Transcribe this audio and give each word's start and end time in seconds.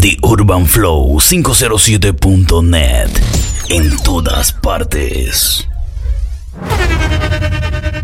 The 0.00 0.16
Urban 0.22 0.66
Flow 0.66 1.18
507.net. 1.18 3.10
En 3.68 3.96
todas 4.02 4.52
partes. 4.52 5.66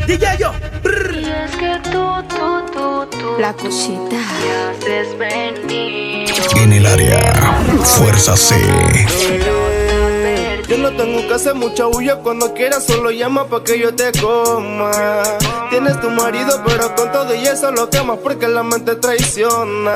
DJ 0.06 0.38
yo. 0.38 0.52
Y 0.84 1.24
es 1.24 1.50
que 1.56 1.80
tú, 1.90 2.04
tú, 2.28 2.64
tú, 2.72 3.06
tú 3.18 3.36
La 3.40 3.52
cosita. 3.52 3.98
me 4.10 4.52
haces 4.52 5.18
venir. 5.18 6.28
En 6.56 6.72
el 6.72 6.86
área, 6.86 7.32
Fuerza 7.84 8.36
C. 8.36 8.56
Yo 10.68 10.78
no 10.78 10.90
tengo 10.96 11.26
que 11.28 11.34
hacer 11.34 11.54
mucha 11.54 11.84
bulla 11.86 12.16
cuando 12.16 12.54
quieras, 12.54 12.84
solo 12.84 13.10
llama 13.10 13.46
pa' 13.46 13.62
que 13.62 13.78
yo 13.78 13.94
te 13.94 14.12
coma. 14.18 14.90
Tienes 15.70 16.00
tu 16.00 16.10
marido, 16.10 16.62
pero 16.66 16.94
con 16.94 17.12
todo 17.12 17.34
y 17.34 17.46
eso 17.46 17.70
lo 17.70 17.90
quemas 17.90 18.18
porque 18.22 18.48
la 18.48 18.62
mente 18.62 18.94
traiciona. 18.96 19.94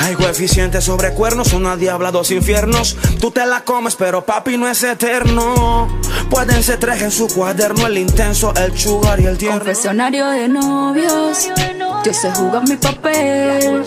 Hay 0.00 0.14
coeficientes 0.14 0.84
sobre 0.84 1.12
cuernos, 1.12 1.52
una 1.52 1.76
diabla, 1.76 2.10
dos 2.10 2.30
infiernos. 2.30 2.96
Tú 3.20 3.30
te 3.30 3.44
la 3.46 3.60
comes, 3.62 3.96
pero 3.96 4.24
papi 4.24 4.56
no 4.56 4.68
es 4.68 4.82
eterno. 4.82 5.88
Pueden 6.30 6.62
ser 6.62 6.78
tres 6.78 7.02
en 7.02 7.10
su 7.10 7.28
cuaderno, 7.28 7.86
el 7.86 7.98
intenso, 7.98 8.54
el 8.54 8.78
sugar 8.78 9.20
y 9.20 9.26
el 9.26 9.36
tierno. 9.36 9.58
Confesionario 9.58 10.26
de 10.30 10.48
novios. 10.48 11.48
Yo 12.04 12.12
sé 12.14 12.30
jugar 12.32 12.66
mi 12.66 12.76
papel. 12.76 13.84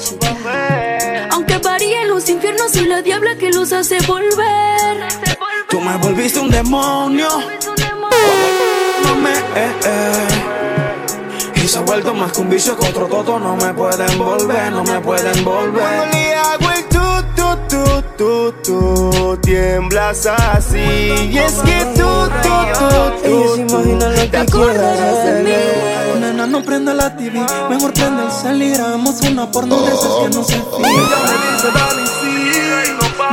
Infiernos 2.36 2.76
y 2.76 2.86
la 2.86 3.02
diabla 3.02 3.38
que 3.38 3.50
los 3.50 3.72
hace 3.72 3.98
volver. 4.06 5.08
Tú 5.70 5.80
me 5.80 5.96
volviste 5.96 6.38
un 6.38 6.50
demonio, 6.52 7.30
no 7.30 9.16
me 9.16 9.32
eh, 9.32 9.74
eh. 9.86 10.28
Y 11.64 11.66
se 11.66 11.78
ha 11.78 11.82
vuelto 11.82 12.14
más 12.14 12.34
que 12.34 12.42
un 12.42 12.50
vicio 12.50 12.78
que 12.78 12.88
otro 12.90 13.08
toto. 13.08 13.40
No 13.40 13.56
me 13.56 13.74
pueden 13.74 14.18
volver, 14.18 14.70
no 14.70 14.84
me 14.84 15.00
pueden 15.00 15.44
Cuando 15.46 15.72
volver. 15.72 16.14
le 16.14 16.36
hago 16.36 16.72
el 16.72 16.84
tu, 16.90 17.24
tu, 17.38 17.58
tu, 17.70 18.02
tu, 18.18 18.52
tu, 18.62 19.38
tiemblas 19.38 20.26
así. 20.26 20.78
Y 20.78 21.38
es 21.38 21.54
que 21.54 21.86
tú, 21.96 22.10
tú, 22.44 22.50
tú, 23.24 23.66
tú, 23.66 23.68
tú, 23.68 24.30
te 24.30 24.38
acuerdas 24.38 25.26
de 25.26 25.44
mí. 25.44 26.20
Nena, 26.20 26.46
no 26.48 26.62
prenda 26.64 26.94
la 26.94 27.16
TV, 27.16 27.40
mejor 27.70 27.94
prende 27.94 28.24
el 28.26 28.32
cel 28.32 28.62
y 28.62 28.72
grabamos 28.72 29.22
una 29.22 29.50
porno 29.50 29.78
de 29.84 29.94
esas 29.94 30.12
que 30.22 30.30
no 30.36 30.44
se 30.44 30.54
filman. 30.54 32.05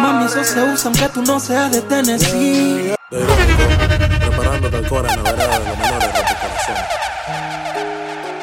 Mami, 0.03 0.25
eso 0.25 0.43
se 0.43 0.61
usa 0.65 0.91
aunque 0.91 1.09
tú 1.11 1.23
no 1.23 1.39
seas 1.39 1.71
de 1.71 1.81
Tennessee. 1.83 2.93
Preparándote 3.09 4.77
el 4.79 4.89
cora 4.89 5.15
en 5.15 5.23
la 5.23 5.31
vereda 5.31 5.59
de 5.61 5.65
los 5.69 5.79
menores 5.79 6.13
de 6.13 6.21
tu 6.23 6.35
corazón. 6.43 6.75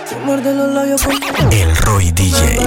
Te 0.08 0.16
muerde 0.26 0.56
los 0.56 0.74
labios 0.74 1.04
con 1.04 1.52
El 1.52 1.76
Roy 1.76 2.12
DJ. 2.12 2.60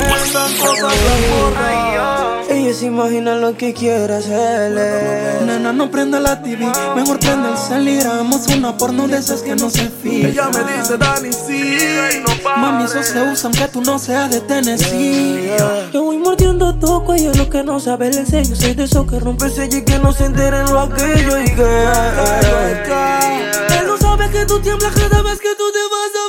Se 2.75 2.87
imagina 2.87 3.37
lo 3.37 3.57
que 3.57 3.75
quiere 3.75 4.15
hacerle. 4.15 5.45
Nena, 5.45 5.73
no 5.73 5.91
prenda 5.91 6.21
la 6.21 6.43
TV, 6.43 6.67
mejor 6.95 7.19
prende 7.19 7.51
el 7.51 7.57
cel 7.59 7.89
y 7.89 7.97
grabamos 7.97 8.47
una 8.49 8.77
porno 8.77 9.07
de 9.09 9.19
esas 9.19 9.43
que 9.43 9.55
no 9.55 9.69
se 9.69 9.91
filman. 9.91 10.31
Ella 10.31 10.49
me 10.49 10.73
dice, 10.73 10.97
Dani, 10.97 11.33
sí, 11.33 11.79
Mami, 12.57 12.85
eso 12.85 13.03
se 13.03 13.23
usa 13.23 13.51
aunque 13.51 13.69
tú 13.69 13.83
no 13.83 13.99
seas 13.99 14.31
de 14.31 14.41
Tennessee. 14.41 15.51
Yo 15.93 16.05
voy 16.05 16.19
mordiendo 16.19 16.75
tu 16.77 17.05
cuello, 17.05 17.33
lo 17.35 17.51
que 17.51 17.63
no 17.63 17.79
sabe 17.81 18.09
el 18.09 18.27
sello. 18.27 18.57
Soy 18.57 18.75
de 18.75 18.85
esos 18.85 19.07
que 19.07 19.21
rompe 19.21 19.47
el 19.47 19.53
sello 19.53 19.79
y 19.79 19.85
que 19.85 19.99
no 19.99 20.13
se 20.13 20.27
enteren 20.27 20.65
lo 20.67 20.81
aquello. 20.81 21.41
Y 21.41 21.45
que 21.45 21.85
él 23.79 23.87
no 23.87 23.99
sabe 23.99 24.31
que 24.31 24.47
tú 24.47 24.61
tiemblas 24.61 24.93
cada 24.95 25.23
vez 25.23 25.39
que 25.41 25.55
tú 25.57 25.65
te 25.73 25.79
vas 25.93 26.13
a 26.23 26.27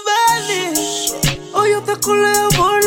venir. 0.47 1.43
Hoy 1.53 1.71
yo 1.71 1.81
te 1.83 1.95
coleo 1.99 2.49
por 2.57 2.82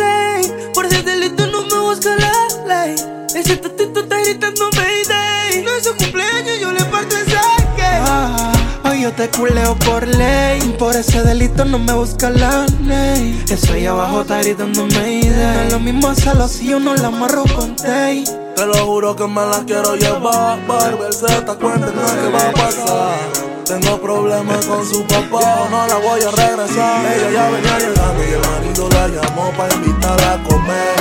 Ese 3.47 3.59
tatito 3.59 4.01
está 4.01 4.21
gritando 4.23 4.69
Mayday. 4.75 5.63
No 5.63 5.71
es 5.77 5.85
su 5.85 5.95
cumpleaños, 5.95 6.59
yo 6.61 6.73
le 6.73 6.85
parto 6.87 7.17
el 7.17 7.27
saque. 7.27 8.89
Hoy 8.89 9.03
yo 9.03 9.13
te 9.13 9.29
culeo 9.29 9.77
por 9.77 10.05
ley. 10.05 10.61
Por 10.77 10.97
ese 10.97 11.23
delito 11.23 11.65
no 11.65 11.79
me 11.79 11.93
busca 11.93 12.29
la 12.29 12.67
ley. 12.83 13.41
Eso 13.49 13.73
ahí 13.73 13.87
abajo 13.87 14.23
está 14.23 14.43
gritando 14.43 14.89
Mayday. 14.89 15.31
No 15.31 15.61
es 15.63 15.73
lo 15.75 15.79
mismo 15.79 16.09
hacerlo 16.09 16.49
si 16.49 16.67
yo 16.67 16.81
no 16.81 16.97
la 16.97 17.07
amarro 17.07 17.45
con 17.55 17.77
tay. 17.77 18.25
Te 18.57 18.67
lo 18.67 18.85
juro 18.85 19.15
que 19.15 19.29
me 19.29 19.47
la 19.47 19.63
quiero 19.65 19.95
llevar. 19.95 20.67
Barbelceta, 20.67 21.55
cuéntenme 21.55 22.03
qué 22.03 22.29
va 22.33 22.49
a 22.49 22.53
pasar. 22.53 23.56
Tengo 23.67 24.01
problemas 24.01 24.65
con 24.67 24.87
su 24.87 25.05
papá, 25.09 25.67
no 25.69 25.87
la 25.89 25.97
voy 25.97 26.21
a 26.21 26.31
regresar. 26.31 27.05
Ella 27.05 27.31
ya 27.33 27.51
venía 27.51 27.79
llegando 27.81 28.23
y 28.23 28.33
el 28.33 28.41
marido 28.41 28.89
la 28.91 29.09
llamó 29.09 29.51
para 29.57 29.75
invitarla 29.75 30.35
a 30.35 30.43
comer. 30.45 30.95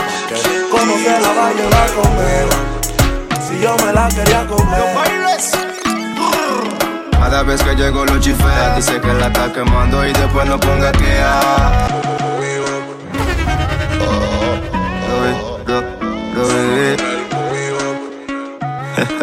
¿Cómo 0.72 0.98
se 0.98 1.20
la 1.22 1.28
va 1.34 1.48
a 1.50 1.54
llevar 1.54 1.74
a 1.74 1.94
comer? 1.94 2.48
Si 3.48 3.60
yo 3.62 3.76
me 3.86 3.94
la 3.94 4.08
quería 4.10 4.48
comer. 4.48 4.84
Cada 7.12 7.44
vez 7.44 7.62
que 7.62 7.76
llego 7.76 8.04
lo 8.04 8.20
chifea, 8.20 8.76
dice 8.76 9.00
que 9.00 9.14
la 9.14 9.28
está 9.28 9.54
quemando 9.54 10.04
y 10.04 10.14
después 10.14 10.48
no 10.48 10.60
ponga 10.60 10.92
que 10.92 11.20
a. 11.22 11.88
Lo 12.20 12.40
vi, 12.42 12.56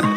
lo, 0.03 0.11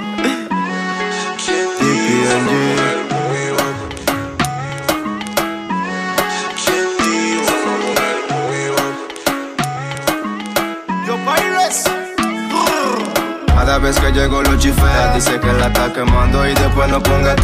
Cada 13.65 13.79
vez 13.79 13.99
que 13.99 14.11
llego 14.11 14.43
lo 14.43 14.55
chifea, 14.59 15.11
dice 15.15 15.39
que 15.39 15.51
la 15.53 15.65
está 15.65 15.91
quemando 15.91 16.47
y 16.47 16.53
después 16.53 16.87
no 16.87 17.01
ponga 17.01 17.35
que. 17.35 17.43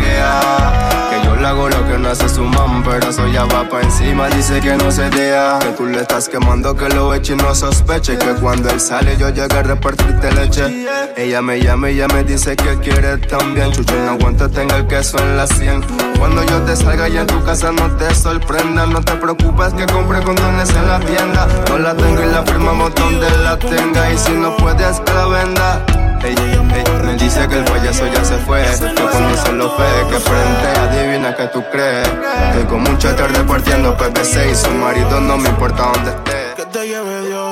Que 1.10 1.26
yo 1.26 1.36
le 1.36 1.48
hago 1.48 1.68
lo 1.68 1.88
que 1.88 1.98
no 1.98 2.10
hace 2.10 2.30
su 2.30 2.44
mam, 2.44 2.84
pero 2.84 3.10
eso 3.10 3.28
ya 3.28 3.46
va 3.46 3.68
pa' 3.68 3.82
encima, 3.82 4.28
dice 4.28 4.62
que 4.62 4.76
no 4.76 4.92
se 4.92 5.10
deja. 5.10 5.58
Que 5.58 5.70
tú 5.70 5.88
le 5.88 6.02
estás 6.02 6.30
quemando, 6.30 6.76
que 6.76 6.90
lo 6.90 7.12
eche 7.16 7.34
y 7.34 7.38
no 7.38 7.56
sospeche. 7.56 8.20
Que 8.20 8.36
cuando 8.36 8.70
él 8.70 8.80
sale 8.80 9.18
yo 9.18 9.30
llego 9.30 9.56
a 9.56 9.64
repartirte 9.64 10.32
leche. 10.34 10.86
Ella 11.18 11.42
me 11.42 11.60
llama 11.60 11.90
y 11.90 11.96
ella 11.96 12.08
me 12.10 12.24
dice 12.24 12.56
que 12.56 12.78
quiere 12.78 13.18
también. 13.18 13.72
Chucho, 13.72 13.96
no 13.96 14.12
aguanta, 14.12 14.48
tenga 14.48 14.76
el 14.76 14.86
queso 14.86 15.18
en 15.18 15.38
la 15.38 15.48
sien. 15.48 15.84
Cuando 16.20 16.44
yo 16.46 16.62
te 16.62 16.76
salga 16.76 17.10
y 17.10 17.18
en 17.18 17.26
tu 17.26 17.44
casa 17.44 17.72
no 17.72 17.90
te 17.98 18.14
sorprenda. 18.14 18.86
No 18.86 19.02
te 19.02 19.14
preocupes 19.14 19.74
que 19.74 19.88
compre 19.88 20.22
condones 20.22 20.70
en 20.70 20.88
la 20.88 21.00
tienda. 21.00 21.48
No 21.68 21.80
la 21.80 21.96
tengo 21.96 22.22
y 22.22 22.32
la 22.32 22.44
firmamos 22.44 22.94
donde 22.94 23.28
la 23.40 23.58
tenga. 23.58 24.12
Y 24.12 24.18
si 24.20 24.34
no 24.34 24.56
puedes, 24.58 25.00
que 25.00 25.14
la 25.14 25.26
venda. 25.26 25.86
Ey, 26.24 26.36
ey, 26.38 26.60
me 27.04 27.16
dice 27.16 27.48
que 27.48 27.56
el 27.56 27.64
payaso 27.64 28.06
ya 28.08 28.24
se 28.24 28.38
fue. 28.38 28.62
Que 28.62 29.02
cuando 29.02 29.36
se 29.38 29.52
lo 29.54 29.76
fe, 29.76 29.84
que 30.10 30.20
frente, 30.20 30.80
adivina 30.80 31.36
que 31.36 31.48
tú 31.48 31.64
crees. 31.72 32.08
Estoy 32.08 32.64
con 32.66 32.84
mucha 32.84 33.16
tarde 33.16 33.44
partiendo 33.44 33.98
PPC 33.98 34.52
y 34.52 34.56
su 34.56 34.70
marido 34.72 35.20
no 35.20 35.38
me 35.38 35.50
importa 35.50 35.92
dónde 35.94 36.12
esté. 36.12 36.54
Que 36.56 36.66
te 36.66 36.88
lleve 36.88 37.28
Dios. 37.28 37.51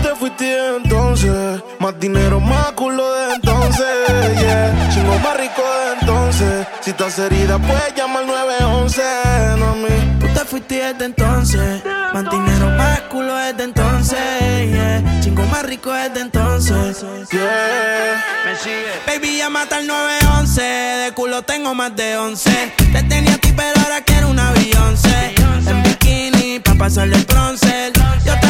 Tú 0.00 0.08
te 0.08 0.14
fuiste 0.14 0.76
entonces. 0.76 1.62
Más 1.78 1.98
dinero, 2.00 2.40
más 2.40 2.72
culo 2.72 3.04
de 3.12 3.34
entonces. 3.34 3.86
Yeah. 4.40 4.88
Chingo 4.94 5.18
más 5.18 5.36
rico 5.36 5.62
de 5.62 6.00
entonces. 6.00 6.66
Si 6.80 6.90
estás 6.90 7.18
herida, 7.18 7.58
puedes 7.58 7.94
llamar 7.94 8.22
al 8.22 8.26
911. 8.28 9.02
No 9.58 9.66
a 9.66 9.74
mí. 9.74 10.18
Tú 10.20 10.26
te 10.28 10.40
fuiste 10.46 10.76
desde 10.76 11.04
entonces. 11.04 11.82
Más 12.14 12.30
dinero, 12.30 12.70
más 12.78 13.00
culo 13.02 13.34
desde 13.34 13.64
entonces. 13.64 14.70
Yeah. 14.70 15.20
Chingo 15.20 15.44
más 15.46 15.64
rico 15.64 15.92
desde 15.92 16.20
entonces. 16.20 17.04
Yeah. 17.30 18.24
Baby, 19.06 19.38
llama 19.38 19.66
al 19.70 19.86
911. 19.86 20.62
De 20.62 21.12
culo 21.12 21.42
tengo 21.42 21.74
más 21.74 21.94
de 21.94 22.16
11. 22.16 22.72
Te 22.92 23.02
tenía 23.02 23.34
a 23.34 23.38
ti, 23.38 23.52
pero 23.54 23.78
ahora 23.82 24.00
quiero 24.02 24.30
una 24.30 24.50
Beyoncé. 24.52 25.34
En 25.66 25.82
bikini, 25.82 26.58
pa' 26.60 26.74
pasarle 26.74 27.16
el 27.16 27.24
bronce. 27.24 27.92
Yo 28.24 28.38
te 28.40 28.49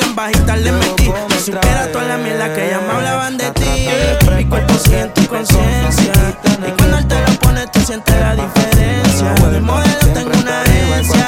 en 0.11 0.15
bajita 0.15 0.55
le 0.57 0.71
mentí. 0.71 1.11
Me 1.29 1.39
supiera 1.39 1.91
toda 1.91 2.05
la 2.05 2.17
mierda 2.17 2.53
que 2.53 2.69
ya 2.69 2.79
me 2.79 2.91
hablaban 2.93 3.37
de 3.37 3.49
ti. 3.51 3.87
Mi 4.35 4.45
cuerpo 4.45 4.73
siente 4.75 5.21
tu 5.21 5.27
conciencia. 5.27 6.13
Y 6.67 6.71
cuando 6.71 6.97
él 6.97 7.07
te 7.07 7.19
lo 7.19 7.39
pone, 7.39 7.67
tú 7.67 7.79
sientes 7.81 8.15
la 8.19 8.35
diferencia. 8.35 9.33
De 9.51 9.61
modelo 9.61 10.07
tengo 10.13 10.31
una 10.37 10.61
agencia. 10.61 11.27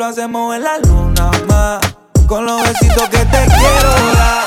Lo 0.00 0.06
hacemos 0.06 0.56
en 0.56 0.64
la 0.64 0.78
luna 0.78 1.30
más, 1.46 1.78
con 2.26 2.46
los 2.46 2.62
besitos 2.62 3.06
que 3.10 3.18
te 3.18 3.44
quiero 3.44 3.92
dar. 4.14 4.44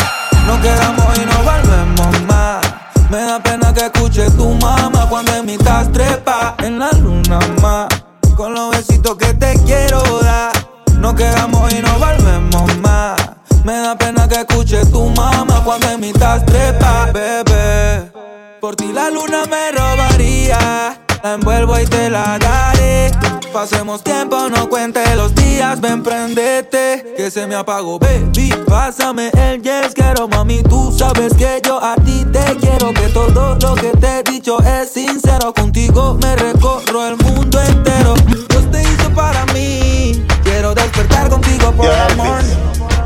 Nos 0.47 0.59
quedamos 0.61 1.17
y 1.19 1.25
no 1.27 1.44
volvemos 1.44 2.21
más. 2.23 2.65
Me 3.11 3.21
da 3.21 3.39
pena 3.39 3.71
que 3.71 3.81
escuche 3.81 4.31
tu 4.31 4.50
mamá 4.55 5.07
cuando 5.07 5.31
en 5.35 5.45
mi 5.45 5.53
estás 5.53 5.91
trepa 5.91 6.55
en 6.57 6.79
la 6.79 6.89
luna 6.94 7.38
más. 7.61 7.88
Con 8.35 8.55
los 8.55 8.71
besitos 8.71 9.15
que 9.15 9.31
te 9.35 9.53
quiero 9.63 10.01
dar. 10.21 10.53
Nos 10.97 11.13
quedamos 11.13 11.71
y 11.71 11.83
no 11.83 11.99
volvemos 11.99 12.77
más. 12.77 13.21
Me 13.63 13.73
da 13.73 13.95
pena 13.95 14.27
que 14.27 14.39
escuche 14.39 14.83
tu 14.88 15.07
mamá 15.09 15.61
cuando 15.63 15.88
en 15.91 15.99
mi 15.99 16.09
estás 16.09 16.44
trepa, 16.47 17.11
bebé. 17.13 18.11
Por 18.59 18.75
ti 18.75 18.91
la 18.91 19.11
luna 19.11 19.44
me 19.45 19.71
robaría. 19.71 21.02
La 21.23 21.35
envuelvo 21.35 21.79
y 21.79 21.85
te 21.85 22.09
la 22.09 22.37
daré. 22.37 23.09
Pasemos 23.53 24.03
tiempo, 24.03 24.49
no 24.49 24.67
cuente 24.67 24.99
los 25.15 25.33
días, 25.33 25.79
ven 25.79 26.03
prendete. 26.03 27.13
Que 27.15 27.31
se 27.31 27.47
me 27.47 27.55
apagó, 27.55 27.97
baby. 27.97 28.53
Pásame 28.67 29.31
el 29.37 29.61
yes, 29.61 29.93
quiero 29.93 30.27
mami. 30.27 30.61
Tú 30.63 30.91
sabes 30.91 31.33
que 31.35 31.61
yo 31.65 31.81
a 31.81 31.95
ti 31.95 32.25
te 32.29 32.57
quiero. 32.57 32.93
Que 32.93 33.07
todo 33.13 33.57
lo 33.61 33.73
que 33.75 33.91
te 34.01 34.19
he 34.19 34.23
dicho 34.23 34.57
es 34.63 34.89
sincero. 34.89 35.53
Contigo 35.53 36.17
me 36.21 36.35
recorro 36.35 37.07
el 37.07 37.15
mundo 37.15 37.61
entero. 37.61 38.15
Dios 38.49 38.69
te 38.69 38.81
hizo 38.81 39.09
para 39.15 39.45
mí. 39.53 40.25
Quiero 40.43 40.75
despertar 40.75 41.29
contigo 41.29 41.71
por 41.71 41.85
Yeah, 41.85 42.07
amor. 42.07 42.41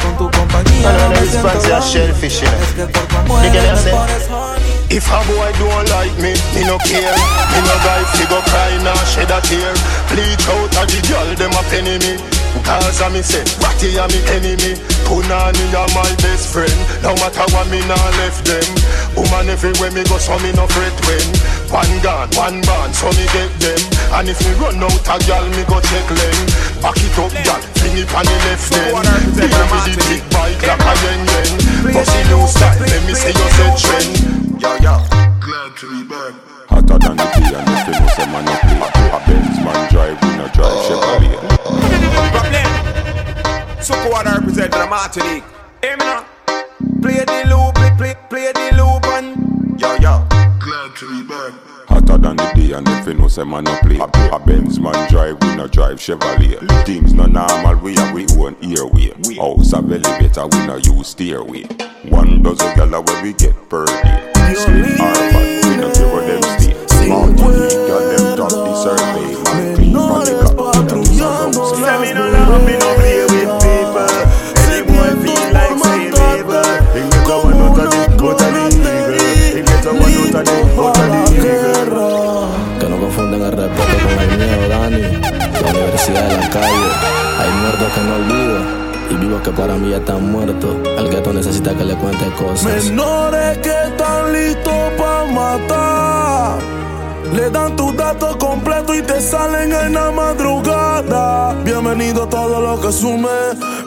Con 0.01 0.17
tu 0.17 0.35
compañía. 0.35 0.91
No 0.91 1.19
this 1.19 1.29
siento 1.29 1.49
fancy 1.49 1.71
a 1.71 1.79
lonely. 4.27 4.66
Shellfish, 4.89 4.95
you 4.95 4.95
know. 4.95 4.95
Es 4.95 4.95
que 4.95 4.95
por 4.95 4.95
tu 4.95 4.95
amor 4.95 4.95
You 4.95 4.95
get 4.95 4.95
me 4.95 4.95
what 4.95 4.95
I'm 4.95 4.95
saying? 4.95 4.95
pones 4.95 4.95
honey. 4.95 4.95
If 4.95 5.09
a 5.11 5.19
boy 5.27 5.51
don't 5.59 5.89
like 5.89 6.15
me, 6.17 6.33
me 6.55 6.63
no 6.65 6.77
care. 6.79 7.15
Me 7.51 7.59
no 7.61 7.75
guy 7.83 8.03
fi 8.13 8.25
go 8.25 8.39
cry 8.41 8.71
nor 8.83 8.95
shed 9.05 9.31
a 9.31 9.41
tear. 9.41 9.73
Bleach 10.09 10.47
out 10.47 10.75
a 10.75 10.85
the 10.85 10.99
girl 11.07 11.35
dem 11.35 11.51
a 11.51 11.63
penny 11.69 11.97
me. 11.99 12.17
Cause 12.63 13.01
a 13.01 13.09
me 13.09 13.21
say, 13.21 13.43
Ratty 13.59 13.97
a 13.97 14.07
me 14.07 14.19
enemy. 14.31 14.73
Punani 15.05 15.65
a 15.75 15.83
my 15.93 16.07
best 16.23 16.51
friend. 16.51 16.73
No 17.03 17.13
matter 17.15 17.45
what 17.51 17.67
me 17.69 17.79
nah 17.87 17.99
left 18.19 18.45
them. 18.45 18.67
Woman 19.15 19.49
everywhere 19.49 19.91
me 19.91 20.03
go, 20.03 20.17
so 20.17 20.39
me 20.39 20.51
no 20.55 20.67
fret 20.67 20.95
when. 21.05 21.27
One 21.71 21.99
gun, 22.01 22.27
one 22.35 22.61
band, 22.63 22.95
so 22.95 23.11
me 23.11 23.27
get 23.35 23.51
them. 23.59 23.81
And 24.15 24.29
if 24.29 24.39
me 24.39 24.51
run 24.55 24.79
out 24.83 25.07
a 25.07 25.15
girl, 25.27 25.45
me 25.51 25.63
go 25.67 25.79
check 25.83 26.07
them. 26.07 26.37
Back 26.81 26.97
it 26.97 27.17
up, 27.19 27.31
girl, 27.43 27.61
fling 27.75 27.97
it 27.99 28.11
on 28.15 28.25
the 28.25 28.35
left 28.47 28.71
then. 28.71 28.93
Deal 29.35 29.67
with 29.67 29.83
the 29.83 30.03
big 30.07 30.23
bike 30.31 30.63
like 30.63 30.79
a 30.79 30.93
yen 31.03 31.21
yen. 31.27 31.51
Pussy 31.91 32.21
new 32.31 32.47
style, 32.47 32.79
let 32.79 33.03
me 33.03 33.13
see 33.13 33.35
you 33.35 33.47
say 33.51 33.71
trend. 33.75 34.46
Yo, 34.67 34.75
yo. 34.83 34.99
Glad 35.39 35.77
to 35.77 35.85
be 35.89 36.03
back. 36.09 36.33
Hotter 36.67 36.99
than 36.99 37.15
the 37.15 37.23
tea 37.35 37.55
and 37.55 37.67
the 37.67 37.75
film 37.87 38.03
say 38.09 38.25
man 38.27 38.43
a 38.43 38.55
play 38.59 39.07
A 39.15 39.19
Benz 39.25 39.57
man 39.63 39.79
drive, 39.89 40.19
we 40.21 40.29
no 40.35 40.47
drive 40.51 40.75
Chevrolet 40.83 41.39
Problem. 42.35 43.81
So 43.81 43.93
go 44.03 44.17
and 44.17 44.27
represent 44.27 44.71
the 44.73 44.85
Martinique. 44.87 45.45
Hey, 45.81 45.95
me 45.95 46.03
now. 46.03 46.25
Play 47.01 47.23
the 47.23 47.47
loop, 47.47 47.75
play, 47.75 47.91
play, 47.97 48.15
play 48.29 48.51
the 48.51 48.75
loop 48.75 49.05
and 49.15 49.79
yo 49.79 49.95
yo. 50.03 50.27
Glad 50.59 50.95
to 50.97 51.05
be 51.11 51.23
back. 51.29 51.66
Hotter 52.07 52.21
than 52.21 52.37
the 52.37 52.51
day 52.55 52.71
and 52.71 52.87
the 52.87 53.01
film 53.03 53.27
say 53.29 53.43
man 53.43 53.67
a 53.67 53.77
play. 53.81 53.97
A 53.99 54.39
Benz 54.39 54.79
man 54.79 55.09
drive, 55.09 55.41
we 55.41 55.55
no 55.55 55.67
drive 55.67 55.97
Chevrolet. 55.97 56.85
Things 56.85 57.13
no 57.13 57.25
normal, 57.25 57.75
we 57.77 57.95
have 57.95 58.13
we 58.13 58.25
own 58.37 58.55
airway. 58.63 59.11
We 59.27 59.35
House 59.35 59.73
of 59.73 59.91
elevator, 59.91 60.47
we 60.47 60.67
no 60.67 60.77
use 60.77 61.09
stairway. 61.09 61.63
One 62.09 62.41
dozen 62.43 62.75
gala 62.75 63.01
where 63.01 63.23
we 63.23 63.33
get 63.33 63.55
per 63.69 63.85
day. 63.85 64.31
Slim 64.55 64.83
or 64.83 65.13
fat, 65.13 65.65
we 65.65 65.75
no 65.75 65.91
give 65.93 66.09
her 66.09 66.21
them 66.25 66.41
stay 66.59 66.77
Martinique, 67.09 67.71
girl, 67.87 67.99
them 67.99 68.37
done 68.37 68.49
the 68.49 68.73
survey 68.83 69.43
Man 69.43 69.75
clean 69.75 69.93
from 69.93 70.25
the 70.25 70.53
clock, 70.55 70.87
them 70.87 71.01
is 71.03 72.36
ya 89.97 90.03
están 90.03 90.31
muertos. 90.31 90.75
El 90.97 91.09
gato 91.09 91.33
necesita 91.33 91.75
que 91.75 91.83
le 91.83 91.95
cuente 91.95 92.25
cosas. 92.35 92.85
Menores 92.85 93.57
que 93.59 93.69
están 93.69 94.33
listos 94.33 94.73
para 94.97 95.25
matar. 95.31 96.57
Le 97.33 97.49
dan 97.49 97.75
tus 97.75 97.95
datos 97.95 98.37
completos 98.37 98.95
y 98.95 99.01
te 99.01 99.19
salen 99.21 99.73
en 99.73 99.93
la 99.93 100.11
madrugada. 100.11 101.53
Bienvenido 101.63 102.23
a 102.23 102.29
todo 102.29 102.61
lo 102.61 102.79
que 102.79 102.91
sume. 102.91 103.27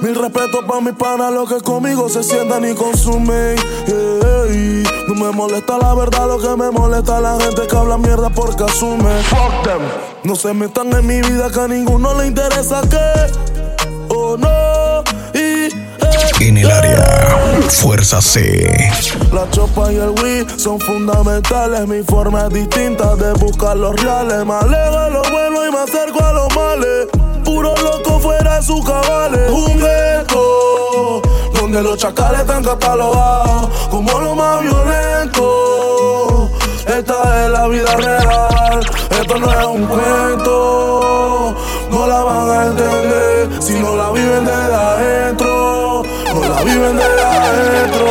Mil 0.03 0.15
respeto 0.15 0.67
para 0.67 0.81
mis 0.81 0.95
panas, 0.95 1.33
los 1.33 1.49
que 1.49 1.61
conmigo 1.61 2.09
se 2.09 2.23
sientan 2.23 2.65
y 2.69 2.75
consumen. 2.75 3.57
Ey, 3.87 4.83
No 5.09 5.15
me 5.15 5.33
molesta 5.33 5.79
la 5.79 5.95
verdad, 5.95 6.27
lo 6.27 6.39
que 6.39 6.57
me 6.63 6.71
molesta 6.71 7.17
es 7.17 7.23
la 7.23 7.41
gente 7.41 7.67
que 7.67 7.77
habla 7.77 7.97
mierda 7.97 8.31
porque 8.31 8.65
asume. 8.65 9.23
Fuck 9.23 9.63
them. 9.65 9.81
No 10.25 10.37
se 10.37 10.53
metan 10.53 10.93
en 10.93 11.07
mi 11.07 11.21
vida 11.23 11.51
que 11.51 11.61
a 11.61 11.69
ninguno 11.69 12.15
le 12.15 12.27
interesa 12.27 12.83
que. 12.83 13.50
Fuerza 17.73 18.21
C. 18.21 18.91
la 19.33 19.49
chopa 19.51 19.93
y 19.93 19.97
el 19.97 20.11
Wii 20.11 20.59
son 20.59 20.79
fundamentales. 20.81 21.87
Mi 21.87 22.03
forma 22.03 22.47
es 22.47 22.51
distinta 22.53 23.17
de 23.17 23.33
buscar 23.35 23.77
los 23.77 23.95
reales. 24.01 24.45
Me 24.45 24.55
alejo 24.55 25.01
de 25.01 25.11
lo 25.11 25.23
bueno 25.31 25.67
y 25.67 25.71
me 25.73 25.79
acerco 25.79 26.23
a 26.23 26.33
los 26.33 26.55
males. 26.55 27.09
Puro 27.45 27.75
loco 27.77 28.19
fuera 28.21 28.57
de 28.57 28.63
sus 28.63 28.85
cabales. 28.85 29.51
Un 29.51 29.79
gueto 29.79 31.23
donde 31.55 31.83
los 31.83 31.97
chacales 31.99 32.41
están 32.41 32.65
catalogados 32.65 33.69
como 33.91 34.21
lo 34.21 34.35
más 34.35 34.61
violento. 34.63 36.51
Esta 36.87 37.47
es 37.47 37.51
la 37.53 37.69
vida 37.69 37.97
real, 37.97 38.81
esto 39.11 39.39
no 39.39 39.51
es 39.51 39.67
un 39.67 39.87
cuento. 39.87 41.55
No 41.91 42.07
la 42.07 42.23
van 42.23 42.51
a 42.51 42.67
entender 42.67 43.63
si 43.63 43.75
no 43.75 43.97
la 43.97 44.11
viven 44.11 44.45
desde 44.45 44.75
adentro. 44.75 45.50
Adentro. 46.83 48.07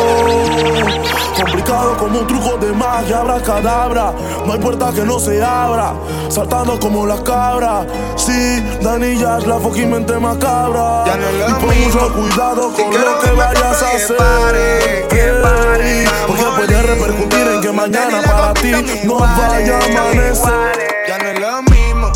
Complicado 1.36 1.98
como 1.98 2.20
un 2.20 2.28
truco 2.28 2.58
de 2.58 2.72
magia, 2.74 3.20
abra 3.20 3.42
cadabra. 3.42 4.14
No 4.46 4.54
hay 4.54 4.60
puerta 4.60 4.92
que 4.94 5.02
no 5.04 5.20
se 5.20 5.44
abra. 5.44 5.94
Saltando 6.30 6.80
como 6.80 7.06
las 7.08 7.22
cabras. 7.22 7.88
Sí, 8.16 8.64
Dani 8.82 9.18
Yash, 9.18 9.46
la 9.46 9.60
fucking 9.60 9.90
mente 9.90 10.20
macabra. 10.20 11.06
Ya 11.06 11.16
no 11.18 11.28
es 11.28 11.34
lo 11.40 11.50
y 11.50 11.54
pon 11.54 11.84
mucho 11.84 12.14
cuidado 12.14 12.72
Si 12.76 12.82
con 12.84 12.92
quiero 12.92 13.12
lo 13.12 13.20
que 13.20 13.32
vayas 13.32 13.84
a 13.84 13.88
hacer. 13.88 14.18
que 14.18 14.24
pare, 14.24 15.08
que 15.10 15.42
pare, 15.42 16.06
Porque 16.28 16.44
puede 16.44 16.82
repercutir 16.84 17.48
en 17.48 17.62
que 17.62 17.72
mañana 17.72 18.22
para 18.22 18.54
ti 18.54 18.72
no 19.06 19.16
vaya 19.20 19.80
a 19.80 19.86
amanecer. 19.86 21.06
Ya 21.08 21.18
no 21.18 21.26
es 21.30 21.40
lo 21.40 21.62
mismo. 21.64 22.12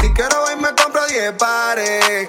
Si 0.00 0.12
quiero 0.14 0.36
hoy 0.44 0.56
me 0.56 0.68
compro 0.82 1.00
10 1.06 1.32
pares. 1.32 2.28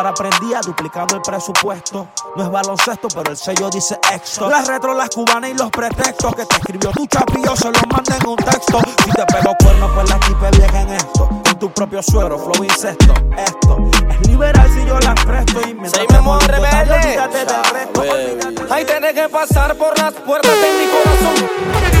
Pámpara 0.00 0.14
prendía, 0.14 0.60
duplicando 0.62 1.16
el 1.16 1.20
presupuesto. 1.20 2.08
No 2.34 2.42
es 2.42 2.50
baloncesto, 2.50 3.06
pero 3.14 3.32
el 3.32 3.36
sello 3.36 3.68
dice 3.68 3.98
extra. 4.10 4.48
Las 4.48 4.66
retro, 4.66 4.94
las 4.94 5.10
cubanas 5.10 5.50
y 5.50 5.54
los 5.54 5.70
pretextos 5.70 6.34
que 6.34 6.46
te 6.46 6.56
escribió 6.56 6.90
tu 6.92 7.06
chapillo 7.06 7.54
se 7.54 7.66
los 7.66 7.82
manda 7.92 8.16
en 8.16 8.26
un 8.26 8.36
texto. 8.36 8.80
Si 9.04 9.10
te 9.10 9.26
pego 9.26 9.54
cuerno, 9.62 9.90
pues 9.94 10.08
la 10.08 10.16
equipe 10.16 10.50
bien 10.56 10.74
en 10.74 10.94
esto. 10.94 11.28
Con 11.28 11.58
tu 11.58 11.70
propio 11.70 12.02
suegro, 12.02 12.38
flow 12.38 12.64
incesto. 12.64 13.12
Esto 13.36 13.76
es 14.08 14.26
liberal 14.26 14.70
si 14.72 14.86
yo 14.86 14.98
las 15.00 15.22
presto. 15.22 15.60
Y 15.68 15.74
mientras 15.74 16.06
Soy 16.08 16.22
monto, 16.22 16.46
Rebelde. 16.46 16.94
olvídate 16.94 17.38
del 17.44 17.64
resto. 17.64 18.00
olvídate 18.00 18.72
Ahí 18.72 18.84
tenés 18.86 19.12
que 19.12 19.28
pasar 19.28 19.76
por 19.76 19.98
las 19.98 20.14
puertas 20.14 20.52
de 20.52 20.72
mi 20.78 20.88
corazón. 20.88 21.99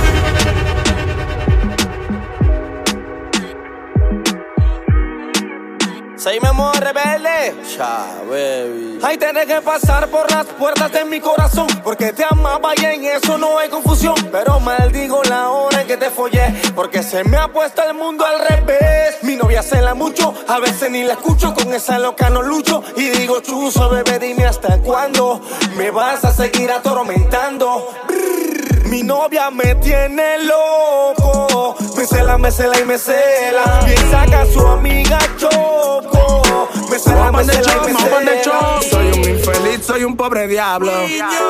Soy 6.20 6.38
Memo 6.38 6.70
rebelde. 6.72 7.54
Ya, 7.78 8.20
baby. 8.28 8.98
Ay, 9.02 9.16
tenés 9.16 9.46
que 9.46 9.62
pasar 9.62 10.06
por 10.08 10.30
las 10.30 10.44
puertas 10.44 10.92
de 10.92 11.06
mi 11.06 11.18
corazón. 11.18 11.66
Porque 11.82 12.12
te 12.12 12.26
amaba 12.28 12.74
y 12.76 12.84
en 12.84 13.06
eso 13.06 13.38
no 13.38 13.58
hay 13.58 13.70
confusión. 13.70 14.14
Pero 14.30 14.60
maldigo 14.60 15.22
la 15.24 15.48
hora 15.48 15.80
en 15.80 15.86
que 15.86 15.96
te 15.96 16.10
follé. 16.10 16.54
Porque 16.74 17.02
se 17.02 17.24
me 17.24 17.38
ha 17.38 17.48
puesto 17.48 17.82
el 17.82 17.94
mundo 17.94 18.26
al 18.26 18.38
revés. 18.46 19.16
Mi 19.22 19.34
novia 19.34 19.62
se 19.62 19.80
la 19.80 19.94
mucho, 19.94 20.34
a 20.46 20.58
veces 20.58 20.90
ni 20.90 21.04
la 21.04 21.14
escucho. 21.14 21.54
Con 21.54 21.72
esa 21.72 21.98
loca 21.98 22.28
no 22.28 22.42
lucho. 22.42 22.84
Y 22.96 23.08
digo, 23.08 23.40
chuzo, 23.40 23.88
bebé, 23.88 24.18
dime 24.18 24.44
hasta 24.44 24.76
cuándo 24.82 25.40
me 25.78 25.90
vas 25.90 26.22
a 26.26 26.32
seguir 26.34 26.70
atormentando. 26.70 27.88
Brrr, 28.06 28.49
mi 28.90 29.04
novia 29.04 29.50
me 29.50 29.76
tiene 29.76 30.44
loco. 30.44 31.76
Me 31.96 32.04
cela, 32.04 32.36
me 32.36 32.50
cela 32.50 32.78
y 32.80 32.84
me 32.84 32.98
cela. 32.98 33.80
Y 33.86 33.96
saca 34.10 34.42
a 34.42 34.46
su 34.46 34.66
amiga 34.66 35.18
Choco. 35.38 36.68
Me 36.90 36.98
cela, 36.98 37.30
me 37.30 37.44
cela 37.44 37.72
y 37.76 37.92
me 37.92 38.42
cela. 38.42 38.80
Soy 38.90 39.06
un 39.12 39.30
infeliz, 39.30 39.86
soy 39.86 40.02
un 40.02 40.16
pobre 40.16 40.48
diablo. 40.48 40.92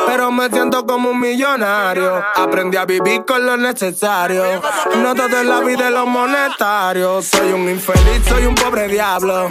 Pero 0.05 0.31
me 0.31 0.49
siento 0.49 0.85
como 0.85 1.09
un 1.09 1.19
millonario. 1.19 2.21
Aprendí 2.35 2.77
a 2.77 2.85
vivir 2.85 3.25
con 3.25 3.43
lo 3.43 3.57
necesario. 3.57 4.43
No 4.97 5.15
todo 5.15 5.41
en 5.41 5.49
la 5.49 5.61
vida 5.61 5.87
es 5.87 5.93
lo 5.93 6.05
monetario. 6.05 7.23
Soy 7.23 7.53
un 7.53 7.67
infeliz, 7.67 8.23
soy 8.27 8.45
un 8.45 8.53
pobre 8.53 8.87
diablo. 8.87 9.47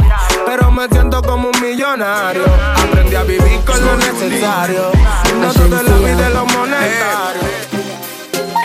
Pero 0.47 0.70
me 0.70 0.87
siento 0.88 1.23
como 1.23 1.49
un 1.49 1.61
millonario. 1.61 2.44
Aprendí 2.76 3.16
a 3.16 3.25
vivir 3.25 3.61
con 3.66 3.85
lo 3.85 3.97
necesario. 3.97 4.92
No 5.40 5.52
todo 5.52 5.80
en 5.80 5.87
la 5.87 6.09
vida 6.09 6.28
es 6.28 6.35
lo 6.35 6.47
monetario. 6.47 7.69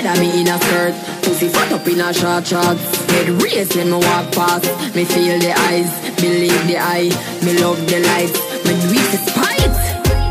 That 0.05 0.21
me 0.21 0.29
in 0.37 0.45
a 0.45 0.53
skirt, 0.61 0.93
pussy 1.25 1.49
fat 1.49 1.73
up 1.73 1.81
in 1.89 1.97
a 1.97 2.13
short 2.13 2.45
shorts. 2.45 2.77
Head 3.09 3.25
raised 3.41 3.73
when 3.73 3.89
me 3.89 3.97
walk 3.97 4.29
past. 4.37 4.69
Me 4.93 5.01
feel 5.01 5.33
the 5.41 5.49
eyes, 5.65 5.89
believe 6.21 6.61
the 6.69 6.77
eye. 6.77 7.09
Me 7.41 7.57
love 7.57 7.81
the 7.89 8.05
lights, 8.05 8.37
me 8.69 8.77
do 8.85 9.01
it 9.01 9.25
spite. 9.25 9.73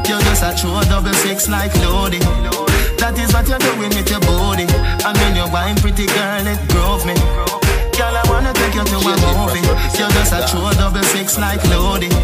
You're 0.06 0.22
just 0.30 0.46
a 0.46 0.54
true 0.54 0.78
double 0.86 1.10
six 1.26 1.50
like 1.50 1.74
Lodi. 1.82 2.22
That 3.02 3.18
is 3.18 3.34
what 3.34 3.50
you're 3.50 3.58
doing 3.58 3.90
with 3.90 4.06
your 4.06 4.22
body. 4.22 4.62
And 5.02 5.14
when 5.18 5.34
you're 5.34 5.50
wine, 5.50 5.74
pretty 5.82 6.06
girl, 6.06 6.46
it 6.46 6.62
grove 6.70 7.02
me. 7.02 7.18
Girl, 7.98 8.14
I 8.14 8.22
wanna 8.30 8.54
take 8.54 8.78
you 8.78 8.86
to 8.86 8.98
a 9.10 9.14
movie. 9.26 9.58
You're 9.98 10.14
just 10.14 10.38
a 10.38 10.46
true 10.54 10.70
double 10.78 11.02
six 11.10 11.34
like 11.34 11.58
Lodi. 11.66 12.14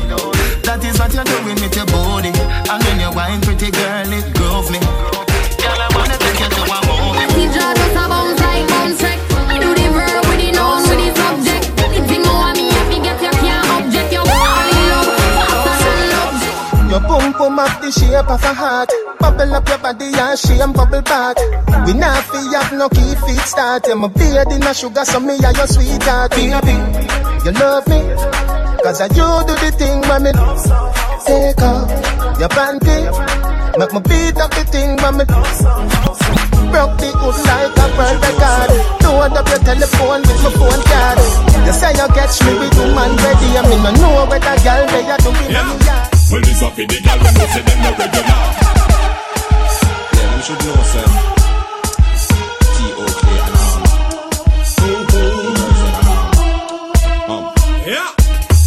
That 0.63 0.87
is 0.87 1.03
what 1.03 1.11
you're 1.11 1.27
doing 1.27 1.59
with 1.59 1.75
your 1.75 1.91
body. 1.91 2.31
And 2.31 2.79
when 2.79 3.03
you're 3.03 3.11
wine, 3.11 3.43
pretty 3.43 3.75
girl, 3.75 4.07
it 4.07 4.27
grove 4.39 4.71
me. 4.71 4.79
Boom 17.41 17.59
up 17.59 17.81
the 17.81 17.91
shape 17.91 18.29
of 18.29 18.43
a 18.45 18.53
heart. 18.55 18.91
Bubble 19.19 19.55
up 19.55 19.69
your 19.69 19.79
body 19.79 20.13
and 20.13 20.39
shame 20.39 20.73
bubble 20.73 21.03
back. 21.03 21.37
We 21.87 21.95
not 21.95 22.25
fi 22.25 22.41
have 22.53 22.73
no 22.73 22.89
key 22.89 23.15
feet 23.25 23.45
start. 23.49 23.89
Yeah, 23.89 23.95
my 23.95 24.09
beard 24.09 24.53
in 24.53 24.63
a 24.63 24.75
sugar, 24.75 25.05
so 25.05 25.21
me 25.21 25.35
are 25.41 25.55
your 25.57 25.67
sweetheart. 25.67 26.31
Baby, 26.33 26.77
you 27.45 27.53
love 27.57 27.89
me. 27.89 28.01
Cause 28.85 29.01
I 29.01 29.09
you 29.17 29.29
do 29.49 29.55
the 29.57 29.71
thing 29.81 30.01
when 30.09 30.23
me 30.25 30.33
take 31.25 31.63
off 31.65 31.89
your 32.39 32.51
panty. 32.53 32.99
Make 33.79 33.93
me 33.93 34.01
beat 34.09 34.37
up 34.37 34.51
the 34.51 34.65
thing 34.69 34.97
when 35.01 35.17
me 35.17 36.50
broke 36.71 36.97
the 37.03 37.11
hood 37.19 37.37
like 37.51 37.75
a 37.75 37.87
bird 37.99 38.17
record. 38.23 38.71
Load 39.03 39.35
up 39.37 39.47
your 39.51 39.59
telephone 39.67 40.23
with 40.23 40.41
my 40.41 40.51
phone 40.55 40.83
card. 40.87 41.19
You 41.67 41.75
say 41.75 41.93
you 41.99 42.09
catch 42.15 42.39
me 42.47 42.53
with 42.59 42.75
woman 42.79 43.13
ready. 43.21 43.59
I 43.59 43.63
mean, 43.69 43.83
I 43.85 43.93
know 43.99 44.25
where 44.31 44.39
the 44.39 44.55
girl 44.63 44.87
they 44.87 45.05
are 45.11 45.19
doing. 45.21 45.51
Yeah. 45.51 45.67
Well, 46.31 46.41
this 46.41 46.63
up 46.63 46.73
for 46.79 46.87
the 46.87 46.97
gal 47.03 47.19
when 47.19 47.35
you 47.35 47.47
say 47.51 47.63
them 47.67 47.79
no 47.83 47.91
regular. 47.99 48.41
Yeah, 50.15 50.31
you 50.37 50.43
should 50.47 50.63
know, 50.63 50.79
sir. 50.95 51.07
T-O-K 52.79 53.25
and 53.45 53.59
Yeah. 57.91 58.09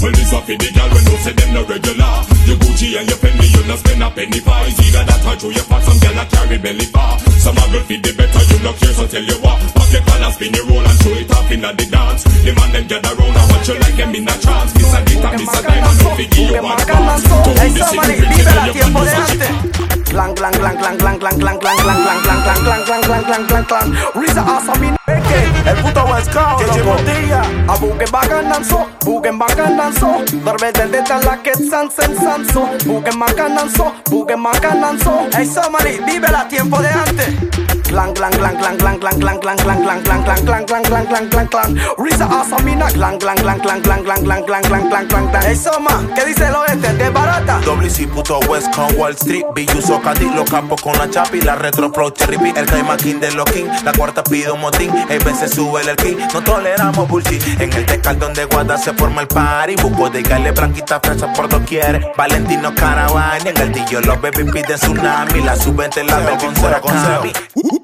Well, 0.03 0.12
this 0.12 0.33
up 0.33 0.43
for 0.43 0.55
the 0.60 0.69
gal 0.75 0.89
when 0.91 1.03
you 1.07 1.17
say 1.24 1.31
them 1.33 1.50
no 1.55 1.63
regular. 1.65 2.32
Your 2.43 2.57
Gucci 2.59 3.00
and 3.00 3.07
your 3.07 3.17
Fendi, 3.17 3.47
you 3.55 3.63
not 3.67 3.79
spend 3.79 4.03
a 4.03 4.09
penny 4.12 4.39
for. 4.43 4.51
Either 4.51 5.03
that 5.07 5.23
or 5.23 5.35
through 5.39 5.55
your 5.55 5.63
fat, 5.63 5.83
some 5.83 6.00
gal 6.00 6.19
a 6.19 6.25
carry 6.27 6.57
belly 6.57 6.88
bar. 6.91 7.19
Some 7.39 7.55
a 7.55 7.63
girl 7.71 7.83
feed 7.88 8.03
the 8.03 8.12
better, 8.13 8.43
you 8.51 8.59
no 8.59 8.73
care, 8.75 8.93
so 8.93 9.07
tell 9.07 9.23
you 9.23 9.38
what. 9.39 9.59
Pop 9.71 9.88
your 9.91 10.03
collar, 10.03 10.31
spin 10.35 10.53
your 10.53 10.67
roll 10.67 10.83
and 10.83 10.97
show 11.00 11.15
it 11.15 11.31
off 11.31 11.51
inna 11.51 11.71
the 11.71 11.85
dance. 11.88 12.23
The 12.43 12.51
man 12.51 12.69
them 12.75 12.88
gather 12.88 13.15
round 13.15 13.38
and 13.38 13.47
watch 13.47 13.67
you 13.67 13.79
like 13.79 13.95
them 13.95 14.15
in 14.15 14.27
a 14.27 14.35
trance. 14.43 14.75
Miss 14.75 14.91
a 14.91 15.00
guitar, 15.07 15.33
miss 15.39 15.55
a 15.55 15.62
diamond, 15.63 15.97
no 16.03 16.09
figure 16.19 16.45
you 16.51 16.59
want 16.59 16.83
dance. 16.83 17.23
To 17.23 17.50
Hey, 17.55 17.69
the 17.71 17.83
vive 17.95 18.43
tell 18.43 18.67
you 18.67 18.73
can 18.75 18.91
do 18.91 19.03
such 19.07 19.89
a 19.89 19.92
antes. 20.13 20.34
Clang, 20.34 20.34
clang, 20.36 20.53
clang, 20.53 20.98
clang, 20.98 20.98
clang, 20.98 21.20
clang, 21.20 21.39
clang, 21.39 21.77
clang, 21.77 21.77
clang, 21.77 22.22
clang, 22.24 22.41
clang, 22.43 22.63
clang, 22.63 22.84
clang, 22.84 23.03
clang, 23.03 23.24
clang, 23.24 23.46
clang, 23.48 23.65
clang. 23.65 23.89
Risa 24.15 24.41
Asami, 24.41 24.89
Eke, 25.08 25.70
el 25.70 25.77
puto 25.82 26.05
West 26.05 26.32
Coast, 26.32 26.63
JJ 26.63 26.84
Botilla. 26.84 27.41
A 27.67 27.77
bugen 27.77 28.12
bagan 28.12 28.50
danzo, 28.50 28.88
bugen 29.05 29.39
bagan 29.39 29.77
danzo. 29.77 30.24
Darbe 30.46 30.72
del 30.72 30.91
de 30.91 31.01
la 31.25 31.38
que 31.41 31.53
san 31.53 31.89
sen 31.89 32.15
sanso. 32.15 32.70
Bugen 32.86 33.20
bagan 33.20 33.55
danzo, 33.55 33.93
bugen 34.10 34.43
bagan 34.43 34.82
danzo. 34.82 35.27
Hey, 35.36 35.46
somebody, 35.46 36.00
vive 36.05 36.32
la 36.32 36.48
tiempo 36.48 36.82
de 36.82 36.89
antes. 36.89 37.73
Clang, 37.93 38.12
clang, 38.15 38.31
clang, 38.31 38.57
clang, 38.57 38.77
clang, 38.79 39.00
clang, 39.00 39.19
clang, 39.19 39.39
clang, 39.39 39.57
clang, 39.57 39.77
clang, 39.77 40.01
clang, 40.01 40.23
clang, 40.23 40.43
clang, 40.43 40.65
clang, 40.65 40.83
clang, 40.83 41.05
clang, 41.05 41.29
clang, 41.29 41.47
clang. 41.47 41.77
Risa 42.00 42.25
Asamina, 42.25 42.89
clang, 42.89 43.19
clang, 43.19 43.38
clang, 43.38 43.59
clang, 43.59 43.81
clang, 43.81 44.03
clang, 44.03 44.23
clang, 44.23 44.43
clang, 44.43 44.63
clang, 44.63 44.89
clang, 44.89 45.07
clang, 45.07 45.29
clang. 45.29 45.43
Hey, 45.43 45.55
Soma, 45.55 46.01
¿qué 46.15 46.25
dice 46.25 46.47
el 46.47 46.55
oeste? 46.55 46.97
¿Qué 46.97 47.09
barata? 47.09 47.59
WC 47.63 48.07
puto 48.07 48.39
West 48.50 48.73
con 48.75 48.95
Wall 48.97 49.12
Street 49.13 49.45
Billuso 49.53 50.01
Cadi, 50.01 50.27
los 50.33 50.50
campos 50.50 50.81
con 50.81 50.97
la 50.97 51.07
chapi 51.07 51.41
La 51.41 51.55
retro 51.55 51.91
pro 51.91 52.09
cherry 52.09 52.53
el 52.55 52.65
Caima 52.65 52.97
King 52.97 53.19
de 53.19 53.31
los 53.31 53.45
King 53.45 53.65
La 53.85 53.91
cuarta 53.93 54.23
pide 54.23 54.51
un 54.51 54.62
motín, 54.62 54.91
el 55.09 55.23
veces 55.23 55.51
sube 55.51 55.81
el 55.81 55.95
king 55.95 56.17
No 56.33 56.41
toleramos 56.41 57.07
bullshit 57.07 57.62
En 57.62 57.71
el 57.73 57.85
tecal 57.85 58.17
donde 58.17 58.45
guarda 58.45 58.77
se 58.77 58.93
forma 58.93 59.21
el 59.21 59.27
party 59.27 59.75
Busco 59.75 60.09
de 60.09 60.23
gale 60.23 60.51
blanquita 60.51 61.00
fresa 61.00 61.31
por 61.33 61.47
doquier 61.47 62.12
Valentino 62.17 62.73
Caravana 62.73 63.38
En 63.45 63.57
el 63.57 63.71
tillo 63.71 64.01
los 64.01 64.21
baby 64.21 64.43
piden 64.51 64.77
tsunami 64.77 65.41
La 65.41 65.55
sub-20 65.55 66.03
la 66.03 66.17
ve 66.17 66.38
con 66.38 66.55
cero 66.55 66.81
con 66.81 67.82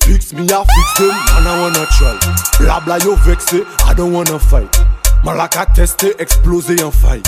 Fix 0.00 0.32
me, 0.32 0.46
I 0.50 0.64
fix 0.64 0.98
them, 0.98 1.10
and 1.10 1.48
I 1.48 1.60
wanna 1.60 1.84
try. 1.98 2.16
Blah 2.58 2.80
blah, 2.80 2.96
you 2.96 3.16
vex 3.16 3.52
it, 3.52 3.66
I 3.84 3.92
don't 3.92 4.12
wanna 4.12 4.38
fight. 4.38 4.70
Malaka 5.24 5.66
teste, 5.74 6.14
explose 6.18 6.70
en 6.82 6.90
fight. 6.90 7.26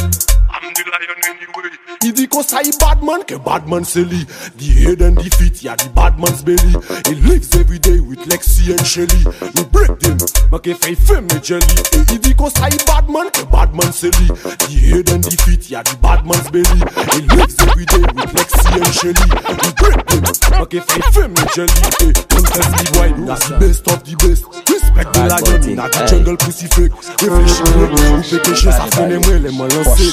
Il 2.04 2.12
dit 2.12 2.28
qu'on 2.28 2.42
ça 2.42 2.62
y 2.62 2.70
bad 2.78 3.02
man, 3.02 3.20
que 3.26 3.34
bad 3.34 3.66
man 3.66 3.84
c'est 3.84 4.04
lui. 4.04 4.24
The 4.56 4.62
head 4.62 5.02
and 5.02 5.16
the 5.16 5.28
feet, 5.36 5.62
yeah, 5.62 5.74
the 5.74 5.88
bad 5.94 6.18
man's 6.18 6.42
belly. 6.42 6.72
He 7.08 7.14
lives 7.16 7.54
every 7.54 7.78
day 7.78 7.98
with 7.98 8.20
Lexi 8.28 8.70
and 8.70 8.84
Shelly. 8.86 9.24
We 9.56 9.64
break 9.64 9.98
them, 9.98 10.16
mais 10.52 10.60
que 10.60 10.74
fait 10.74 10.94
fait 10.94 11.20
me 11.20 11.42
jelly. 11.42 11.66
Et 11.92 12.12
il 12.12 12.20
dit 12.20 12.34
qu'on 12.34 12.48
ça 12.48 12.68
y 12.68 12.76
bad 12.86 13.08
man, 13.10 13.26
que 13.32 13.42
bad 13.50 13.74
man 13.74 13.90
c'est 13.92 14.16
lui. 14.16 14.28
The 14.28 14.96
head 14.96 15.10
and 15.10 15.20
the 15.20 15.36
feet, 15.42 15.68
yeah, 15.68 15.82
the 15.82 15.96
bad 16.00 16.24
man's 16.24 16.48
belly. 16.50 16.82
He 17.12 17.22
lives 17.36 17.56
every 17.66 17.84
day 17.84 18.04
with 18.14 18.32
Lexi 18.32 18.72
and 18.76 18.94
Shelly. 18.94 19.28
We 19.48 19.72
break 19.76 20.06
them, 20.06 20.22
ke 20.68 20.80
fri 20.84 21.02
Femi 21.12 21.42
jelite, 21.54 22.08
contest 22.28 22.70
di 22.76 22.84
boy 22.92 23.10
That's 23.26 23.48
the 23.48 23.58
best 23.58 23.88
of 23.88 24.04
the 24.04 24.14
best. 24.20 24.44
Respect 24.68 25.14
de 25.14 25.22
la 25.28 25.38
gen, 25.40 25.76
na 25.76 25.88
di 25.88 26.00
jungle 26.08 26.36
pussy 26.36 26.66
fake. 26.66 26.92
Reflechi 27.20 27.62
kwen, 27.62 27.96
ou 28.12 28.22
peke 28.22 28.52
che 28.52 28.72
sa 28.72 28.86
fene 28.92 29.18
mwen 29.24 29.42
le 29.42 29.52
man 29.56 29.68
lanse 29.72 30.12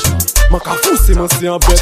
Man 0.52 0.62
ka 0.64 0.76
fouse 0.82 1.16
man 1.16 1.30
se 1.30 1.48
an 1.52 1.60
bet 1.68 1.82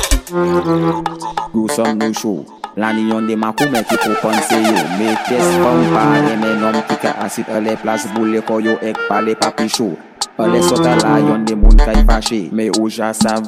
Go 1.53 1.68
som 1.70 1.98
nou 1.98 2.13
show. 2.18 2.46
Lani 2.75 3.06
yon 3.10 3.27
de 3.30 3.36
makou 3.38 3.70
men 3.70 3.86
ki 3.86 4.00
pou 4.01 4.18
panse 4.24 4.58
yo. 4.58 4.86
Me 4.98 5.13
kes 5.27 5.51
pon 5.62 5.84
pa 5.94 6.08
ye 6.18 6.38
men 6.42 6.65
om 6.70 6.80
ki 6.89 6.98
ka 7.03 7.13
asit 7.25 7.51
E 7.53 7.62
le 7.62 7.77
plas 7.82 8.08
boule 8.15 8.42
koyo 8.48 8.80
ek 8.82 9.06
pale 9.10 9.38
papi 9.38 9.70
show. 9.70 9.94
E 10.34 10.50
le 10.50 10.63
sota 10.65 10.98
la 11.03 11.20
yon 11.22 11.46
de 11.46 11.60
moun 11.60 11.77
ka 11.77 11.94
yi 11.94 12.08
fache 12.10 12.42
Me 12.51 12.72
ouja 12.80 13.13
sav. 13.13 13.46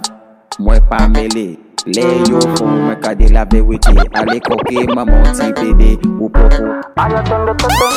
Mwen 0.60 0.82
pa 0.90 1.08
mele, 1.08 1.58
le 1.86 2.02
yo 2.30 2.40
fon 2.56 2.70
mwen 2.86 2.96
ka 3.02 3.12
la 3.34 3.46
bewiti 3.46 3.92
Ale 4.14 4.40
koke 4.40 4.88
maman 4.96 5.24
ti 5.54 5.74
ou 6.20 6.30
Ayo 6.96 7.20
tende 7.28 7.54
tete, 7.60 7.88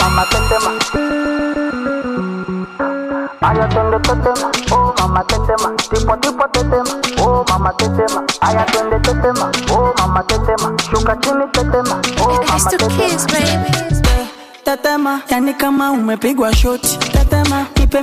mama 0.00 0.24
tende 0.30 0.56
ma 0.64 0.72
Ayo 3.48 3.66
tende 3.68 3.98
tete, 4.02 4.32
oh 4.72 4.94
mama 4.98 5.22
tende 5.28 5.54
ma 5.62 5.70
Tipo 5.90 6.16
tipo 6.16 6.44
tete 6.52 6.78
ma, 6.82 7.22
oh 7.24 7.44
mama 7.48 7.72
tete 7.78 8.04
ma 8.14 8.20
Ayo 8.40 8.64
tende 8.72 8.98
tete 9.02 9.32
ma, 9.38 9.50
oh 9.70 9.94
mama 9.98 10.22
tete 10.24 10.54
ma 10.62 10.76
Shuka 10.90 11.14
chini 11.22 11.46
tete 11.52 11.82
ma, 11.88 12.00
oh 12.20 12.42
mama 12.48 12.58
ma. 13.22 13.52
Tetema, 14.64 15.20
yani 15.30 15.54
kama 15.54 15.90
umepigwa 15.92 16.54
shoti. 16.54 16.98
Tetema, 16.98 17.66
ipe 17.82 18.02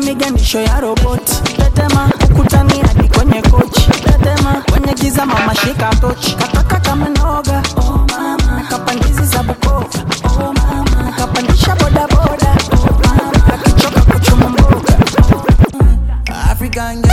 ya 0.64 0.80
roboti. 0.80 1.42
Tetema, 1.58 2.10
ukutani 2.32 2.80
hadi 2.82 3.08
kwenye 3.10 3.42
kochi. 3.42 3.89
tetema 4.24 4.62
kwenye 4.72 4.94
giza, 4.94 5.26
mama 5.26 5.56
shika 5.56 5.90
tochi, 6.02 6.36
kataka 6.36 6.80
kama 6.80 7.10
nakapandizi 8.56 9.26
za 9.26 9.44
Bukoba. 9.44 9.86
Oh 11.18 11.76
bodaboda. 11.76 12.56
Oh 13.78 14.02
kuchuma 14.02 14.50
mboga. 14.50 14.98
African. 16.52 17.04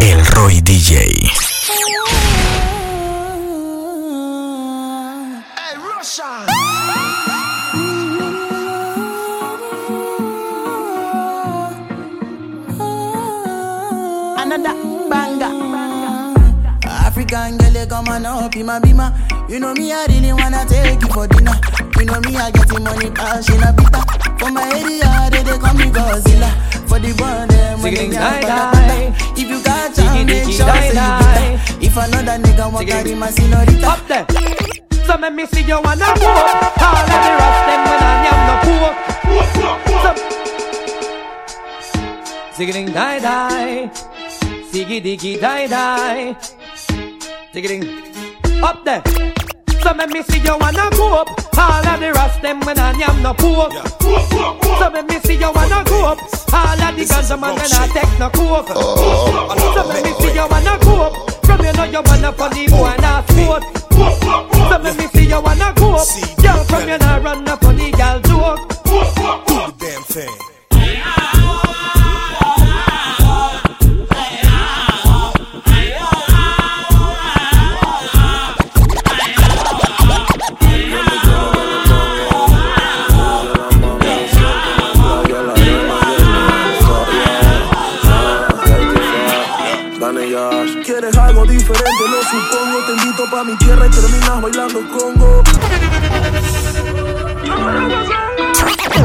El 0.00 0.24
Roy 0.34 0.60
DJ. 0.60 1.41
Banger. 15.12 15.52
African 16.88 17.58
girl, 17.58 17.72
you 17.76 17.86
come 17.86 18.08
on 18.08 18.24
up 18.26 18.56
in 18.56 18.66
my 18.66 18.80
bima. 18.80 19.12
You 19.50 19.60
know 19.60 19.74
me, 19.74 19.92
I 19.92 20.06
really 20.06 20.32
wanna 20.32 20.64
take 20.66 21.00
you 21.02 21.08
for 21.12 21.26
dinner. 21.28 21.52
You 21.98 22.04
know 22.06 22.20
me, 22.20 22.36
I 22.36 22.50
get 22.50 22.68
the 22.68 22.80
money, 22.80 23.10
cash 23.10 23.50
in 23.50 23.62
a 23.62 23.72
pita. 23.76 24.00
For 24.40 24.50
my 24.50 24.64
area, 24.72 25.28
they, 25.30 25.42
they 25.44 25.58
call 25.58 25.74
me 25.74 25.84
Godzilla. 25.92 26.50
For 26.88 26.98
the 26.98 27.12
world, 27.20 27.50
them 27.50 27.82
when 27.82 27.94
they 27.94 28.08
get 28.08 28.42
die, 28.42 29.12
If 29.36 29.48
you 29.48 29.62
got 29.62 29.94
time, 29.94 30.26
make 30.26 30.44
sure 30.44 30.66
say 30.66 30.88
you 30.88 30.94
die. 30.94 31.60
If 31.80 31.96
another 31.96 32.38
nigga 32.42 32.72
want 32.72 32.88
carry 32.88 33.14
my 33.14 33.30
senorita. 33.30 33.86
Up 33.86 34.00
there. 34.08 34.26
So 35.06 35.18
make 35.18 35.34
me 35.34 35.46
see 35.46 35.62
you 35.62 35.80
wanna 35.82 36.08
go. 36.16 36.26
All 36.26 37.04
of 37.04 37.20
the 37.24 37.32
rest 37.38 37.62
them 37.68 37.80
when 37.86 37.98
I 38.02 38.26
am 38.32 38.40
no 38.48 38.54
poor. 38.64 38.90
Zigging 42.56 42.92
die 42.92 43.18
die. 43.20 44.11
Ziggy 44.72 45.02
diggy 45.02 45.38
die 45.38 45.68
die. 45.68 46.34
Zigging 47.52 47.84
up 48.62 48.82
there. 48.84 49.02
So 49.82 49.92
make 49.92 50.08
me 50.08 50.22
see 50.22 50.40
you 50.40 50.56
wanna 50.58 50.88
go 50.92 51.20
up. 51.20 51.28
All 51.58 51.86
of 51.86 52.00
the 52.00 52.10
rest 52.14 52.40
them 52.40 52.60
when 52.60 52.78
I 52.78 52.92
am 52.92 53.22
no 53.22 53.34
poor. 53.34 53.70
So 54.78 54.90
make 54.90 55.08
me 55.08 55.18
see 55.20 55.34
you 55.34 55.52
wanna 55.52 55.84
go 55.84 56.06
up. 56.06 56.18
All 56.54 56.82
of 56.82 56.96
the 56.96 57.04
guns 57.04 57.30
man 57.30 57.54
when 57.54 57.72
I 57.72 57.86
take 57.92 58.18
no 58.18 58.30
coke. 58.30 58.68
So 59.74 59.88
make 59.88 60.04
me 60.04 60.12
see 60.20 60.32
you 60.32 60.46
wanna 60.48 60.78
go 60.80 61.02
up. 61.02 61.44
From 61.44 61.60
you 61.60 61.72
know 61.74 61.84
you 61.84 62.02
wanna 62.06 62.32
funny 62.32 62.66
boy 62.68 62.94
not 63.00 63.28
sport. 63.28 63.62
So 64.70 64.78
make 64.78 64.96
me 64.96 65.06
see 65.08 65.28
you 65.28 65.40
wanna 65.42 65.72
go 65.76 65.96
up. 65.96 66.08
Girl 66.40 66.64
from 66.64 66.88
you 66.88 66.96
know 66.96 67.20
run 67.20 67.46
up 67.46 67.62
on 67.62 67.76
the 67.76 67.90
girl 67.90 68.20
joke. 68.20 68.68
Do 68.84 69.52
the 69.52 69.74
damn 69.78 70.02
thing. 70.04 71.41
Invito 93.22 93.30
pa' 93.30 93.44
mi 93.44 93.56
tierra 93.56 93.86
y 93.86 93.90
terminas 93.90 94.42
bailando 94.42 94.80
congo. 94.88 95.42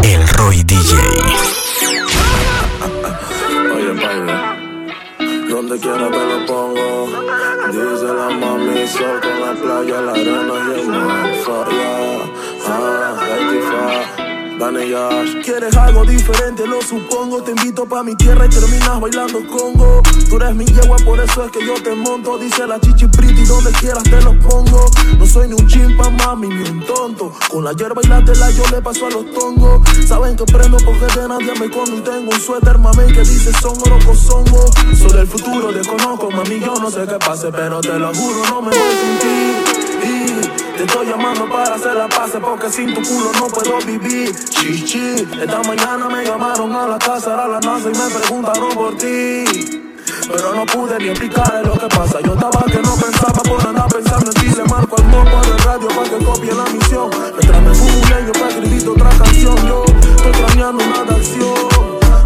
El 0.03 0.27
Roy 0.29 0.63
DJ. 0.63 0.97
Oye, 3.75 3.93
baby. 3.93 5.49
Donde 5.49 5.79
quiera 5.79 6.09
te 6.09 6.25
lo 6.25 6.45
pongo. 6.45 7.07
Dice 7.71 8.05
la 8.05 8.29
mami, 8.29 8.87
sol 8.87 9.19
con 9.21 9.41
la 9.41 9.53
playa, 9.53 10.01
la 10.01 10.11
arena 10.11 10.53
y 10.67 10.79
el 10.79 10.87
mar. 10.87 11.27
Yeah. 11.69 12.27
Ah, 12.69 14.26
85. 14.57 14.65
Dale 14.65 14.89
Yash. 14.89 15.43
¿Quieres 15.43 15.75
algo 15.77 16.03
diferente? 16.05 16.65
Lo 16.67 16.81
supongo. 16.81 17.41
Te 17.43 17.51
invito 17.51 17.85
pa' 17.85 18.03
mi 18.03 18.15
tierra 18.15 18.45
y 18.45 18.49
terminas 18.49 18.99
bailando 18.99 19.45
congo. 19.47 20.01
Tú 20.29 20.37
eres 20.37 20.55
mi 20.55 20.65
yegua, 20.65 20.97
por 21.05 21.19
eso 21.19 21.45
es 21.45 21.51
que 21.51 21.65
yo 21.65 21.75
te 21.81 21.93
monto. 21.95 22.37
Dice 22.37 22.65
la 22.67 22.79
chichi 22.79 23.07
pretty, 23.07 23.45
donde 23.45 23.71
quieras 23.73 24.03
te 24.03 24.21
lo 24.21 24.37
pongo. 24.39 24.89
No 25.17 25.25
soy 25.25 25.47
ni 25.49 25.53
un 25.53 25.67
chimpa, 25.67 26.09
mami, 26.09 26.49
ni 26.49 26.69
un 26.69 26.85
tonto. 26.85 27.31
Con 27.49 27.63
la 27.63 27.73
hierba 27.73 28.01
y 28.03 28.07
la 28.07 28.23
tela 28.23 28.49
yo 28.51 28.63
le 28.71 28.81
paso 28.81 29.07
a 29.07 29.09
los 29.09 29.31
tongos. 29.33 29.81
Saben 30.05 30.35
que 30.35 30.45
prendo 30.45 30.77
porque 30.77 31.05
de 31.19 31.27
nadie 31.27 31.53
me 31.59 31.65
escondo 31.65 31.97
y 31.97 32.01
tengo 32.01 32.31
un 32.31 32.39
suéter, 32.39 32.77
mami, 32.77 33.13
que 33.13 33.21
dice 33.21 33.51
son 33.61 33.77
oro 33.85 34.15
songo. 34.15 34.65
Soy 34.97 35.11
del 35.13 35.27
futuro, 35.27 35.71
desconozco, 35.71 36.31
mami, 36.31 36.59
yo 36.59 36.75
no 36.75 36.89
sé 36.89 37.05
qué 37.07 37.17
pase, 37.19 37.51
pero 37.51 37.81
te 37.81 37.97
lo 37.97 38.13
juro, 38.13 38.43
no 38.49 38.61
me 38.61 38.69
voy 38.69 38.95
sin 39.01 39.19
ti. 39.19 39.66
Te 40.77 40.83
estoy 40.83 41.07
llamando 41.07 41.49
para 41.49 41.73
hacer 41.73 41.95
la 41.95 42.07
paz 42.07 42.33
porque 42.39 42.69
sin 42.69 42.93
tu 42.93 43.01
culo 43.01 43.31
no 43.39 43.47
puedo 43.47 43.79
vivir. 43.79 44.31
Chichi, 44.35 45.27
esta 45.41 45.63
mañana 45.63 46.07
me 46.07 46.23
llamaron 46.23 46.71
a 46.71 46.87
la 46.87 46.99
casa, 46.99 47.33
a 47.33 47.47
la 47.47 47.59
NASA 47.59 47.89
y 47.89 47.97
me 47.97 48.19
preguntaron 48.19 48.69
por 48.75 48.95
ti. 48.95 49.43
Pero 50.31 50.53
no 50.53 50.65
pude 50.67 50.99
ni 50.99 51.09
explicarle 51.09 51.63
lo 51.63 51.73
que 51.73 51.87
pasa. 51.87 52.19
Yo 52.21 52.35
estaba 52.35 52.63
que 52.67 52.79
no 52.79 52.95
pensaba 52.95 53.41
por 53.41 53.67
andar 53.67 53.87
pensando 53.87 54.29
en 54.29 54.39
ti. 54.39 54.55
Le 54.55 54.63
marco 54.65 54.97
al 54.97 55.05
moco 55.05 55.41
del 55.47 55.57
radio 55.57 55.87
para 55.87 56.09
que 56.11 56.23
copie 56.23 56.53
la 56.53 56.65
misión. 56.65 57.09
Me 57.09 57.73
fumo 57.73 57.97
un 57.97 58.09
leño 58.11 58.31
para 58.33 58.49
escribir 58.49 58.89
otra 58.89 59.09
canción. 59.09 59.67
Yo 59.67 59.83
estoy 59.83 60.31
planeando 60.31 60.83
una 60.83 61.03
de 61.05 61.15
acción. 61.15 61.57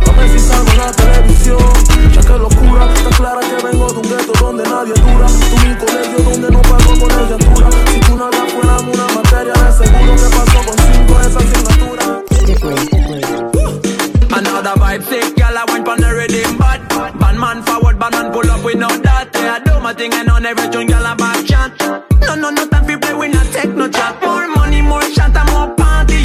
A 0.09 0.11
ver 0.11 0.29
si 0.29 0.39
salgo 0.39 0.71
en 0.71 0.77
la 0.77 0.91
televisión. 0.91 1.90
Que 2.31 2.37
locura, 2.37 2.87
está 2.93 3.09
clara 3.09 3.41
que 3.41 3.61
vengo 3.61 3.87
de 3.87 3.99
un 3.99 4.03
gueto 4.03 4.31
donde 4.39 4.63
nadie 4.63 4.93
dura. 4.93 5.27
Tú 5.27 5.67
mi 5.67 5.75
colegio 5.75 6.19
donde 6.23 6.49
no 6.49 6.61
pago 6.61 6.85
con 6.85 6.99
colegiatura. 7.01 7.69
Si 7.91 7.99
tú 7.99 8.15
no 8.15 8.25
hagas 8.25 8.53
fuera 8.53 8.77
una 8.79 9.05
materia 9.15 9.51
de 9.51 9.71
seguro 9.73 10.15
que 10.15 10.29
pasó 10.37 10.59
con 10.65 10.77
cinco 10.79 11.19
esa 11.19 11.39
asignatura. 11.39 12.05
Another 14.31 14.75
vibe 14.79 15.03
sick, 15.09 15.35
girl, 15.35 15.57
I 15.57 15.65
went 15.73 15.87
on 15.89 15.97
the 15.97 16.07
rhythm 16.07 16.57
bad. 16.57 16.79
Bad 17.19 17.35
man 17.35 17.63
forward, 17.63 17.99
bad 17.99 18.13
man 18.13 18.31
pull 18.31 18.49
up 18.49 18.63
with 18.63 18.77
no 18.77 18.87
that. 18.87 19.35
I 19.35 19.59
do 19.59 19.81
my 19.81 19.93
thing 19.93 20.13
and 20.13 20.29
on 20.29 20.45
every 20.45 20.69
tune, 20.69 20.87
girl, 20.87 21.05
I 21.05 21.15
back 21.15 21.45
chat. 21.45 21.77
No, 22.21 22.35
no, 22.35 22.49
no 22.49 22.65
time 22.65 22.85
for 22.85 22.97
play, 22.97 23.13
we 23.13 23.27
not 23.27 23.45
take 23.51 23.75
no 23.75 23.89
chat. 23.89 24.15
More 24.23 24.47
money, 24.55 24.81
more 24.81 25.03
shot, 25.11 25.35
and 25.35 25.51
more 25.51 25.67
party, 25.75 26.23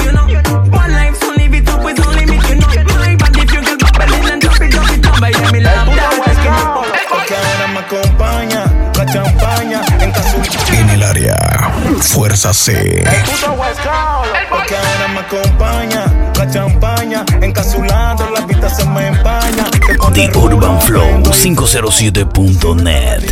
Fuerza 12.00 12.52
C. 12.52 13.04
Porque 14.50 14.76
ahora 14.76 15.08
me 15.08 15.20
acompaña 15.20 16.32
la 16.36 16.50
champaña 16.50 17.24
encapsulando 17.40 18.30
la 18.30 18.40
vista 18.46 18.68
se 18.68 18.84
me 18.84 19.08
empaña. 19.08 19.45
Te 20.16 20.30
pone 20.30 20.48
The 20.48 20.54
Urban 20.54 20.80
Flow 20.80 21.22
507.net. 21.30 23.22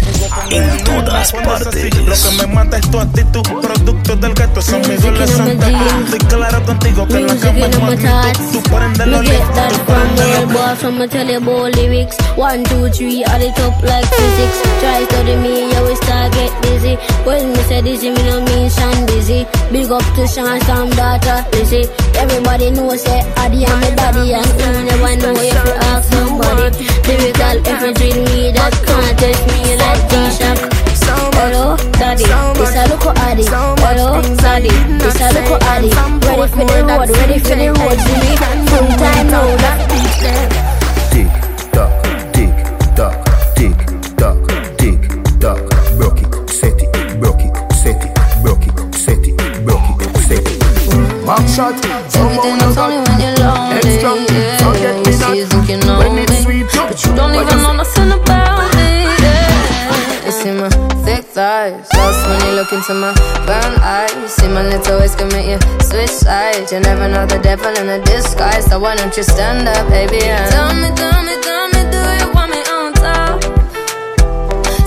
En 0.50 0.84
todas 0.84 1.32
partes. 1.32 1.94
Lo 1.94 2.14
que 2.14 2.46
me 2.46 2.54
mata 2.54 2.76
es 2.76 2.90
tu 2.90 3.00
actitud, 3.00 3.42
producto 3.42 4.16
del 4.16 4.34
gato, 4.34 4.60
son 4.60 4.80
mis 4.80 5.02
adolescentes. 5.02 5.68
Estoy 6.04 6.18
claro 6.28 6.62
contigo 6.66 7.08
que 7.08 7.20
la 7.20 7.36
cama 7.36 7.66
es 7.66 7.80
más 7.80 8.52
Tú 8.52 8.62
prendes 8.64 9.06
los 9.06 9.20
Me 9.22 9.26
get 9.28 9.54
that 9.54 9.72
from 9.86 10.16
the 10.16 10.52
boss, 10.52 10.84
I'ma 10.84 11.06
tell 11.06 11.26
you 11.26 11.38
about 11.38 11.74
lyrics. 11.74 12.18
One, 12.36 12.62
two, 12.64 12.90
three, 12.90 13.24
at 13.24 13.38
the 13.38 13.50
top 13.56 13.82
like 13.82 14.06
physics. 14.06 14.60
Try 14.80 15.04
study 15.04 15.36
me, 15.36 15.70
yeah, 15.70 15.82
we 15.82 15.94
start 15.96 16.32
get 16.34 16.52
busy. 16.60 16.98
When 17.24 17.52
me 17.52 17.62
say 17.62 17.80
dizzy, 17.80 18.10
me 18.10 18.22
no 18.24 18.42
mean 18.44 18.68
Sean 18.68 19.06
busy. 19.06 19.46
Big 19.72 19.90
up 19.90 20.04
to 20.16 20.26
Sean, 20.28 20.60
Sam, 20.60 20.90
daughter, 20.90 21.46
Lizzy. 21.52 21.88
Everybody 22.18 22.70
knows 22.72 23.02
say 23.02 23.20
Addy 23.36 23.64
and 23.64 23.80
my 23.80 23.90
daddy, 23.96 24.34
and 24.34 24.46
you 24.60 24.84
never 24.84 25.16
know 25.16 25.40
if 25.40 25.54
you 25.54 25.72
ask 25.88 26.12
somebody. 26.12 26.73
Lyrical, 27.06 27.56
if 27.64 27.80
you 27.82 27.92
treat 27.94 28.16
me, 28.26 28.52
that 28.52 28.74
can't 28.86 29.18
test 29.18 29.42
me 29.48 29.76
like 29.76 30.02
G-Shock. 30.10 30.58
Hello, 31.36 31.76
daddy, 31.98 32.24
this 32.24 32.74
a 32.74 32.88
look 32.88 33.06
Addy. 33.18 33.44
Hello, 33.44 34.22
daddy, 34.38 34.72
this 34.98 35.20
a 35.20 35.28
look 35.34 35.62
Addy. 35.62 35.90
Ready 36.24 36.46
for 36.48 36.64
the 36.64 36.76
road, 36.82 37.10
ready 37.10 37.38
for 37.38 37.54
the 37.54 37.68
road, 37.68 37.98
see 38.00 38.16
me. 38.22 38.32
Full 38.70 38.88
time 38.96 39.28
now, 39.28 39.44
that 39.60 39.78
beat 39.90 40.16
them. 40.24 40.48
Tick 41.12 41.32
tock, 41.74 41.92
tick 42.32 42.54
tock, 42.96 43.14
tick 43.54 43.78
tock, 44.16 44.38
tick 44.78 45.00
tock. 45.38 45.60
Broke 45.98 46.22
it, 46.22 46.30
set 46.48 46.80
it, 46.80 46.90
broke 47.20 47.44
it, 47.44 47.52
set 47.74 48.02
it, 48.02 48.12
broke 48.42 48.66
it, 48.66 48.72
set 48.94 49.26
it, 49.26 49.36
broke 49.64 50.00
it, 50.00 50.16
set 50.24 50.46
it. 50.46 50.58
Back 51.26 51.44
shot, 51.48 51.76
someone 52.10 52.56
you 52.56 52.72
got 52.74 53.84
extra. 53.84 54.12
Forget 54.64 54.96
me 55.04 55.12
not 55.84 55.98
when 55.98 56.18
it's 56.18 56.33
look 62.64 62.72
into 62.72 62.94
my 62.94 63.12
brown 63.44 63.74
eyes. 63.80 64.34
See 64.34 64.48
my 64.48 64.62
little 64.66 64.98
ways 64.98 65.14
can 65.14 65.28
make 65.28 65.46
you 65.46 65.58
switch 65.80 66.10
sides. 66.10 66.72
You 66.72 66.80
never 66.80 67.08
know 67.08 67.26
the 67.26 67.38
devil 67.38 67.72
in 67.76 67.88
a 67.88 68.02
disguise, 68.04 68.64
so 68.66 68.78
why 68.78 68.96
don't 68.96 69.14
you 69.16 69.22
stand 69.22 69.68
up, 69.68 69.88
baby? 69.90 70.22
And 70.22 70.50
tell 70.50 70.74
me, 70.74 70.88
tell 70.96 71.22
me, 71.22 71.34
tell 71.42 71.66
me, 71.74 71.82
do 71.92 72.00
you 72.20 72.32
want 72.32 72.50
me 72.52 72.60
on 72.76 72.92
top? 72.94 73.42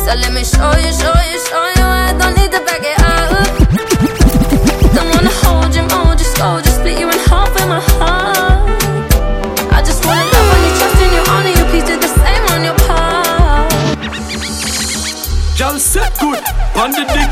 So 0.04 0.12
let 0.16 0.34
me 0.34 0.44
show 0.44 0.72
you, 0.84 0.92
show 1.02 1.18
you, 1.30 1.40
show 1.50 1.66
you. 1.78 1.86
I 1.86 2.16
don't 2.18 2.36
need 2.36 2.52
to 2.52 2.62
back 2.66 2.82
it 2.82 3.00
up. 3.00 3.47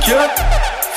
Yeah. 0.07 0.27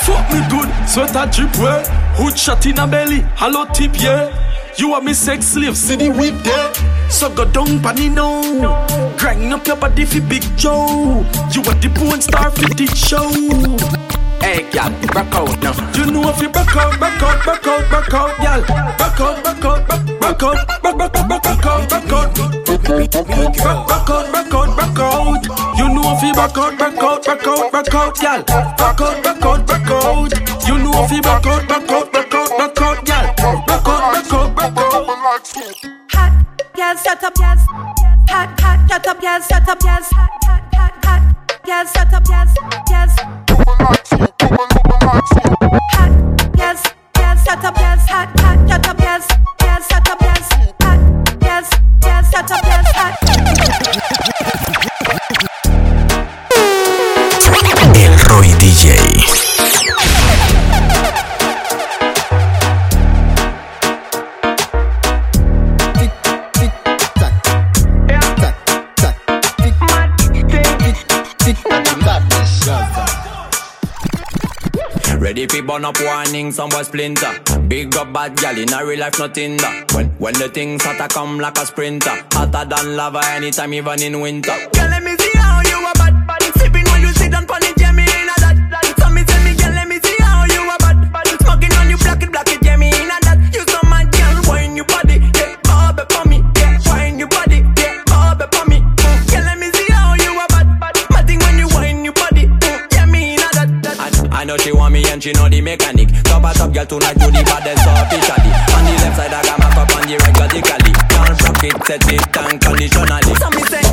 Fuck 0.02 0.32
me 0.32 0.40
good, 0.48 0.68
sweater 0.88 1.28
drip 1.30 1.56
way. 1.58 1.82
Hood 2.16 2.38
shot 2.38 2.64
in 2.66 2.78
a 2.78 2.86
belly, 2.86 3.20
hollow 3.36 3.66
tip, 3.72 3.92
yeah. 4.00 4.32
You 4.76 4.92
are 4.94 5.00
me 5.00 5.12
sex 5.12 5.46
slave, 5.46 5.76
see 5.76 5.96
the 5.96 6.10
whip 6.10 6.34
there. 6.44 6.72
So 7.10 7.28
go 7.34 7.44
down, 7.50 7.80
panny 7.80 8.08
now. 8.08 8.86
Grind 9.16 9.52
up 9.52 9.66
your 9.66 9.76
body 9.76 10.04
for 10.04 10.20
Big 10.20 10.42
Joe. 10.56 11.24
You 11.52 11.62
are 11.62 11.78
the 11.80 11.92
porn 11.94 12.20
star 12.20 12.50
for 12.50 12.68
the 12.74 12.86
show. 12.94 14.17
Hey, 14.40 14.68
gal, 14.70 14.90
back 15.12 15.34
out 15.34 15.62
now. 15.62 15.74
You 15.94 16.10
know 16.10 16.30
if 16.30 16.40
you 16.40 16.48
back 16.48 16.74
out, 16.76 16.98
back 17.00 17.22
out, 17.22 17.44
back 17.44 17.66
out, 17.66 17.90
back 17.90 18.14
out, 18.14 18.36
gal. 18.38 18.60
Back 18.62 19.20
out, 19.20 19.44
back 19.44 19.64
out, 19.64 19.88
back, 19.88 20.42
out, 20.42 20.82
back, 20.82 20.98
back, 20.98 21.12
back, 21.12 21.42
back 21.42 21.66
out, 21.66 21.88
back 21.90 22.12
out. 22.12 22.34
Back 22.78 24.10
out, 24.10 24.32
back 24.32 24.54
out, 24.54 24.76
back 24.76 24.98
out. 24.98 25.44
You 25.78 25.88
know 25.88 26.16
if 26.16 26.22
you 26.22 26.32
back 26.32 26.56
out, 26.56 26.78
back 26.78 26.98
out, 27.02 27.24
back 27.24 27.46
out, 27.46 27.72
back 27.72 27.94
out, 27.94 28.14
gal. 28.18 28.42
Back 28.44 29.00
out, 29.00 29.22
back 29.22 29.44
out, 29.44 29.66
back 29.66 29.90
out. 29.90 30.32
You 30.66 30.78
know 30.78 31.04
if 31.04 31.10
you 31.12 31.22
back 31.22 31.46
out, 31.46 31.68
back 31.68 31.90
out, 31.90 32.12
back 32.12 32.34
out, 32.34 32.58
back 32.58 32.80
out, 32.80 33.04
gal. 33.04 33.34
Back 33.66 33.86
out, 33.86 34.12
back 34.14 34.32
out, 34.32 34.56
back 34.56 34.78
out. 34.78 35.06
Hot, 36.12 36.32
yes, 36.76 37.02
shut 37.04 37.22
up, 37.24 37.32
yes. 37.38 37.66
Hot, 38.28 38.60
hot, 38.60 38.88
shut 38.88 39.06
up, 39.06 39.22
yes, 39.22 39.48
shut 39.48 39.68
up, 39.68 39.78
yes. 39.82 40.10
Hot, 40.12 40.30
hot, 40.44 40.74
hot, 40.74 41.04
hot, 41.04 41.60
yes, 41.66 41.92
shut 41.92 42.14
up, 42.14 42.22
yes, 42.28 42.54
yes. 42.88 43.67
Hot, 43.80 44.10
yes, 46.56 46.94
yes, 47.16 47.44
shut 47.44 47.64
up, 47.64 47.76
yes. 47.76 48.08
Hot, 48.08 48.40
hot, 48.40 48.68
shut 48.68 48.86
up, 48.87 48.87
Fi 75.46 75.60
burn 75.60 75.84
up 75.84 76.00
warning, 76.00 76.50
some 76.50 76.68
boy 76.68 76.82
splinter. 76.82 77.38
Big 77.68 77.94
up 77.96 78.12
bad 78.12 78.36
gal 78.36 78.58
in 78.58 78.72
a 78.72 78.84
real 78.84 78.98
life, 78.98 79.18
nothing 79.18 79.56
that. 79.58 79.92
When 79.92 80.08
when 80.18 80.34
the 80.34 80.48
things 80.48 80.82
hotter 80.82 81.06
come 81.06 81.38
like 81.38 81.58
a 81.58 81.66
sprinter, 81.66 82.24
hotter 82.32 82.64
than 82.68 82.96
lava 82.96 83.20
anytime, 83.26 83.72
even 83.74 84.02
in 84.02 84.20
winter. 84.20 84.56
Girl, 84.72 84.88
let 84.88 85.02
me 85.02 85.16
see 85.16 85.27
girl 106.78 107.00
tonight, 107.00 107.18
do 107.18 107.26
the 107.30 107.42
baddest 107.42 107.82
officially. 107.82 108.52
On 108.76 108.84
the 108.86 108.94
left 109.02 109.16
side, 109.16 109.34
I 109.34 109.42
got 109.42 109.58
my 109.58 109.70
cup 109.74 109.96
on 109.96 110.02
the 110.06 110.14
right 110.14 110.34
got 110.34 110.52
vertically. 110.52 110.92
Can't 111.10 111.42
rock 111.42 111.64
it, 111.64 111.76
set 111.86 112.06
it 112.06 112.36
unconditionally. 112.36 113.34
So 113.34 113.50
me 113.50 113.62
say, 113.66 113.87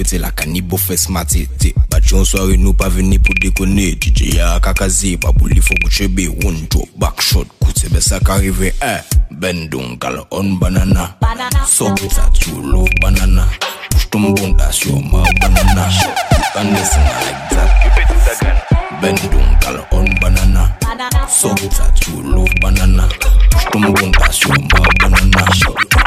kapete 0.00 0.18
la 0.18 0.30
kanibo 0.30 0.76
fes 0.76 1.08
matete. 1.08 1.74
Bat 1.90 2.10
yon 2.10 2.24
soare 2.24 2.56
nou 2.56 2.72
pa 2.72 2.88
veni 2.88 3.18
pou 3.18 3.34
dekone. 3.36 3.92
DJ 4.00 4.36
ya 4.38 4.58
kakaze 4.60 5.16
pa 5.20 5.32
pou 5.32 5.48
li 5.48 5.60
fo 5.60 5.74
chebe 5.90 6.28
One 6.44 6.66
drop 6.70 6.88
back 6.96 7.20
shot 7.20 7.46
koute 7.60 7.90
be 7.92 8.00
sa 8.00 8.20
ka 8.20 8.38
rive 8.40 8.72
eh 8.80 9.00
Ben 9.30 9.68
don 9.68 9.98
kal 9.98 10.26
on 10.30 10.58
banana. 10.58 11.16
So 11.66 11.84
that 11.88 12.46
you 12.46 12.62
love 12.62 12.88
banana. 13.00 13.46
Push 13.90 14.06
ton 14.10 14.34
bon 14.34 14.56
das 14.56 14.84
yo 14.84 15.00
ma 15.00 15.24
banana. 15.40 15.84
Listen 16.56 17.04
like 17.20 17.50
that. 17.50 19.00
Ben 19.02 19.16
don 19.16 19.48
kal 19.60 19.86
on 19.92 20.08
banana. 20.20 20.76
So 21.28 21.48
that 21.48 22.06
you 22.06 22.22
love 22.22 22.54
banana. 22.60 23.08
Push 23.50 23.64
ton 23.72 23.92
bon 23.92 24.12
das 24.12 24.40
yo 24.40 24.54
ma 24.72 24.80
banana 25.00 25.99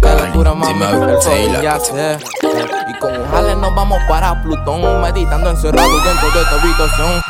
Ka 0.00 0.14
la 0.14 0.32
biol 0.32 0.46
La. 1.52 2.18
Y 2.88 2.98
con 2.98 3.14
un 3.16 3.30
jale 3.30 3.54
nos 3.54 3.74
vamos 3.76 3.98
para 4.08 4.42
Plutón, 4.42 5.00
meditando 5.02 5.50
encerrados 5.50 6.04
dentro 6.04 6.30
de 6.30 6.40
esta 6.40 6.60
habitación. 6.60 7.22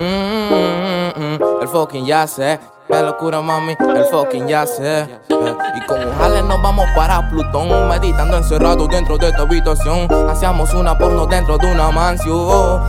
Mm, 0.00 1.62
el 1.62 1.68
fucking 1.68 2.04
ya 2.04 2.26
sé. 2.26 2.60
Qué 2.88 3.00
locura, 3.00 3.40
mami, 3.40 3.72
el 3.72 4.04
fucking 4.10 4.46
ya 4.46 4.66
sé. 4.66 5.08
Y 5.30 5.86
con 5.86 6.00
nos 6.44 6.62
vamos 6.62 6.86
para 6.94 7.28
Plutón, 7.28 7.88
meditando 7.88 8.36
encerrados 8.36 8.88
dentro 8.88 9.18
de 9.18 9.28
esta 9.28 9.42
habitación. 9.42 10.08
Hacíamos 10.28 10.72
una 10.74 10.96
porno 10.96 11.26
dentro 11.26 11.58
de 11.58 11.66
una 11.66 11.90
mansión. 11.90 12.80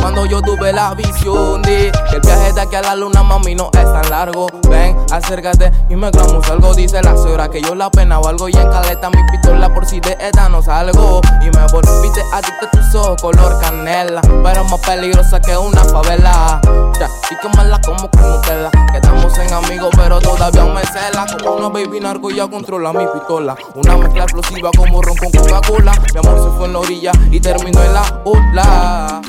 Cuando 0.00 0.24
yo 0.26 0.40
tuve 0.40 0.72
la 0.72 0.94
visión 0.94 1.62
de 1.62 1.90
que 2.08 2.16
el 2.16 2.20
viaje 2.22 2.52
de 2.52 2.60
aquí 2.60 2.76
a 2.76 2.82
la 2.82 2.94
luna, 2.94 3.22
mami, 3.22 3.54
no 3.54 3.70
es 3.72 3.92
tan 3.92 4.08
largo. 4.10 4.46
Ven, 4.68 4.96
acércate 5.10 5.72
y 5.88 5.96
me 5.96 6.10
gramos 6.10 6.48
algo. 6.48 6.74
Dice 6.74 7.02
la 7.02 7.16
señora 7.16 7.48
que 7.48 7.60
yo 7.60 7.74
la 7.74 7.90
pena 7.90 8.18
o 8.18 8.28
algo. 8.28 8.48
Y 8.48 8.52
en 8.52 8.70
caleta 8.70 9.10
mi 9.10 9.22
pistola 9.30 9.72
por 9.72 9.86
si 9.86 10.00
de 10.00 10.16
esta 10.20 10.48
no 10.48 10.62
salgo. 10.62 11.20
Y 11.40 11.46
me 11.46 11.66
volviste 11.72 12.22
adicto 12.32 12.66
a 12.66 12.70
tus 12.70 12.94
ojos 12.94 13.22
color 13.22 13.60
canela. 13.60 14.20
Pero 14.20 14.64
más 14.64 14.80
peligrosa 14.80 15.40
que 15.40 15.56
una 15.56 15.84
favela. 15.84 16.60
Ya, 16.98 17.08
y 17.30 17.36
quemarla 17.36 17.80
como 17.84 18.08
con 18.10 18.30
Nutella. 18.30 18.70
Que 18.90 18.98
estamos 18.98 19.36
en 19.38 19.52
amigos, 19.52 19.90
pero 19.96 20.20
todavía 20.20 20.64
me 20.64 20.82
cela. 20.86 21.26
Como 21.42 21.56
una 21.56 21.68
baby 21.68 22.00
narco 22.00 22.30
ya 22.30 22.46
controla 22.78 22.92
mi 22.92 23.12
pistola. 23.12 23.56
Una 23.74 23.96
mezcla 23.96 24.22
explosiva 24.22 24.70
como 24.76 25.02
ron 25.02 25.16
con 25.16 25.30
Coca-Cola. 25.30 25.92
Mi 26.14 26.18
amor 26.20 26.42
se 26.42 26.56
fue 26.56 26.66
en 26.66 26.72
la 26.72 26.78
orilla 26.78 27.12
y 27.30 27.40
terminó 27.40 27.82
en 27.82 27.94
la 27.94 28.22
ola. 28.24 29.20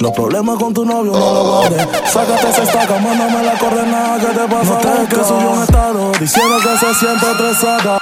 Los 0.00 0.12
problemas 0.12 0.58
con 0.58 0.74
tu 0.74 0.84
novio 0.84 1.12
no 1.12 1.34
lo 1.34 1.44
guardes. 1.44 1.88
Sácate 2.06 2.50
esa 2.50 2.62
estaca, 2.62 2.98
mándame 2.98 3.42
la 3.42 3.58
coordenada 3.58 4.18
que 4.18 4.26
te 4.26 4.48
pasa. 4.48 4.74
No 4.74 4.78
te 4.78 5.16
que 5.16 5.24
subió 5.24 5.50
un 5.50 5.62
estado 5.62 6.12
diciendo 6.20 6.56
que 6.58 6.78
se 6.78 6.94
siente 6.94 7.30
estresada. 7.30 7.98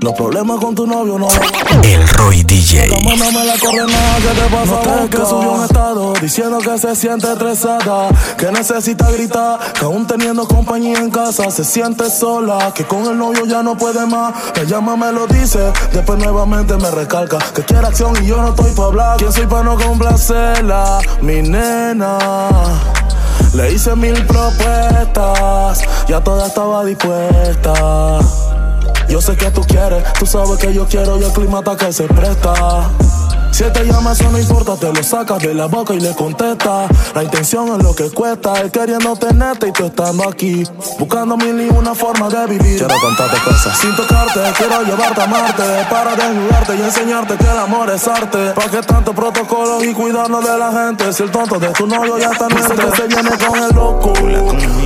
Los 0.00 0.14
problemas 0.14 0.58
con 0.58 0.74
tu 0.74 0.86
novio 0.86 1.18
no. 1.18 1.28
El 1.82 2.08
Roy 2.08 2.42
DJ. 2.42 2.88
Mándame 3.04 3.44
la 3.44 3.58
coordenada 3.58 4.16
que 4.16 4.40
te 4.40 4.48
pasa. 4.48 4.72
No 4.72 5.08
te 5.08 5.10
que 5.10 5.26
subió 5.26 5.52
un 5.52 5.64
estado 5.64 6.12
diciendo 6.22 6.58
que 6.58 6.78
se 6.78 6.96
siente 6.96 7.30
estresada. 7.30 8.08
Que 8.38 8.50
necesita 8.50 9.10
gritar. 9.10 9.58
Que 9.74 9.84
aún 9.84 10.06
teniendo 10.06 10.48
compañía 10.48 10.98
en 11.00 11.10
casa 11.10 11.50
se 11.50 11.64
siente 11.64 12.08
sola. 12.08 12.72
Que 12.74 12.84
con 12.84 13.04
el 13.08 13.18
novio 13.18 13.44
ya 13.44 13.62
no 13.62 13.76
puede 13.76 14.06
más. 14.06 14.32
Me 14.56 14.64
llama, 14.64 14.96
me 14.96 15.12
lo 15.12 15.26
dice. 15.26 15.70
Después 15.92 16.18
nuevamente 16.18 16.78
me 16.78 16.90
recalca. 16.90 17.36
Que 17.54 17.62
quiere 17.62 17.86
acción 17.86 18.14
y 18.22 18.26
yo 18.26 18.40
no 18.40 18.48
estoy 18.48 18.72
pa' 18.72 18.84
hablar. 18.84 19.16
¿Quién 19.18 19.32
soy 19.34 19.46
pa' 19.46 19.62
no 19.62 19.76
complacerla? 19.76 21.00
Mi 21.20 21.42
nena. 21.42 22.18
Le 23.52 23.72
hice 23.72 23.94
mil 23.96 24.14
propuestas, 24.26 25.82
ya 26.06 26.22
toda 26.22 26.46
estaba 26.46 26.84
dispuesta. 26.84 28.20
Yo 29.10 29.20
sé 29.20 29.36
que 29.36 29.50
tú 29.50 29.62
quieres, 29.62 30.04
tú 30.18 30.24
sabes 30.24 30.56
que 30.58 30.72
yo 30.72 30.86
quiero 30.86 31.18
y 31.18 31.24
el 31.24 31.32
clima 31.32 31.62
que 31.76 31.92
se 31.92 32.04
presta. 32.04 32.88
Si 33.50 33.64
te 33.64 33.84
llama, 33.84 34.12
eso 34.12 34.30
no 34.30 34.38
importa, 34.38 34.76
te 34.76 34.92
lo 34.92 35.02
sacas 35.02 35.42
de 35.42 35.52
la 35.52 35.66
boca 35.66 35.92
y 35.92 36.00
le 36.00 36.14
contesta. 36.14 36.86
La 37.14 37.24
intención 37.24 37.68
es 37.76 37.84
lo 37.84 37.94
que 37.94 38.08
cuesta, 38.10 38.54
él 38.60 38.70
queriendo 38.70 39.16
tenerte 39.16 39.68
y 39.68 39.72
tú 39.72 39.84
estando 39.84 40.28
aquí. 40.28 40.62
Buscando 40.98 41.36
mil 41.36 41.60
y 41.60 41.68
una 41.68 41.94
forma 41.94 42.28
de 42.28 42.46
vivir. 42.46 42.78
Quiero 42.78 42.94
contarte 43.02 43.36
cosas. 43.44 43.76
Sin 43.76 43.94
tocarte, 43.96 44.40
quiero 44.56 44.82
llevarte 44.82 45.20
a 45.20 45.26
Marte. 45.26 45.62
Para 45.90 46.14
desnudarte 46.14 46.76
y 46.76 46.80
enseñarte 46.80 47.36
que 47.36 47.44
el 47.44 47.58
amor 47.58 47.90
es 47.90 48.06
arte. 48.06 48.52
¿Para 48.52 48.70
qué 48.70 48.80
tanto 48.80 49.12
protocolo 49.12 49.84
y 49.84 49.92
cuidarnos 49.92 50.42
de 50.42 50.56
la 50.56 50.72
gente? 50.72 51.12
Si 51.12 51.24
el 51.24 51.30
tonto 51.32 51.58
de 51.58 51.68
tu 51.70 51.86
novio 51.86 52.16
ya 52.16 52.30
está 52.30 52.44
en 52.44 52.56
que 52.56 52.96
se 52.96 53.06
viene 53.08 53.30
con 53.30 53.58
el 53.58 53.74
loco. 53.74 54.12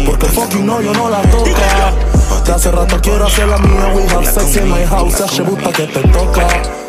Porque 0.06 0.26
fucking 0.28 0.66
no, 0.66 0.80
yo 0.80 0.92
no 0.94 1.10
la 1.10 1.20
toca. 1.30 2.23
De 2.44 2.52
hace 2.52 2.70
rato 2.70 3.00
quiero 3.00 3.26
hacer 3.26 3.48
la 3.48 3.58
mía. 3.58 3.92
We 3.94 4.02
have 4.02 4.26
sex 4.26 4.56
in 4.56 4.70
my 4.70 4.84
house. 4.84 5.14
Se 5.30 5.42
gusta 5.42 5.72
que 5.72 5.86
te 5.86 6.00
toca. 6.08 6.83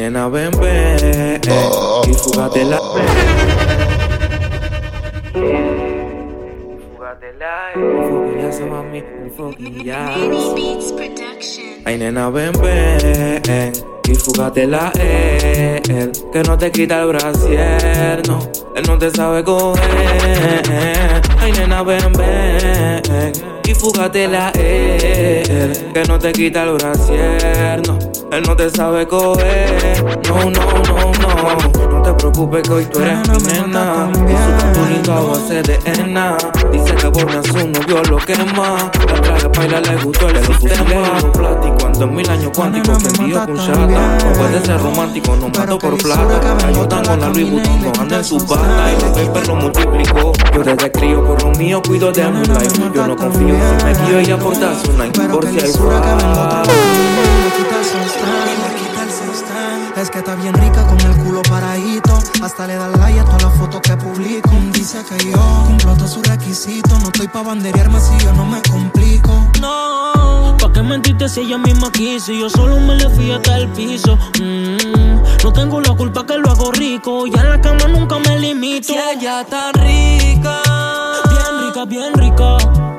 Nena, 0.00 0.28
ven, 0.28 0.50
ven. 0.58 1.40
Y 2.08 2.14
fúgate 2.14 2.64
la. 2.64 2.80
Se 8.50 8.64
mami, 8.64 9.02
ya. 9.84 10.14
Ay, 11.84 11.98
nena, 11.98 12.30
ven, 12.30 12.52
ven. 12.60 13.72
Y 14.08 14.14
fúgate 14.14 14.66
la 14.66 14.90
él. 14.98 16.10
Que 16.32 16.42
no 16.42 16.56
te 16.56 16.72
quita 16.72 17.02
el 17.02 17.08
brasier, 17.08 18.22
no. 18.26 18.38
Él 18.74 18.84
no 18.88 18.98
te 18.98 19.10
sabe 19.10 19.44
coger. 19.44 19.82
Ay, 21.38 21.52
nena, 21.52 21.82
ven, 21.82 22.12
ven. 22.14 23.32
Y 23.64 23.74
fúgate 23.74 24.26
la 24.26 24.50
él. 24.52 25.92
Que 25.92 26.04
no 26.08 26.18
te 26.18 26.32
quita 26.32 26.64
el 26.64 26.72
brasier, 26.72 27.86
no. 27.86 28.19
Él 28.32 28.44
no 28.46 28.54
te 28.54 28.70
sabe 28.70 29.08
coger. 29.08 30.04
No, 30.28 30.50
no, 30.50 30.50
no, 30.50 31.12
no. 31.20 31.90
No 31.90 32.02
te 32.02 32.12
preocupes 32.12 32.62
que 32.62 32.72
hoy 32.72 32.84
tú 32.86 33.00
eres 33.00 33.28
mi 33.28 33.52
nena. 33.52 34.08
Su 35.04 35.12
a 35.12 35.20
base 35.20 35.62
de 35.62 35.80
henna. 35.84 36.36
Dice 36.70 36.94
que 36.94 37.10
por 37.10 37.28
a 37.28 37.42
su 37.42 37.68
novio 37.68 38.02
lo 38.08 38.18
quema. 38.18 38.90
La 39.08 39.20
traje 39.20 39.48
baila 39.48 39.80
le 39.80 39.96
gustó 40.04 40.28
el 40.28 40.44
sistema. 40.44 41.18
Plástico, 41.32 41.86
ando 41.86 42.04
en 42.04 42.14
mil 42.14 42.30
años 42.30 42.52
cuánticos. 42.54 43.02
Que 43.02 43.08
envío 43.08 43.44
con 43.46 43.56
chata. 43.56 44.18
No 44.24 44.32
puede 44.38 44.64
ser 44.64 44.80
romántico, 44.80 45.36
no 45.36 45.48
mato 45.48 45.78
por 45.78 45.98
plata. 45.98 46.56
Ayudan 46.66 47.04
con 47.04 47.20
la 47.20 47.28
Louis 47.30 47.50
Vuitton, 47.50 47.82
no 47.82 47.92
anda 48.00 48.16
en 48.18 48.24
su 48.24 48.38
bata. 48.38 48.92
Y 48.92 49.02
los 49.02 49.18
papers 49.18 49.48
lo 49.48 49.56
multiplicó. 49.56 50.32
Yo 50.54 50.62
desde 50.62 50.92
crío 50.92 51.26
por 51.26 51.42
lo 51.42 51.50
mío 51.58 51.82
cuido 51.84 52.12
de 52.12 52.28
mi 52.28 52.44
life. 52.46 52.90
Yo 52.94 53.06
no 53.08 53.16
confío 53.16 53.56
si 53.56 53.84
me 53.84 54.06
guío 54.06 54.20
y 54.20 54.30
aportas 54.30 54.84
una 54.88 55.10
por 55.28 55.44
Es 60.00 60.08
que 60.08 60.18
está 60.20 60.34
bien 60.34 60.54
rica 60.54 60.86
con 60.86 60.98
el 61.00 61.14
culo 61.18 61.42
paradito. 61.42 62.18
Hasta 62.42 62.66
le 62.66 62.76
da 62.76 62.88
like 62.88 63.20
a 63.20 63.24
todas 63.24 63.42
las 63.42 63.54
fotos 63.54 63.80
que 63.82 63.94
publico. 63.98 64.50
Dice 64.72 65.04
que 65.04 65.30
yo 65.30 65.38
cumplo 65.66 65.94
todos 65.94 66.12
sus 66.12 66.26
requisitos. 66.26 66.98
No 67.02 67.08
estoy 67.08 67.28
pa' 67.28 67.42
banderearme 67.42 68.00
si 68.00 68.16
yo 68.24 68.32
no 68.32 68.46
me 68.46 68.62
complico. 68.62 69.46
No, 69.60 70.56
¿pa' 70.58 70.72
qué 70.72 70.82
mentiste 70.82 71.28
si 71.28 71.40
ella 71.40 71.58
misma 71.58 71.92
quiso? 71.92 72.32
Yo 72.32 72.48
solo 72.48 72.80
me 72.80 72.96
le 72.96 73.10
fui 73.10 73.30
hasta 73.30 73.58
el 73.58 73.68
piso. 73.68 74.16
Mm, 74.40 75.44
no 75.44 75.52
tengo 75.52 75.82
la 75.82 75.94
culpa 75.94 76.24
que 76.24 76.38
lo 76.38 76.50
hago 76.50 76.72
rico. 76.72 77.26
Ya 77.26 77.42
en 77.42 77.50
la 77.50 77.60
cama 77.60 77.86
nunca 77.88 78.18
me 78.20 78.38
limito. 78.38 78.94
Si 78.94 78.98
ella 78.98 79.42
está 79.42 79.72
rica, 79.72 80.62
bien 81.28 81.66
rica, 81.66 81.84
bien 81.84 82.14
rica. 82.14 82.56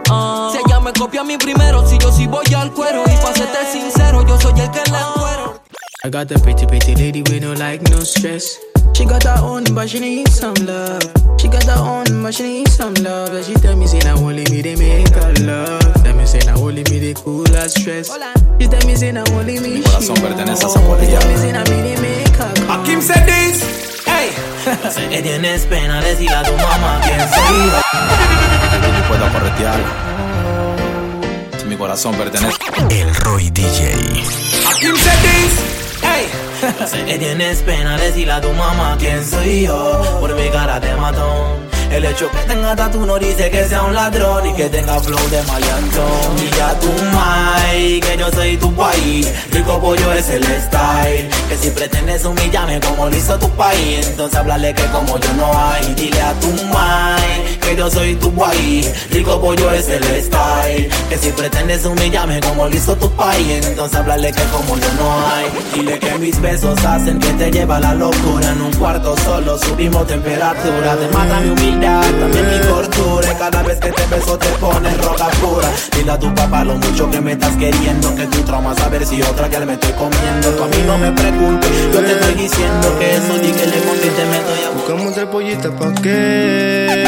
Ah. 0.09 0.49
Si 0.51 0.59
ella 0.59 0.70
me 0.81 0.91
copia 0.93 1.21
a 1.21 1.23
mí 1.23 1.37
primero, 1.37 1.87
si 1.87 1.97
yo 1.97 2.11
sí 2.11 2.27
voy 2.27 2.45
al 2.55 2.71
cuero. 2.71 3.03
Y 3.05 3.15
pa' 3.23 3.33
serte 3.33 3.59
sincero, 3.71 4.25
yo 4.27 4.39
soy 4.39 4.59
el 4.59 4.71
que 4.71 4.81
le 4.91 4.97
encuero. 4.97 5.61
I 6.03 6.09
got 6.09 6.31
a 6.31 6.39
pretty, 6.39 6.65
pretty 6.65 6.95
lady 6.95 7.21
with 7.21 7.43
no 7.43 7.53
like, 7.53 7.83
no 7.91 7.99
stress. 8.01 8.57
She 8.93 9.05
got 9.05 9.23
her 9.23 9.39
own, 9.43 9.63
but 9.75 9.87
she 9.87 9.99
need 9.99 10.27
some 10.29 10.55
love. 10.65 11.01
She 11.39 11.47
got 11.47 11.63
her 11.65 11.79
own, 11.79 12.23
but 12.23 12.33
she 12.33 12.43
need 12.43 12.67
some 12.69 12.93
love. 12.95 13.33
And 13.33 13.45
she 13.45 13.53
tell 13.53 13.75
me, 13.75 13.85
say, 13.87 13.99
now 13.99 14.17
only 14.17 14.43
me, 14.49 14.61
they 14.61 14.75
make 14.75 15.09
her 15.09 15.33
love. 15.45 16.03
Tell 16.03 16.15
me, 16.15 16.25
say, 16.25 16.39
now 16.45 16.57
only 16.57 16.83
me, 16.89 16.99
they 16.99 17.13
cool 17.13 17.45
her 17.53 17.69
stress. 17.69 18.09
She 18.59 18.67
tell 18.67 18.85
me, 18.87 18.95
say, 18.95 19.11
now 19.11 19.23
only 19.31 19.59
me, 19.59 19.75
Mi 19.75 19.81
corazón 19.83 20.15
she 20.15 20.21
pertenece 20.23 20.63
a. 20.63 20.69
Tell 20.69 21.27
me, 21.29 21.37
say, 21.37 21.51
now 21.51 21.63
me, 21.69 21.81
they 21.81 22.01
make 22.01 22.35
her 22.35 22.53
come. 22.65 22.83
Kim 22.83 23.01
said 23.01 23.25
this. 23.27 24.03
Hey. 24.05 24.31
Sé 24.91 25.07
que 25.09 25.21
tienes 25.21 25.65
pena, 25.65 26.01
decirle 26.01 26.35
a 26.35 26.43
tu 26.43 26.53
mamá 26.53 26.99
quién 27.03 27.19
soy 27.19 27.69
yo. 27.71 29.07
Puedo 29.07 29.31
corretear. 29.31 30.10
Corazón 31.91 32.15
pertenece. 32.15 32.57
El 32.89 33.13
Roy 33.15 33.49
DJ. 33.49 33.91
Hey. 36.01 36.29
Sé 36.87 37.03
que 37.03 37.17
tienes 37.19 37.61
pena, 37.63 37.97
decirle 37.97 38.31
a 38.31 38.39
tu 38.39 38.49
mamá 38.53 38.95
quién 38.97 39.21
soy 39.25 39.63
yo. 39.63 40.01
Por 40.21 40.33
mi 40.33 40.49
cara 40.51 40.79
de 40.79 40.95
matón. 40.95 41.70
El 41.91 42.05
hecho 42.05 42.31
que 42.31 42.37
tenga 42.47 42.73
tatu 42.73 43.05
no 43.05 43.19
dice 43.19 43.51
que 43.51 43.67
sea 43.67 43.83
un 43.83 43.93
ladrón 43.93 44.45
y 44.47 44.53
que 44.53 44.69
tenga 44.69 44.97
flow 44.99 45.29
de 45.29 45.43
maleantón. 45.43 46.37
Y 46.37 46.55
ya 46.55 46.79
tu 46.79 46.87
mai, 47.13 47.99
que 47.99 48.17
yo 48.17 48.31
soy 48.31 48.55
tu 48.57 48.73
país. 48.73 49.29
Rico 49.51 49.79
pollo 49.79 50.13
es 50.13 50.29
el 50.29 50.43
style. 50.43 51.29
Que 51.49 51.57
si 51.59 51.69
pretendes 51.71 52.23
humillarme 52.23 52.79
como 52.79 53.09
lo 53.09 53.15
hizo 53.15 53.37
tu 53.37 53.49
país, 53.51 54.07
entonces 54.07 54.39
háblale 54.39 54.73
que 54.73 54.85
como 54.85 55.19
yo 55.19 55.33
no 55.33 55.51
hay. 55.53 55.93
Dile 55.95 56.21
a 56.21 56.33
tu 56.35 56.47
mai, 56.67 57.59
que 57.59 57.75
yo 57.75 57.91
soy 57.91 58.15
tu 58.15 58.31
país. 58.33 58.89
Rico 59.11 59.41
pollo 59.41 59.71
es 59.71 59.89
el 59.89 60.03
style. 60.23 60.89
Que 61.09 61.17
si 61.17 61.29
pretendes 61.31 61.85
humillarme 61.85 62.39
como 62.39 62.67
lo 62.69 62.75
hizo 62.75 62.95
tu 62.95 63.11
país, 63.11 63.65
entonces 63.65 63.99
háblale 63.99 64.31
que 64.31 64.43
como 64.43 64.77
yo 64.77 64.93
no 64.97 65.27
hay. 65.27 65.45
Dile 65.73 65.99
que 65.99 66.17
mis 66.19 66.39
besos 66.39 66.83
hacen 66.85 67.19
que 67.19 67.33
te 67.33 67.51
lleva 67.51 67.81
la 67.81 67.93
locura. 67.93 68.51
En 68.53 68.61
un 68.61 68.73
cuarto 68.75 69.13
solo 69.25 69.57
subimos 69.57 70.07
temperatura. 70.07 70.95
Te 70.95 71.07
mata 71.09 71.39
mi 71.41 71.49
humildad, 71.49 71.80
también 71.87 72.47
mi 72.49 72.59
tortura. 72.59 73.37
Cada 73.37 73.63
vez 73.63 73.79
que 73.79 73.91
te 73.91 74.05
beso 74.07 74.37
te 74.37 74.47
pones 74.59 74.97
roca 75.03 75.27
pura. 75.41 75.67
Dile 75.95 76.11
a 76.11 76.19
tu 76.19 76.33
papá 76.33 76.63
lo 76.63 76.75
mucho 76.75 77.09
que 77.09 77.19
me 77.21 77.33
estás 77.33 77.55
queriendo. 77.57 78.15
Que 78.15 78.27
tu 78.27 78.41
trauma 78.43 78.75
saber 78.75 79.05
si 79.05 79.21
otra 79.21 79.47
ya 79.47 79.59
me 79.61 79.73
estoy 79.73 79.93
comiendo. 79.93 80.49
Tú 80.49 80.63
a 80.63 80.67
mí 80.67 80.83
no 80.85 80.97
me 80.97 81.11
preguntes, 81.11 81.69
yo 81.93 81.99
te 82.01 82.11
estoy 82.11 82.33
diciendo 82.35 82.99
que 82.99 83.15
eso 83.15 83.33
di 83.35 83.51
que 83.51 83.65
le 83.65 83.79
conté 83.79 84.07
y 84.07 84.09
te 84.09 84.25
meto 84.25 84.55
ya. 84.61 84.69
Buscamos 84.71 85.11
otra 85.11 85.29
pollita 85.29 85.69
pa' 85.71 85.93
qué. 86.01 87.05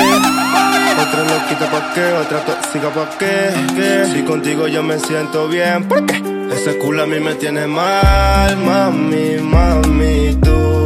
Otra 0.94 1.24
loquita 1.24 1.72
pa' 1.72 1.94
qué, 1.94 2.14
otra 2.14 2.46
tóxica 2.46 2.90
pa' 2.90 3.10
qué. 3.18 3.52
¿Qué? 3.76 4.06
Si 4.14 4.24
contigo 4.24 4.68
yo 4.68 4.84
me 4.84 5.00
siento 5.00 5.48
bien, 5.48 5.88
¿por 5.88 6.06
qué? 6.06 6.22
Ese 6.52 6.78
culo 6.78 7.04
a 7.04 7.08
mí 7.08 7.20
me 7.20 7.34
tiene 7.36 7.66
mal, 7.68 8.58
mami, 8.58 9.38
mami, 9.42 10.36
tú. 10.36 10.83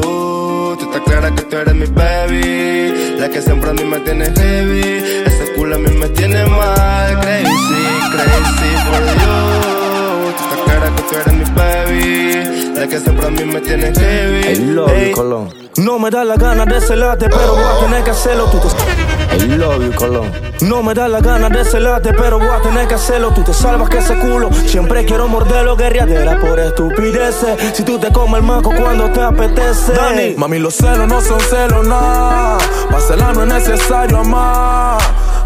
Clara 1.20 1.34
que 1.36 1.42
tú 1.46 1.58
eres 1.58 1.74
mi 1.74 1.86
baby. 1.88 3.18
La 3.18 3.28
que 3.28 3.42
siempre 3.42 3.72
a 3.72 3.74
mí 3.74 3.84
me 3.84 4.00
tiene 4.02 4.26
heavy. 4.26 5.24
Ese 5.26 5.54
culo 5.56 5.76
a 5.76 5.80
mí 5.80 5.90
me 5.90 6.10
tiene 6.10 6.46
mal, 6.46 7.20
crazy, 7.22 7.50
crazy 8.12 8.72
for 8.86 9.02
you. 9.22 10.32
Tú 10.38 10.44
estás 10.44 10.60
clara 10.66 10.96
que 10.96 11.02
tú 11.02 11.16
eres 11.16 11.34
mi 11.34 11.56
baby. 11.56 12.76
La 12.76 12.88
que 12.88 13.00
siempre 13.00 13.26
a 13.26 13.30
mí 13.32 13.46
me 13.46 13.60
tiene 13.62 13.92
heavy. 13.96 14.48
I 14.48 14.56
love 14.74 14.92
Ey. 14.92 15.10
you, 15.10 15.16
Colón. 15.16 15.50
No 15.78 15.98
me 15.98 16.12
da 16.12 16.24
la 16.24 16.36
gana 16.36 16.66
de 16.66 16.80
celarte, 16.82 17.28
pero 17.30 17.56
voy 17.56 17.64
a 17.64 17.80
tener 17.80 18.04
que 18.04 18.12
hacerlo. 18.12 18.46
Tú. 18.52 18.60
I 19.32 19.58
love 19.58 19.84
you, 19.84 19.94
Colón. 19.94 20.32
No 20.62 20.82
me 20.82 20.94
da 20.94 21.08
la 21.08 21.20
gana 21.22 21.50
de 21.50 21.64
celarte, 21.64 22.14
pero 22.14 22.40
voy 22.40 22.50
a 22.50 22.62
tener 22.62 22.88
que 22.88 22.96
hacerlo. 22.96 23.32
Tú 23.34 23.44
te 23.44 23.54
salvas 23.54 23.90
que 23.90 24.00
ese 24.00 24.18
culo. 24.20 24.50
Siempre 24.52 25.06
quiero 25.06 25.28
morderlo, 25.28 25.76
guerriadera 25.76 26.40
por 26.40 26.60
estupideces. 26.60 27.76
Si 27.76 27.84
tú 27.84 28.00
te 28.00 28.12
comes 28.12 28.40
el 28.40 28.44
maco 28.44 28.72
cuando 28.76 29.10
te 29.12 29.22
apetece. 29.22 29.94
Dani, 29.94 30.36
mami, 30.36 30.60
los 30.60 30.76
celos 30.76 31.08
no 31.08 31.22
son 31.22 31.40
celos, 31.40 31.86
nada. 31.88 32.58
Para 32.90 33.02
celar 33.02 33.36
no 33.36 33.44
es 33.44 33.50
necesario 33.50 34.18
amar. 34.20 34.97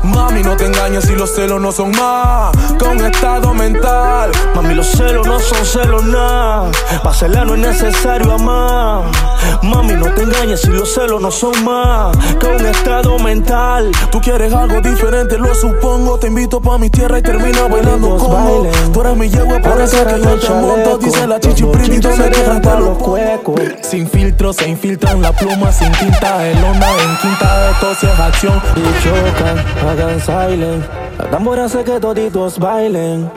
Mami, 0.03 0.41
no 0.43 0.55
te 0.55 0.65
engañes 0.65 1.05
si 1.05 1.15
los 1.15 1.33
celos 1.33 1.61
no 1.61 1.71
son 1.71 1.91
más 1.91 2.51
un 2.89 3.05
estado 3.05 3.53
mental. 3.53 4.31
Mami, 4.55 4.73
los 4.73 4.87
celos 4.87 5.25
no 5.27 5.39
son 5.39 5.65
celos 5.65 6.03
nada. 6.03 6.71
Pa' 7.03 7.13
celar 7.13 7.45
no 7.45 7.55
es 7.55 7.61
necesario 7.61 8.33
amar. 8.33 9.03
Mami, 9.61 9.93
no 9.93 10.07
te 10.13 10.23
engañes 10.23 10.61
si 10.61 10.69
los 10.69 10.93
celos 10.93 11.21
no 11.21 11.31
son 11.31 11.63
más 11.63 12.17
un 12.43 12.65
estado 12.65 13.17
mental. 13.19 13.91
Tú 14.11 14.19
quieres 14.19 14.53
algo 14.53 14.81
diferente, 14.81 15.37
lo 15.37 15.53
supongo. 15.55 16.17
Te 16.19 16.27
invito 16.27 16.61
pa' 16.61 16.77
mi 16.77 16.89
tierra 16.89 17.19
y 17.19 17.21
termina 17.21 17.67
bailando 17.67 18.17
como. 18.17 18.67
Tú 18.91 19.01
eres 19.01 19.17
mi 19.17 19.29
yegua, 19.29 19.59
por 19.59 19.79
eso 19.79 20.05
que 20.05 20.21
yo 20.21 20.39
te 20.39 20.49
monto. 20.49 20.97
Dice 20.97 21.27
la 21.27 21.39
chichi 21.39 21.63
pretty, 21.63 21.99
donde 21.99 22.29
quieras 22.29 22.61
te 22.61 22.79
lo 22.79 22.97
cueco. 22.97 23.55
Sin 23.81 24.07
filtro 24.09 24.53
se 24.53 24.67
infiltran 24.67 25.21
la 25.21 25.31
pluma, 25.31 25.71
sin 25.71 25.91
tinta, 25.93 26.45
el 26.47 26.63
onda 26.63 26.87
en 26.91 27.17
quinta 27.17 27.67
de 27.67 27.73
tos 27.79 28.03
es 28.03 28.19
acción. 28.19 28.61
Y 28.75 28.81
chocan, 29.03 29.63
hagan 29.91 30.19
silent. 30.19 30.85
La 31.17 31.29
tambora 31.29 31.65
hace 31.65 31.83
que 31.83 31.99
toditos 31.99 32.57
bailen. 32.57 33.29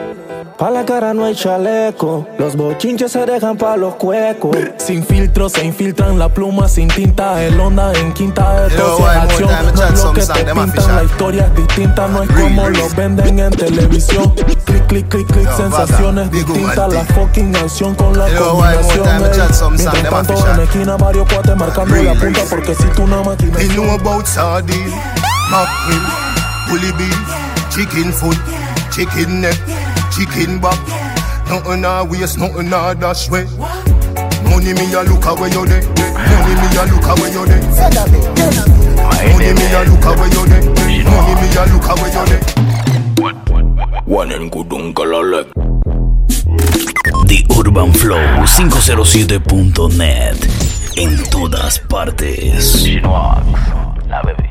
Pa' 0.57 0.71
la 0.71 0.85
cara 0.85 1.13
no 1.13 1.25
hay 1.25 1.35
chaleco. 1.35 2.25
Los 2.37 2.55
bochinches 2.55 3.11
se 3.11 3.25
dejan 3.25 3.57
pa' 3.57 3.75
los 3.75 3.95
cuecos. 3.95 4.55
Sin 4.77 5.05
filtro 5.05 5.49
se 5.49 5.65
infiltran 5.65 6.17
la 6.17 6.29
pluma, 6.29 6.69
sin 6.69 6.87
tinta, 6.87 7.43
el 7.43 7.59
onda 7.59 7.91
en 7.93 8.13
quinta 8.13 8.67
de 8.69 8.77
more 8.77 9.17
acción. 9.17 9.49
No 9.75 9.83
es 9.83 10.03
lo 10.03 10.13
que 10.13 10.21
te 10.21 10.45
pintan, 10.45 10.95
la 10.95 11.03
historia 11.03 11.45
es 11.47 11.55
distinta, 11.55 12.07
no 12.07 12.23
es 12.23 12.29
como 12.29 12.69
lo 12.69 12.89
venden 12.95 13.39
en 13.39 13.51
televisión. 13.51 14.33
Clic, 14.33 14.85
clic, 14.85 15.07
clic, 15.09 15.27
clic, 15.27 15.51
sensaciones 15.57 16.31
distintas, 16.31 16.93
la 16.93 17.03
fucking 17.03 17.53
acción 17.57 17.93
con 17.95 18.17
la 18.17 18.27
combinación. 18.29 19.07
Mientras 19.71 20.09
tanto 20.09 20.51
en 20.53 20.59
esquina 20.61 20.95
varios 20.95 21.27
cuates 21.33 21.55
marcando 21.57 22.01
la 22.01 22.13
punta 22.13 22.41
porque 22.49 22.73
si 22.75 22.85
tú 22.95 23.03
una 23.03 23.21
máquina. 23.23 23.57
About 23.99 24.25
sardine, 24.25 24.93
bully 26.67 26.91
beef, 26.97 27.19
chicken 27.73 28.11
foot, 28.11 28.37
chicken 28.91 29.41
neck, 29.41 29.57
chicken 30.11 30.59
back. 30.59 30.79
Nothing 31.49 31.85
a 31.85 32.03
waste, 32.03 32.37
nothing 32.39 32.73
a 32.73 32.95
dash 32.95 33.29
way. 33.29 33.45
Money 34.49 34.73
me 34.73 34.93
a 34.93 35.03
look 35.03 35.25
away 35.25 35.49
you 35.49 35.65
there. 35.65 35.83
Money 35.85 36.55
me 36.61 36.67
a 36.77 36.83
look 36.89 37.05
away 37.05 37.31
you 37.31 37.45
there. 37.45 37.61
Money 39.31 39.53
me 39.53 39.73
a 39.73 39.75
look 39.85 40.05
away 40.05 40.29
you 40.33 40.45
there. 40.47 40.63
Money 41.05 41.33
me 41.41 41.47
a 41.55 41.57
look 41.71 41.87
away 41.89 42.11
you 42.13 42.25
there. 42.25 42.43
One 44.05 44.31
and 44.31 44.43
en 44.43 44.49
Kudunkalalek. 44.49 45.47
The 47.27 47.43
Urban 47.57 47.93
Flow 47.93 48.45
507.net. 48.45 50.47
En 50.97 51.23
todas 51.29 51.79
partes. 51.79 52.83
One 52.83 52.87
en 52.87 53.01
Kudunkalalek. 53.53 54.44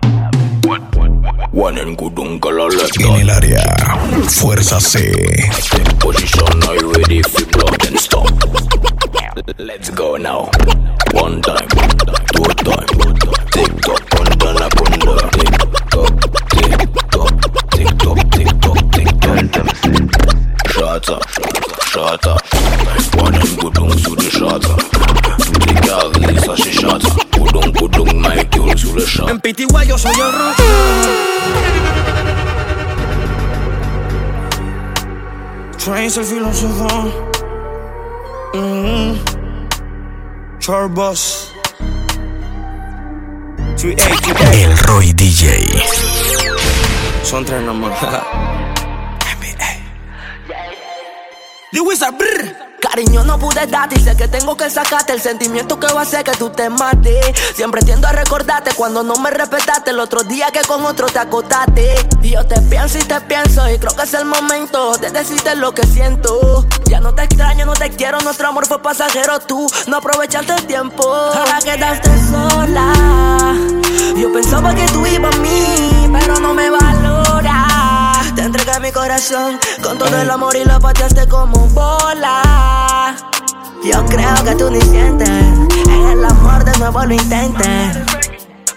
En 1.56 3.14
el 3.14 3.30
área. 3.30 3.62
Fuerza 4.28 4.80
C. 4.80 5.14
Position, 6.00 6.62
are 6.64 6.76
you 6.76 6.92
ready 6.92 7.22
for 7.22 7.46
block 7.46 7.84
and 7.86 7.96
stop? 7.96 8.28
Let's 9.58 9.90
go 9.90 10.16
now. 10.16 10.50
One 11.12 11.40
time, 11.42 11.68
two 12.32 12.44
time. 12.64 12.86
Tick 13.52 13.80
tock, 13.82 14.02
kunda 14.10 14.52
na 14.58 14.68
kunda. 14.68 15.30
Tick 15.30 15.54
tock, 15.90 16.12
tick 16.50 16.78
tock, 17.10 17.30
tick 17.70 17.88
tock, 17.98 18.18
tick 18.32 18.50
tock, 18.60 18.78
tick 18.90 19.10
tock. 19.52 19.66
Shut 20.72 21.08
up, 21.08 21.22
shut 21.86 22.26
up. 22.26 22.42
One 23.14 23.34
and 23.34 23.58
kudung 23.60 23.96
sous 24.00 24.16
le 24.16 24.30
shut 24.30 24.64
up. 24.70 24.83
En 29.28 29.40
PTY 29.40 29.66
yo 29.86 29.98
soy 29.98 30.12
el 30.12 30.32
Trains 35.78 36.16
el 36.16 36.24
filósofo. 36.24 36.88
Mm 38.54 39.14
Charbus. 40.58 41.52
El 44.52 44.78
Roy 44.78 45.12
DJ. 45.12 45.66
Son 47.22 47.44
tres 47.44 47.62
nomás. 47.62 47.92
The 51.72 51.80
Wizard, 51.80 52.16
brr. 52.16 52.73
Cariño, 52.90 53.24
no 53.24 53.38
pude 53.38 53.66
darte 53.66 53.98
y 53.98 54.02
sé 54.02 54.14
que 54.14 54.28
tengo 54.28 54.56
que 54.56 54.68
sacarte 54.68 55.14
el 55.14 55.20
sentimiento 55.20 55.80
que 55.80 55.86
va 55.92 56.00
a 56.00 56.02
hacer 56.02 56.22
que 56.22 56.32
tú 56.32 56.50
te 56.50 56.68
mates. 56.68 57.34
Siempre 57.54 57.80
tiendo 57.80 58.06
a 58.06 58.12
recordarte 58.12 58.72
cuando 58.74 59.02
no 59.02 59.16
me 59.16 59.30
respetaste 59.30 59.90
el 59.90 60.00
otro 60.00 60.22
día 60.22 60.50
que 60.52 60.60
con 60.68 60.84
otro 60.84 61.06
te 61.06 61.18
acotaste. 61.18 61.94
Y 62.22 62.30
yo 62.30 62.44
te 62.44 62.60
pienso 62.60 62.98
y 62.98 63.02
te 63.02 63.18
pienso 63.22 63.68
y 63.70 63.78
creo 63.78 63.96
que 63.96 64.02
es 64.02 64.14
el 64.14 64.26
momento 64.26 64.96
de 64.98 65.10
decirte 65.10 65.56
lo 65.56 65.72
que 65.72 65.86
siento. 65.86 66.66
Ya 66.84 67.00
no 67.00 67.14
te 67.14 67.22
extraño, 67.22 67.64
no 67.64 67.72
te 67.72 67.88
quiero, 67.90 68.20
nuestro 68.20 68.48
amor 68.48 68.66
fue 68.66 68.82
pasajero, 68.82 69.40
tú 69.40 69.66
no 69.86 69.96
aprovechaste 69.96 70.52
el 70.52 70.66
tiempo. 70.66 71.10
Ahora 71.10 71.58
quedaste 71.64 72.10
sola. 72.30 72.92
Yo 74.16 74.30
pensaba 74.30 74.74
que 74.74 74.86
tú 74.88 75.06
ibas 75.06 75.34
a 75.34 75.38
mí, 75.38 76.08
pero 76.12 76.38
no 76.38 76.52
me 76.52 76.68
valora. 76.68 77.03
Mi 78.80 78.90
corazón 78.90 79.58
con 79.82 79.98
todo 79.98 80.20
el 80.20 80.28
amor 80.28 80.56
y 80.56 80.64
lo 80.64 80.80
pateaste 80.80 81.28
como 81.28 81.68
bola. 81.68 83.14
Yo 83.84 84.04
creo 84.06 84.44
que 84.44 84.54
tú 84.56 84.68
ni 84.68 84.80
sientes 84.80 85.28
en 85.28 85.90
el 85.90 86.24
amor 86.24 86.64
de 86.64 86.76
nuevo 86.78 87.04
lo 87.04 87.14
intentes. 87.14 88.23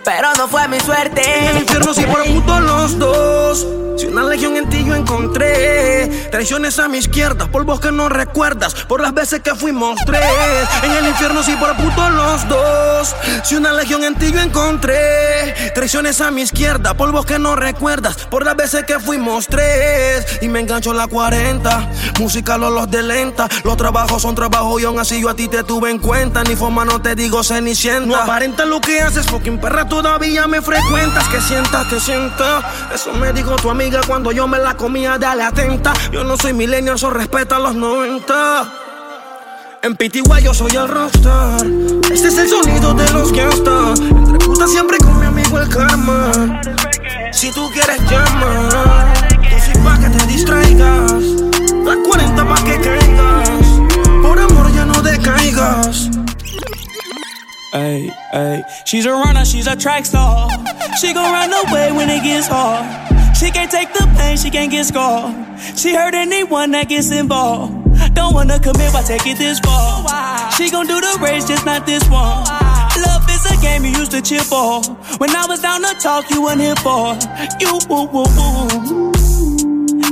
Pero 0.08 0.34
no 0.38 0.48
fue 0.48 0.65
mi 0.70 0.80
suerte. 0.80 1.22
En 1.22 1.48
el 1.48 1.58
infierno 1.63 1.93
sí 1.93 2.06
por 2.06 2.24
puto 2.24 2.62
los 2.62 2.98
dos. 2.98 3.67
Si 3.98 4.06
una 4.06 4.24
legión 4.24 4.56
en 4.56 4.70
ti 4.70 4.86
yo 4.86 4.96
encontré. 4.96 6.30
Traiciones 6.32 6.78
a 6.80 6.88
mi 6.88 7.00
izquierda, 7.00 7.48
polvos 7.48 7.80
que 7.80 7.91
no 7.91 8.08
recuerdas. 8.08 8.74
Por 8.74 9.02
las 9.02 9.13
veces 9.13 9.41
que 9.41 9.56
fuimos 9.56 10.00
tres. 10.06 10.22
En 10.84 10.91
el 10.91 11.08
infierno 11.08 11.43
sí 11.43 11.54
por 11.60 11.76
puto 11.76 12.10
los 12.12 12.48
dos. 12.48 13.15
Si 13.43 13.56
una 13.56 13.74
legión 13.74 14.04
en 14.04 14.15
ti 14.15 14.32
yo 14.32 14.39
encontré. 14.39 15.74
Traiciones 15.74 16.22
a 16.22 16.32
mi 16.32 16.43
izquierda, 16.43 16.93
polvos 16.93 17.26
que 17.26 17.39
no 17.39 17.56
recuerdas. 17.56 18.17
Por 18.30 18.46
las 18.46 18.56
veces 18.56 18.86
que 18.86 19.00
fuimos 19.00 19.48
tres. 19.48 20.26
Y 20.41 20.48
me 20.48 20.60
engancho 20.60 20.93
la 20.93 21.08
40. 21.08 21.89
Música 22.20 22.58
los 22.58 22.72
los 22.72 22.89
de 22.89 23.02
lenta. 23.04 23.50
Los 23.63 23.76
trabajos 23.76 24.22
son 24.22 24.36
trabajos 24.36 24.82
y 24.82 24.86
aún 24.86 25.00
así 25.00 25.20
yo 25.22 25.30
a 25.30 25.34
ti 25.34 25.48
te 25.48 25.63
tuve 25.63 25.89
en 25.89 25.98
cuenta. 25.98 26.43
Ni 26.43 26.56
forma 26.56 26.86
no 26.86 27.02
te 27.02 27.15
digo 27.15 27.43
cenicienta. 27.43 28.06
No 28.06 28.15
aparenta 28.15 28.63
lo 28.63 28.80
que 28.80 29.02
haces, 29.02 29.26
fucking 29.26 29.60
perra. 29.60 29.89
Todavía 29.97 30.45
me 30.45 30.62
frecuentas. 30.62 31.27
Que 31.27 31.41
sientas, 31.41 31.88
que 31.88 31.99
sienta. 31.99 32.62
Eso 32.93 33.13
me 33.13 33.33
dijo 33.33 33.55
tu 33.55 33.71
amiga 33.71 33.99
cuando 34.05 34.31
yo 34.31 34.47
me 34.47 34.60
la 34.60 34.77
comía. 34.77 35.17
Dale 35.17 35.41
atenta. 35.41 35.91
Yo 36.12 36.23
no 36.23 36.38
soy 36.38 36.53
millennial, 36.53 36.99
so 36.99 37.10
respeta 37.10 37.57
los 37.57 37.73
90. 37.73 38.73
En 39.81 39.95
PTY 39.95 40.43
yo 40.43 40.53
soy 40.53 40.75
el 40.75 40.88
rockstar. 40.88 41.65
Este 42.12 42.27
es 42.27 42.38
el 42.38 42.47
sonido 42.47 42.93
de 42.93 43.12
los 43.12 43.31
gangsters. 43.31 43.99
Entre 43.99 44.38
putas 44.38 44.69
siempre 44.69 44.99
con 44.99 45.19
mi 45.19 45.25
amigo 45.25 45.60
el 45.60 45.67
karma. 45.67 46.62
Si 47.31 47.51
tú 47.51 47.67
quieres 47.71 47.99
llama, 48.07 49.13
tú 49.49 49.55
sí 49.65 49.71
pa' 49.83 49.97
que 49.97 50.10
te 50.15 50.27
distraigas. 50.27 51.12
Las 51.83 51.97
40 52.07 52.47
pa' 52.47 52.63
que 52.63 52.81
caigas. 52.81 53.49
Por 54.21 54.39
amor 54.39 54.71
ya 54.75 54.86
no 54.86 55.01
decaigas. 55.01 56.07
Ay, 57.73 58.10
ay. 58.32 58.63
She's 58.86 59.06
a 59.06 59.12
runner, 59.12 59.43
she's 59.43 59.67
a 59.67 59.75
track 59.75 60.06
star. 60.06 60.49
She 60.99 61.13
gon' 61.13 61.32
run 61.32 61.51
away 61.67 61.91
when 61.91 62.10
it 62.10 62.23
gets 62.23 62.47
hard. 62.47 62.86
She 63.36 63.51
can't 63.51 63.69
take 63.69 63.93
the 63.93 64.08
pain, 64.17 64.38
she 64.38 64.49
can't 64.49 64.71
get 64.71 64.86
scarred. 64.86 65.36
She 65.75 65.93
hurt 65.93 66.13
anyone 66.13 66.71
that 66.71 66.88
gets 66.88 67.12
involved. 67.12 67.73
Don't 68.13 68.34
wanna 68.34 68.60
commit, 68.60 68.93
why 68.93 69.03
take 69.03 69.27
it 69.27 69.38
this 69.38 69.60
far? 69.60 70.51
She 70.53 70.71
gon' 70.71 70.88
do 70.88 70.99
the 70.99 71.19
race, 71.21 71.45
just 71.45 71.65
not 71.65 71.86
this 71.86 72.03
one. 72.10 72.43
Love 72.97 73.30
is 73.30 73.45
a 73.51 73.62
game 73.62 73.84
you 73.86 73.91
used 73.91 74.12
to 74.12 74.21
cheer 74.21 74.41
for. 74.41 74.82
When 75.17 75.36
I 75.36 75.45
was 75.45 75.62
down 75.62 75.82
to 75.82 75.93
talk, 75.99 76.30
you 76.32 76.41
weren't 76.43 76.62
here 76.62 76.75
for. 76.77 77.13
You, 77.60 77.80
woo, 77.89 78.08
woo, 78.08 78.25
woo. 78.38 79.12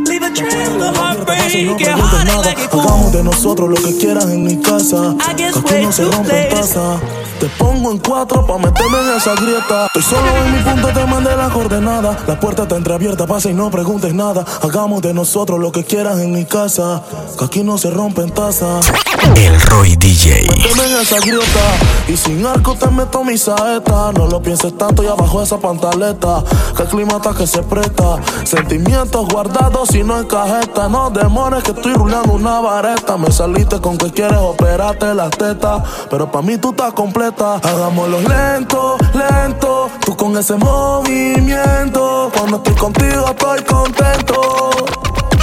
Leave 0.06 0.22
a 0.22 0.30
trail 0.30 0.84
of 0.84 0.96
heartbreak, 0.96 1.80
get 1.80 1.98
hard 1.98 2.46
like 2.46 2.60
it 2.60 2.70
Hagamos 2.70 3.12
de 3.12 3.24
nosotros 3.24 3.70
lo 3.70 3.76
que 3.76 3.98
quieras 3.98 4.26
en 4.26 4.44
mi 4.44 4.62
casa. 4.62 5.16
I 5.20 5.34
guess 5.34 5.54
Que 5.56 5.60
aquí 5.60 5.74
way 5.74 5.84
no 5.86 5.92
se 5.92 6.04
too 6.04 6.12
rompen 6.12 6.36
late. 6.36 7.25
Te 7.40 7.48
pongo 7.58 7.92
en 7.92 7.98
cuatro 7.98 8.46
pa' 8.46 8.58
meterme 8.58 9.00
en 9.00 9.18
esa 9.18 9.36
grieta. 9.36 9.88
Estoy 9.88 10.02
solo 10.02 10.28
en 10.46 10.54
mi 10.54 10.60
punto, 10.64 10.88
te 10.88 11.06
mandé 11.06 11.36
la 11.36 11.50
coordenada. 11.50 12.18
La 12.28 12.40
puerta 12.40 12.64
está 12.64 12.78
entreabierta, 12.78 13.28
pasa 13.28 13.50
y 13.50 13.54
no 13.54 13.70
preguntes 13.70 14.14
nada. 14.14 14.46
Hagamos 14.62 15.02
de 15.02 15.14
nosotros 15.14 15.60
lo 15.60 15.72
que 15.72 15.84
quieras 15.84 16.20
en 16.20 16.32
mi 16.32 16.46
casa. 16.46 17.04
Que 17.38 17.46
aquí 17.46 17.64
no 17.64 17.78
se 17.78 17.92
rompen 17.92 18.30
tazas. 18.30 18.90
El 19.36 19.60
Roy 19.62 19.96
DJ. 19.98 20.48
Méteme 20.48 20.86
en 20.86 21.02
esa 21.02 21.20
grieta 21.20 21.78
y 22.08 22.16
sin 22.16 22.46
arco 22.46 22.76
te 22.76 22.88
meto 22.88 23.24
mi 23.24 23.38
saeta. 23.38 24.12
No 24.14 24.28
lo 24.28 24.42
pienses 24.42 24.78
tanto 24.78 25.04
y 25.04 25.08
abajo 25.08 25.42
esa 25.42 25.58
pantaleta. 25.58 26.44
Que 26.78 26.84
el 26.84 26.90
clima 26.90 27.18
está 27.18 27.34
que 27.34 27.48
se 27.48 27.64
presta. 27.64 28.18
Sentimientos 28.46 29.28
guardados 29.28 29.94
y 29.94 30.04
no 30.04 30.20
en 30.20 30.28
cajeta. 30.28 30.88
No 30.88 31.10
demores 31.10 31.64
que 31.64 31.72
estoy 31.72 31.94
rulando 31.94 32.34
una 32.34 32.62
vareta. 32.62 33.18
Me 33.18 33.32
saliste 33.32 33.82
con 33.82 33.98
que 33.98 34.12
quieres 34.12 34.38
operarte 34.38 35.14
las 35.14 35.32
tetas. 35.32 35.84
Pero 36.10 36.32
pa' 36.32 36.42
mí 36.42 36.58
tú 36.58 36.70
estás 36.70 36.94
Hagámoslo 37.26 38.20
lento, 38.22 38.98
lento. 39.14 39.90
Tú 40.06 40.16
con 40.16 40.38
ese 40.38 40.56
movimiento. 40.58 42.30
Cuando 42.32 42.58
estoy 42.58 42.76
contigo 42.76 43.26
estoy 43.32 43.64
contento. 43.64 44.70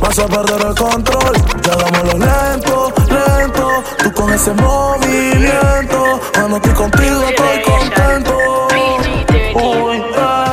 Vas 0.00 0.16
a 0.20 0.28
perder 0.28 0.64
el 0.64 0.74
control, 0.76 1.34
ya 1.60 1.72
hagámoslo 1.72 2.18
lento, 2.18 2.92
lento. 3.08 3.82
Tú 3.98 4.12
con 4.12 4.32
ese 4.32 4.52
movimiento. 4.52 6.20
Cuando 6.32 6.56
estoy 6.58 6.72
contigo 6.72 7.24
estoy 7.28 7.62
contento. 7.62 8.38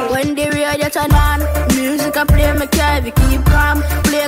When 0.10 0.34
the 0.34 0.50
radio 0.50 0.90
turn 0.90 1.46
music 1.76 2.18
I 2.18 2.24
play, 2.26 2.54
me 2.54 2.66
carry 2.68 3.12
keep 3.12 3.46
calm. 3.46 3.84
Play 4.02 4.28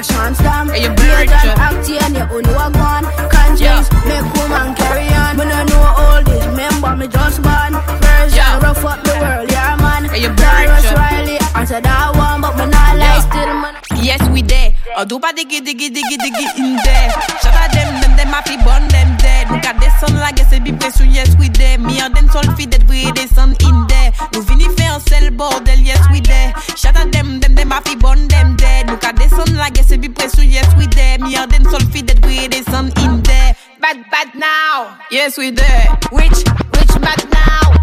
me 0.00 0.06
what 0.06 0.06
the 0.06 0.12
chant 0.12 0.36
stamp. 0.36 0.70
Hey, 0.70 0.82
you 0.82 0.94
Play 0.94 1.26
bird, 1.26 1.28
that 1.28 1.44
yeah. 1.44 1.66
act 1.68 1.88
and 1.90 2.14
you 2.16 2.24
only 2.32 2.52
walk 2.54 2.74
one. 2.74 3.04
Conscience, 3.28 3.88
make 4.08 4.24
woman 4.36 4.74
carry 4.74 5.08
on. 5.12 5.36
Me 5.36 5.44
no 5.44 5.64
know 5.64 5.84
all 5.96 6.22
this, 6.22 6.44
remember 6.46 6.96
me 6.96 7.06
just 7.08 7.42
born. 7.42 7.72
Version 8.00 8.36
Yeah. 8.36 8.60
rough 8.60 8.84
up 8.84 9.04
the 9.04 9.14
world, 9.20 9.50
yeah 9.50 9.76
man. 9.76 10.04
Hey, 10.08 10.22
you 10.24 10.32
Cyrus 10.36 10.84
yeah. 10.84 10.96
Riley, 10.96 11.38
answer 11.54 11.80
that 11.80 12.16
one, 12.16 12.40
but 12.40 12.56
me 12.56 12.66
not 12.66 12.96
like 12.96 13.22
still 13.22 13.52
man. 13.60 13.74
Yes, 14.00 14.22
we 14.30 14.42
there. 14.42 14.72
Or 14.96 15.04
do 15.04 15.18
pas 15.20 15.32
diggy 15.32 15.60
diggy 15.60 15.88
diggy 15.92 16.16
diggy 16.16 16.46
in 16.58 16.76
there. 16.84 17.10
Shout 17.42 17.54
out 17.54 17.70
them, 17.72 18.00
them, 18.00 18.16
them 18.16 18.28
happy 18.32 18.56
born 18.64 18.88
them 18.88 19.16
dead. 19.20 19.50
Look 19.50 19.64
at 19.64 19.76
the 19.80 19.90
sun 20.00 20.16
like 20.16 20.40
it's 20.40 20.52
a 20.52 20.60
big 20.60 20.80
place, 20.80 20.94
so 20.96 21.04
yes, 21.04 21.36
we 21.38 21.48
there. 21.50 21.78
Me 21.78 22.00
and 22.00 22.14
them 22.16 22.28
sol 22.30 22.44
feed 22.56 22.70
that 22.72 22.84
we 22.88 23.04
the 23.12 23.28
sun 23.28 23.52
in 23.60 23.76
there. 23.88 24.12
Nous 24.32 24.42
vini 24.48 24.64
faire 24.76 24.94
un 24.94 25.00
sel 25.00 25.30
bordel, 25.30 25.80
yes, 25.84 26.00
we 26.10 26.20
there. 26.20 26.54
Shout 26.76 26.96
out 26.96 27.12
them, 27.12 27.39
them 27.70 27.82
happy 27.82 27.96
born 27.96 28.26
them 28.28 28.56
dead. 28.56 28.88
Look 28.88 29.04
at 29.04 29.16
the 29.16 29.28
sun 29.28 29.54
like 29.56 29.78
a 29.78 29.98
big 29.98 30.14
place, 30.14 30.32
so 30.32 30.42
yes, 30.42 30.74
we 30.76 30.86
there. 30.88 31.18
Me 31.18 31.36
and 31.36 31.50
them 31.50 31.64
sol 31.64 31.80
feed 31.90 32.08
that 32.08 32.24
we 32.26 32.48
the 32.48 32.62
sun 32.70 32.92
in 33.04 33.22
there. 33.22 33.56
Bad, 33.80 34.04
bad 34.10 34.34
now. 34.34 34.98
Yes, 35.10 35.38
we 35.38 35.50
there. 35.50 35.86
Which, 36.10 36.38
which 36.74 37.00
bad 37.00 37.30
now? 37.32 37.79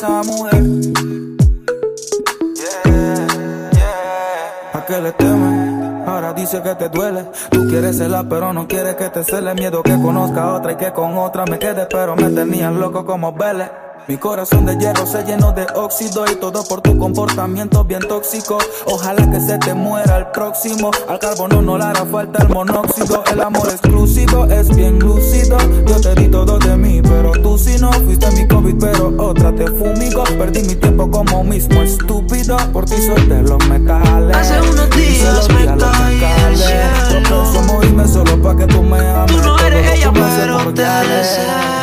Esa 0.00 0.22
mujer. 0.22 0.62
¿A 4.72 4.86
qué 4.86 5.00
le 5.00 5.12
temes? 5.12 6.08
Ahora 6.08 6.32
dice 6.32 6.62
que 6.62 6.74
te 6.74 6.88
duele. 6.88 7.26
Tú 7.50 7.66
quieres 7.68 7.98
celar, 7.98 8.24
pero 8.28 8.52
no 8.54 8.66
quieres 8.66 8.96
que 8.96 9.10
te 9.10 9.22
cele. 9.24 9.54
Miedo 9.54 9.82
que 9.82 9.92
conozca 10.00 10.44
a 10.44 10.54
otra 10.54 10.72
y 10.72 10.76
que 10.76 10.90
con 10.92 11.18
otra 11.18 11.44
me 11.44 11.58
quede, 11.58 11.86
pero 11.90 12.16
me 12.16 12.30
tenías 12.30 12.72
loco 12.72 13.04
como 13.04 13.32
Vélez. 13.32 13.70
Mi 14.10 14.18
corazón 14.18 14.66
de 14.66 14.76
hierro 14.76 15.06
se 15.06 15.22
llenó 15.22 15.52
de 15.52 15.64
óxido 15.76 16.24
y 16.26 16.34
todo 16.34 16.64
por 16.64 16.80
tu 16.80 16.98
comportamiento 16.98 17.84
bien 17.84 18.00
tóxico. 18.08 18.58
Ojalá 18.86 19.30
que 19.30 19.38
se 19.38 19.56
te 19.58 19.72
muera 19.72 20.18
el 20.18 20.26
próximo. 20.32 20.90
Al 21.08 21.20
carbono 21.20 21.62
no 21.62 21.78
le 21.78 21.84
hará 21.84 22.04
falta 22.04 22.42
el 22.42 22.48
monóxido. 22.48 23.22
El 23.30 23.40
amor 23.40 23.68
exclusivo 23.68 24.46
es 24.46 24.74
bien 24.74 24.98
lúcido. 24.98 25.56
Yo 25.86 26.00
te 26.00 26.16
di 26.16 26.26
todo 26.26 26.58
de 26.58 26.76
mí, 26.76 27.00
pero 27.00 27.30
tú 27.40 27.56
si 27.56 27.78
no 27.78 27.92
fuiste 27.92 28.28
mi 28.32 28.48
COVID, 28.48 28.74
pero 28.80 29.14
otra 29.16 29.54
te 29.54 29.68
fumigo. 29.68 30.24
Perdí 30.24 30.64
mi 30.64 30.74
tiempo 30.74 31.08
como 31.08 31.44
mismo 31.44 31.80
estúpido. 31.80 32.56
Por 32.72 32.86
ti 32.86 32.96
soy 32.96 33.28
de 33.28 33.42
los 33.42 33.64
metales. 33.68 34.36
Hace 34.36 34.60
unos 34.60 34.90
días 34.90 35.48
me 35.50 35.66
caí 35.66 36.18
del 36.18 36.56
cielo. 36.56 36.82
Yo 37.12 37.22
pienso 37.22 37.62
morirme 37.72 38.08
solo 38.08 38.42
pa' 38.42 38.56
que 38.56 38.66
tú 38.66 38.82
me 38.82 38.98
ames. 38.98 39.36
Tú 39.36 39.40
no 39.40 39.56
eres 39.60 39.98
ella, 39.98 40.12
pero 40.12 40.74
te 40.74 40.82
deseo. 40.82 41.79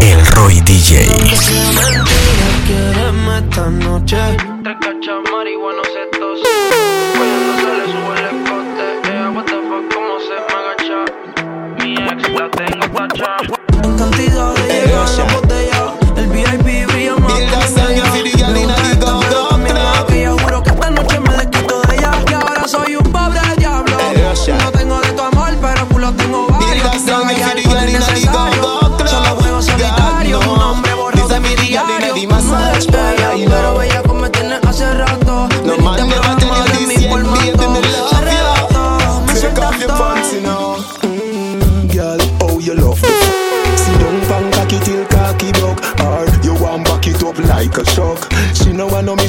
El 0.00 0.26
Roy 0.26 0.60
DJ. 0.60 1.08
Aunque 1.12 1.36
sea 1.36 1.62
mentira, 1.72 2.04
quiéreme 2.66 3.38
esta 3.38 3.70
noche. 3.70 4.16
Te 4.64 4.72
cacha 4.78 5.12
marihuana 5.30 5.82
se 5.84 6.18
tose. 6.18 6.42
Cuando 7.16 7.50
se 7.60 7.70
le 7.76 7.84
sube 7.92 8.14
el 8.18 8.24
escote. 8.26 8.86
Ella, 9.08 9.30
what 9.30 9.44
the 9.44 9.58
fuck, 9.68 9.84
cómo 9.94 10.14
se 10.20 10.36
me 10.46 10.52
agacha. 10.58 10.98
Mi 11.78 11.90
ex 11.94 12.20
la 12.34 12.50
tengo. 12.50 13.59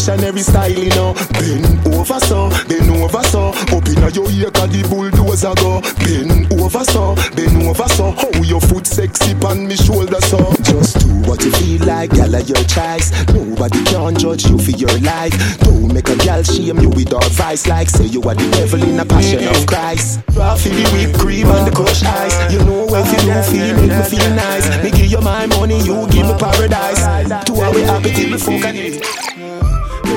Missionary 0.02 0.42
style, 0.42 0.72
you 0.72 0.90
know. 0.90 1.14
Bend 1.38 1.88
over 1.94 2.20
so, 2.20 2.50
bend 2.68 2.90
over 2.90 3.24
so. 3.24 3.54
Inna 3.92 4.10
your 4.10 4.30
ear 4.32 4.50
the 4.50 4.88
bulldozer 4.90 5.54
go. 5.62 5.82
Bend 6.02 6.52
over 6.60 6.84
so, 6.86 7.16
bend 7.36 7.62
over 7.64 7.88
so. 7.90 8.12
How 8.12 8.42
your 8.42 8.62
foot 8.62 8.88
sexy 8.88 9.36
on 9.46 9.68
me 9.68 9.76
shoulder 9.76 10.22
so. 10.22 10.38
Just 10.64 11.00
do 11.00 11.30
what 11.30 11.44
you 11.44 11.52
feel 11.52 11.86
like, 11.86 12.12
of 12.14 12.50
your 12.50 12.64
choice. 12.66 13.12
Nobody 13.30 13.84
can 13.86 14.16
judge 14.18 14.46
you 14.46 14.58
for 14.58 14.72
your 14.72 14.98
life. 15.02 15.36
Don't 15.60 15.94
make 15.94 16.10
a 16.10 16.16
girl 16.18 16.42
shame 16.44 16.80
you 16.80 16.90
with 16.90 17.14
our 17.14 17.30
vice. 17.30 17.68
Like 17.68 17.90
say 17.90 18.06
you 18.06 18.22
are 18.24 18.36
the 18.36 18.50
devil 18.52 18.82
in 18.82 19.00
a 19.00 19.06
passion 19.06 19.48
of 19.48 19.68
Christ. 19.68 20.22
For 20.32 20.70
the 20.70 20.90
whipped 20.94 21.20
cream 21.20 21.48
and 21.48 21.68
the 21.68 21.76
crushed 21.76 22.06
ice. 22.06 22.54
You 22.54 22.60
know 22.66 22.86
when 22.90 23.06
you 23.06 23.20
do 23.22 23.42
feel, 23.44 23.76
make 23.78 23.94
me 23.94 24.04
feel 24.10 24.30
nice. 24.34 24.66
Me 24.84 24.90
give 24.90 25.12
you 25.12 25.22
my 25.22 25.46
money, 25.46 25.78
you 25.84 26.08
give 26.10 26.26
me 26.26 26.34
paradise. 26.40 27.06
Two 27.46 27.62
hour 27.62 27.78
appetite 27.86 28.32
before 28.32 28.60
can 28.60 28.76
eat. 28.76 29.41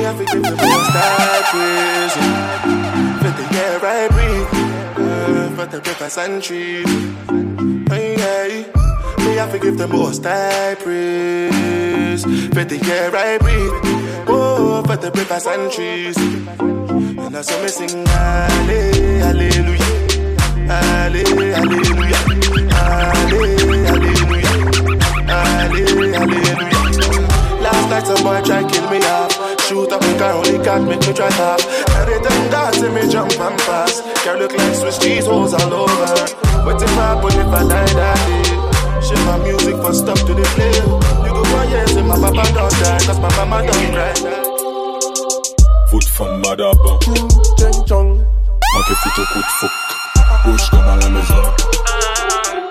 To 0.04 0.10
give 0.26 0.42
the 0.42 0.50
most 0.50 0.92
that 0.92 1.42
praise. 1.50 2.14
For 3.20 3.32
the 3.38 3.46
air 3.58 3.80
I 3.82 4.08
breathe, 4.14 5.56
for 5.56 5.66
the 5.66 5.80
breakfast 5.80 6.18
and 6.18 6.42
treat. 6.42 6.86
Hey, 7.88 8.14
hey. 8.14 8.66
Me 9.24 9.34
have 9.36 9.50
to 9.52 9.58
give 9.58 9.78
the 9.78 9.88
most 9.88 10.24
I 10.26 10.74
praise. 10.76 12.22
For 12.22 12.64
the 12.64 12.78
air 12.92 13.16
I 13.16 13.38
breathe, 13.38 14.28
oh, 14.28 14.82
for 14.86 14.96
the 14.96 15.10
breakfast 15.10 15.46
and 15.48 15.72
trees. 15.72 16.16
And 16.18 17.34
that's 17.34 17.48
how 17.50 17.60
me 17.62 17.68
sing, 17.68 18.04
Halle- 18.06 19.20
hallelujah, 19.24 19.84
Halle- 20.68 21.24
hallelujah, 21.56 22.16
Halle- 22.76 23.58
hallelujah, 23.88 24.52
Halle- 25.26 26.12
hallelujah. 26.12 27.62
Last 27.64 27.88
night 27.88 28.06
some 28.06 28.22
boy 28.22 28.42
try 28.44 28.62
kill 28.70 28.90
me 28.90 28.98
off 29.06 29.53
Shoot 29.68 29.92
up 29.92 30.02
and 30.02 30.18
car 30.18 30.32
only 30.32 30.58
got 30.58 30.82
make 30.82 31.00
me 31.06 31.12
try 31.14 31.30
top 31.30 31.60
Every 31.96 32.20
time 32.20 32.50
that 32.52 32.74
see 32.74 32.88
me 32.92 33.08
jump 33.08 33.32
and 33.32 33.56
pass. 33.64 34.04
Girl 34.22 34.38
look 34.38 34.52
like 34.52 34.74
Swiss 34.74 34.98
cheese 34.98 35.24
holes 35.24 35.54
all 35.54 35.72
over. 35.72 36.12
What 36.68 36.82
if 36.82 36.98
I 37.00 37.16
but 37.16 37.32
if 37.32 37.48
I 37.48 37.64
die 37.64 37.92
that 37.96 38.20
day 38.28 38.44
Shit 39.00 39.20
my 39.24 39.38
music 39.40 39.76
for 39.80 39.94
stop 39.94 40.18
to 40.20 40.32
the 40.36 40.44
play. 40.52 40.68
You 41.24 41.32
go 41.32 41.42
for 41.48 41.64
years 41.72 41.96
and 41.96 42.08
my 42.08 42.16
papa 42.20 42.44
don't 42.52 42.76
die. 42.76 43.00
Cause 43.08 43.20
my 43.20 43.30
mama 43.40 43.64
don't 43.64 43.88
cry. 43.96 44.12
Foot 45.88 46.04
from 46.12 46.42
Madaba. 46.42 47.00
Manqué 48.74 48.94
foot 49.00 49.16
au 49.16 49.24
coup 49.32 49.40
de 49.40 49.52
fouc. 49.60 49.72
Gauche 50.44 50.68
comme 50.70 50.88
à 50.92 50.96
la 50.96 51.08
maison. 51.08 51.40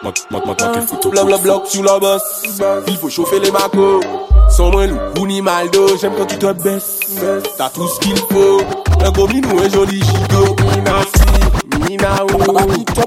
Mwen 0.04 0.56
ke 0.60 0.82
foto 0.88 1.10
Blan 1.12 1.26
blan 1.26 1.42
blan 1.42 1.62
sou 1.64 1.84
la 1.84 2.18
Il 2.88 2.98
fò 2.98 3.10
choufe 3.10 3.40
le 3.40 3.52
mako 3.52 4.02
San 4.52 4.72
mwen 4.74 4.92
lou, 5.16 5.24
ou 5.24 5.42
maldo 5.42 5.88
j'aime 5.96 6.16
kan 6.18 6.28
tu 6.28 6.38
te 6.38 6.52
bes 6.64 6.84
Ta 7.58 7.70
tout 7.70 7.88
skil 7.88 8.20
fò 8.28 8.60
Nan 9.00 9.14
gomni 9.16 9.40
nou 9.42 9.64
e 9.64 9.70
jodi 9.70 10.02
jido 10.04 10.56
Mina 10.60 11.00
si, 11.08 11.24
mina 11.88 12.12
ou. 12.24 12.84
To 12.94 13.04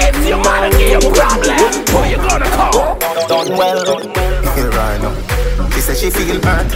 It's 0.00 0.28
your 0.28 0.38
man 0.44 0.64
and 0.64 0.80
your 0.80 1.00
problem 1.00 1.56
Who 1.88 1.98
you 2.10 2.18
gonna 2.18 2.50
call? 2.52 2.98
Done 3.26 3.56
well 3.56 3.84
Right 4.76 5.72
She 5.72 5.80
say 5.80 5.94
she 5.94 6.10
feel 6.10 6.40
hurt 6.42 6.68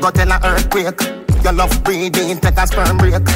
Go 0.00 0.10
tell 0.10 0.30
earthquake. 0.30 1.00
Your 1.42 1.54
love 1.54 1.82
breathing 1.82 2.38
Take 2.38 2.58
a 2.58 2.66
sperm 2.66 2.98
break. 2.98 3.26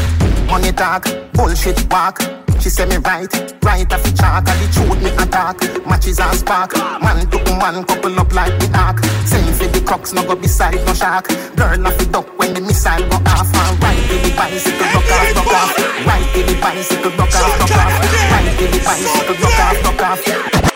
Money 0.47 0.71
talk 0.71 1.07
Bullshit 1.33 1.93
walk. 1.93 2.40
She 2.61 2.69
say 2.69 2.85
me 2.85 2.97
right, 2.99 3.33
right 3.65 3.91
off 3.91 4.03
the 4.03 4.13
chalk 4.13 4.47
And 4.47 4.61
the 4.61 4.69
truth 4.73 5.01
me 5.03 5.11
attack, 5.17 5.57
matches 5.87 6.21
and 6.21 6.37
spark. 6.37 6.77
Man 6.77 7.27
to 7.31 7.39
man, 7.57 7.85
couple 7.85 8.21
up 8.21 8.33
like 8.35 8.53
the 8.61 8.69
ark 8.77 8.99
Same 9.25 9.53
for 9.55 9.67
the 9.67 9.81
crux, 9.81 10.13
no 10.13 10.23
go 10.25 10.37
beside 10.37 10.75
no 10.85 10.93
shark 10.93 11.29
Girl 11.57 11.87
off 11.87 11.97
the 11.97 12.07
duck 12.07 12.39
when 12.39 12.53
the 12.53 12.61
missile 12.61 13.01
go 13.09 13.17
off. 13.33 13.49
And 13.49 13.83
right 13.83 13.97
to 13.97 14.17
the 14.21 14.37
bicycle, 14.37 14.87
rock 14.93 15.09
off, 15.09 15.37
rock 15.37 15.53
off. 15.57 16.07
Right 16.07 16.29
to 16.35 16.41
the 16.45 16.61
bicycle, 16.61 17.11
rock 17.17 17.35
off, 17.35 17.61
rock 17.61 17.77
off. 17.81 17.95
Right 18.31 18.59
to 18.59 18.65
the 18.69 18.81
bicycle, 18.85 19.35
rock 19.41 19.61
off, 19.61 19.85
rock 19.85 20.03
off 20.03 20.70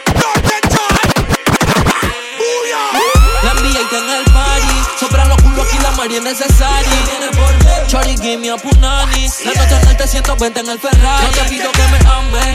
aquí, 5.64 5.78
la 5.82 5.90
María 5.92 6.18
es 6.18 6.24
necesaria. 6.24 6.90
Shorty, 7.88 8.16
give 8.16 8.38
me 8.38 8.50
a 8.50 8.56
punani. 8.56 9.28
La 9.44 9.52
noche 9.54 9.80
en 9.82 9.88
el 9.88 9.96
T120 9.96 10.58
en 10.60 10.68
el 10.68 10.78
Ferrari. 10.78 11.24
No 11.24 11.30
te 11.30 11.44
pido 11.48 11.72
que 11.72 11.82
me 11.88 11.98
ame, 11.98 12.54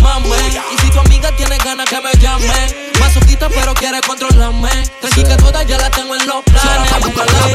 mame. 0.00 0.36
Y 0.72 0.78
si 0.78 0.90
tu 0.90 1.00
amiga 1.00 1.30
tiene 1.36 1.58
ganas 1.58 1.88
que 1.88 2.00
me 2.00 2.12
llame. 2.18 2.92
Masoquita, 3.00 3.48
pero 3.48 3.74
quiere 3.74 4.00
controlarme. 4.00 4.70
Tranqui 5.00 5.24
que 5.24 5.36
todas 5.36 5.66
ya 5.66 5.78
la 5.78 5.90
tengo 5.90 6.14
en 6.14 6.26
los 6.26 6.42
planes. 6.44 6.90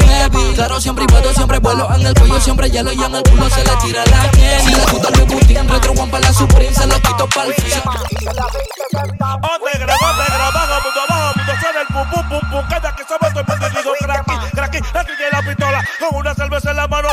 la 0.08 0.30
baby. 0.30 0.54
Claro, 0.56 0.82
siempre 0.82 1.06
y 1.06 1.08
puedo, 1.08 1.34
siempre 1.34 1.60
vuelo. 1.60 1.88
En 1.95 2.06
el 2.06 2.14
cuello 2.14 2.39
siempre 2.41 2.70
hielo 2.70 2.91
y 2.91 3.02
en 3.02 3.16
el 3.16 3.24
culo 3.24 3.50
se 3.50 3.64
le 3.64 3.76
tira 3.78 4.04
la 4.06 4.32
Kenny. 4.32 4.64
Si 4.64 4.76
le 4.76 4.86
gusta 4.86 5.10
el 5.10 5.26
Putin, 5.26 5.70
retro 5.70 5.91
one 5.93 6.12
para 6.12 6.28
la 6.28 6.34
Supreme. 6.34 6.74
Se 6.74 6.88
lo 6.88 7.00
quito 7.02 7.28
pa'l 7.30 7.54
fin. 7.54 7.82
Onde 8.98 9.80
graba, 9.80 10.12
onde 10.12 10.26
graba, 10.28 10.64
abajo, 10.64 10.89
abajo, 10.89 11.34
mundo 11.38 11.54
suena 11.62 11.82
el 11.82 11.88
pum 11.88 12.10
pum 12.12 12.30
pum 12.30 12.52
pum. 12.52 12.68
Cada 12.70 12.95
que 12.95 13.04
somos 13.04 13.34
la 14.93 15.03
tiene 15.03 15.32
la 15.32 15.41
pistola 15.41 15.84
con 15.99 16.19
una 16.19 16.34
cerveza 16.34 16.71
en 16.71 16.78
la 16.78 16.88
mano. 16.88 17.09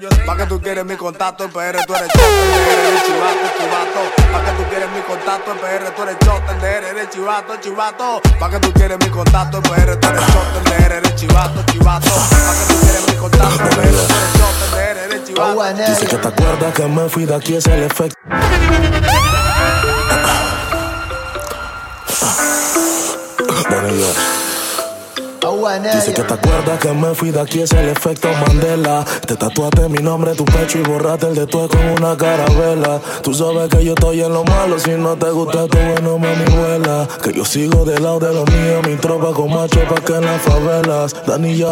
Yo 0.00 0.08
Pa' 0.24 0.36
que 0.36 0.46
tú 0.46 0.60
quieres 0.60 0.84
mi 0.84 0.96
contacto 0.96 1.44
en 1.44 1.50
PR, 1.50 1.84
tú 1.86 1.94
eres 1.94 2.08
chote, 2.08 2.26
eres 2.88 3.02
chivato, 3.04 3.46
chivato. 3.58 4.00
Pa' 4.32 4.44
que 4.44 4.50
tú 4.56 4.68
quieres 4.70 4.88
mi 4.90 5.00
contacto 5.02 5.52
en 5.52 5.58
PR, 5.58 5.90
tú 5.94 6.02
eres 6.02 6.16
chote, 6.24 6.66
eres 6.66 7.10
chivato, 7.10 7.56
chivato. 7.60 8.22
Pa' 8.40 8.50
que 8.50 8.58
tú 8.60 8.72
quieres 8.72 8.98
mi 8.98 9.10
contacto 9.10 9.58
en 9.58 9.62
PR, 9.62 9.96
tú 10.00 10.08
eres 10.08 10.26
chote, 10.32 10.96
eres 10.96 11.14
chivato, 11.16 11.62
chivato. 11.70 12.08
Pa' 12.08 12.54
que 12.54 12.72
tú 12.72 12.80
quieres 12.80 13.08
mi 13.08 13.14
contacto 13.16 13.62
en 13.62 13.68
PR, 13.68 14.06
tú 14.08 14.14
eres 14.14 14.32
chote, 14.38 15.04
eres 15.04 15.24
chivato. 15.24 15.74
Dice 15.74 16.06
que 16.06 16.16
te 16.16 16.28
acuerdas 16.28 16.74
que 16.74 16.86
me 16.86 17.08
fui 17.08 17.26
de 17.26 17.34
aquí, 17.34 17.56
es 17.56 17.66
el 17.66 17.82
efecto. 17.82 18.16
Bueno, 23.68 23.88
Dice 25.44 26.14
que 26.14 26.22
te 26.22 26.32
acuerdas 26.32 26.78
que 26.80 26.90
me 26.92 27.14
fui 27.14 27.30
de 27.30 27.38
aquí, 27.38 27.60
es 27.60 27.72
el 27.72 27.90
efecto 27.90 28.28
Mandela. 28.46 29.04
Te 29.26 29.36
tatuaste 29.36 29.90
mi 29.90 29.98
nombre 29.98 30.34
tu 30.34 30.46
pecho 30.46 30.78
y 30.78 30.82
borraste 30.82 31.26
el 31.26 31.34
de 31.34 31.46
tu 31.46 31.68
con 31.68 31.84
una 31.98 32.16
carabela. 32.16 32.98
Tú 33.22 33.34
sabes 33.34 33.68
que 33.68 33.84
yo 33.84 33.92
estoy 33.92 34.22
en 34.22 34.32
lo 34.32 34.42
malo, 34.44 34.78
si 34.78 34.92
no 34.92 35.14
te 35.16 35.30
gusta 35.30 35.66
tu 35.66 35.76
bueno, 35.76 36.18
mami, 36.18 36.44
vuela. 36.56 37.06
Que 37.22 37.34
yo 37.34 37.44
sigo 37.44 37.84
del 37.84 38.02
lado 38.02 38.20
de 38.20 38.32
lo 38.32 38.46
mío, 38.46 38.80
mi 38.86 38.96
tropa 38.96 39.32
con 39.34 39.52
macho 39.52 39.80
pa' 39.86 40.00
que 40.00 40.14
en 40.14 40.24
las 40.24 40.40
favelas. 40.40 41.14
Dani 41.26 41.62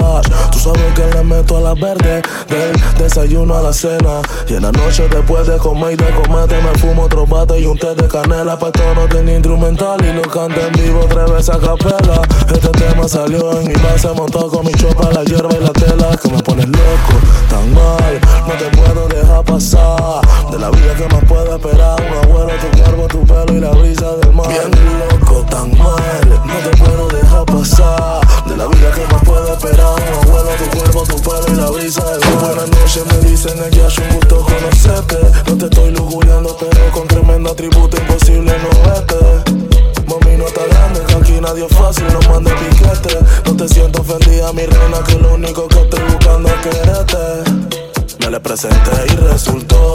tú 0.52 0.58
sabes 0.58 0.92
que 0.94 1.06
le 1.16 1.24
meto 1.24 1.56
a 1.56 1.60
la 1.62 1.74
verde, 1.74 2.20
del 2.48 2.76
desayuno 2.98 3.56
a 3.56 3.62
la 3.62 3.72
cena. 3.72 4.20
Y 4.48 4.54
en 4.54 4.64
la 4.64 4.72
noche 4.72 5.08
después 5.08 5.46
de 5.46 5.56
comer 5.56 5.92
y 5.92 5.96
de 5.96 6.10
comerte, 6.10 6.60
me 6.60 6.78
fumo 6.78 7.04
otro 7.04 7.26
bate 7.26 7.58
y 7.58 7.64
un 7.64 7.78
té 7.78 7.94
de 7.94 8.06
canela. 8.06 8.58
Pa' 8.58 8.70
todo 8.70 8.94
no 8.94 9.08
tiene 9.08 9.32
instrumental 9.32 10.04
y 10.04 10.12
lo 10.12 10.22
canta 10.22 10.60
en 10.60 10.72
vivo 10.74 11.06
tres 11.08 11.30
veces 11.30 11.54
a 11.54 11.58
capela. 11.58 12.20
Este 12.52 12.68
tema 12.68 13.08
salió 13.08 13.60
en 13.60 13.61
mi 13.64 13.74
se 13.98 14.08
montó 14.08 14.48
con 14.48 14.66
mi 14.66 14.72
chopa, 14.72 15.10
la 15.12 15.22
hierba 15.24 15.50
y 15.54 15.62
la 15.62 15.72
tela 15.72 16.16
que 16.16 16.28
me 16.30 16.42
pones 16.42 16.66
loco, 16.68 17.14
tan 17.48 17.72
mal, 17.72 18.20
no 18.46 18.54
te 18.54 18.76
puedo 18.76 19.08
dejar 19.08 19.44
pasar. 19.44 20.22
De 20.50 20.58
la 20.58 20.70
vida 20.70 20.94
que 20.94 21.06
más 21.08 21.24
puedo 21.24 21.56
esperar, 21.56 22.00
un 22.00 22.18
abuelo, 22.24 22.52
tu 22.60 22.78
cuerpo, 22.78 23.08
tu 23.08 23.26
pelo 23.26 23.56
y 23.56 23.60
la 23.60 23.70
brisa 23.70 24.16
del 24.16 24.32
mar. 24.32 24.48
Bien 24.48 24.70
loco, 24.98 25.44
tan 25.50 25.70
mal, 25.78 26.42
no 26.44 26.70
te 26.70 26.76
puedo 26.76 27.08
dejar 27.08 27.44
pasar. 27.46 28.20
De 28.46 28.56
la 28.56 28.66
vida 28.66 28.90
que 28.92 29.12
más 29.12 29.24
puedo 29.24 29.52
esperar, 29.52 29.94
un 29.94 30.28
abuelo, 30.28 30.50
tu 30.58 30.78
cuerpo, 30.78 31.04
tu 31.04 31.22
pelo 31.22 31.44
y 31.48 31.56
la 31.56 31.70
brisa 31.70 32.04
del 32.04 32.34
mar. 32.34 32.44
Buenas 32.44 32.70
noches, 32.70 33.04
me 33.06 33.30
dicen 33.30 33.58
ella, 33.70 33.86
es 33.86 33.98
un 33.98 34.08
gusto 34.14 34.44
conocerte. 34.44 35.18
No 35.46 35.56
te 35.58 35.64
estoy 35.64 35.90
lujuriando, 35.90 36.56
pero 36.58 36.90
con 36.92 37.06
tremendo 37.06 37.50
atributo 37.50 37.96
imposible 37.96 38.52
no 38.58 38.90
vete. 38.90 39.71
Mami, 40.12 40.36
no 40.36 40.46
está 40.46 40.66
grande, 40.66 41.00
que 41.06 41.14
aquí 41.14 41.40
nadie 41.40 41.64
es 41.64 41.72
fácil, 41.74 42.04
no 42.12 42.20
mande 42.30 42.50
piquete. 42.52 43.18
No 43.46 43.56
te 43.56 43.68
siento 43.68 44.02
ofendida, 44.02 44.52
mi 44.52 44.66
reina, 44.66 44.98
que 45.06 45.14
lo 45.14 45.34
único 45.34 45.66
que 45.68 45.80
estoy 45.80 46.00
buscando 46.04 46.48
es 46.48 46.54
quererte. 46.56 47.50
Me 48.20 48.30
le 48.30 48.40
presenté 48.40 49.06
y 49.06 49.16
resultó 49.16 49.94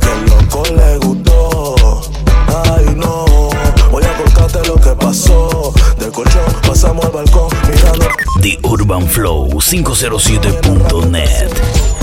que 0.00 0.10
el 0.10 0.24
loco 0.26 0.62
le 0.74 0.96
gustó. 0.98 1.74
Ay, 2.72 2.94
no, 2.96 3.26
voy 3.90 4.04
a 4.04 4.16
contarte 4.16 4.66
lo 4.66 4.76
que 4.76 4.90
pasó. 4.90 5.74
Del 5.98 6.12
colchón 6.12 6.42
pasamos 6.66 7.04
al 7.04 7.12
balcón 7.12 7.48
mirando. 7.70 8.06
The 8.40 8.58
Urban 8.62 9.06
Flow 9.06 9.50
507.net 9.60 11.50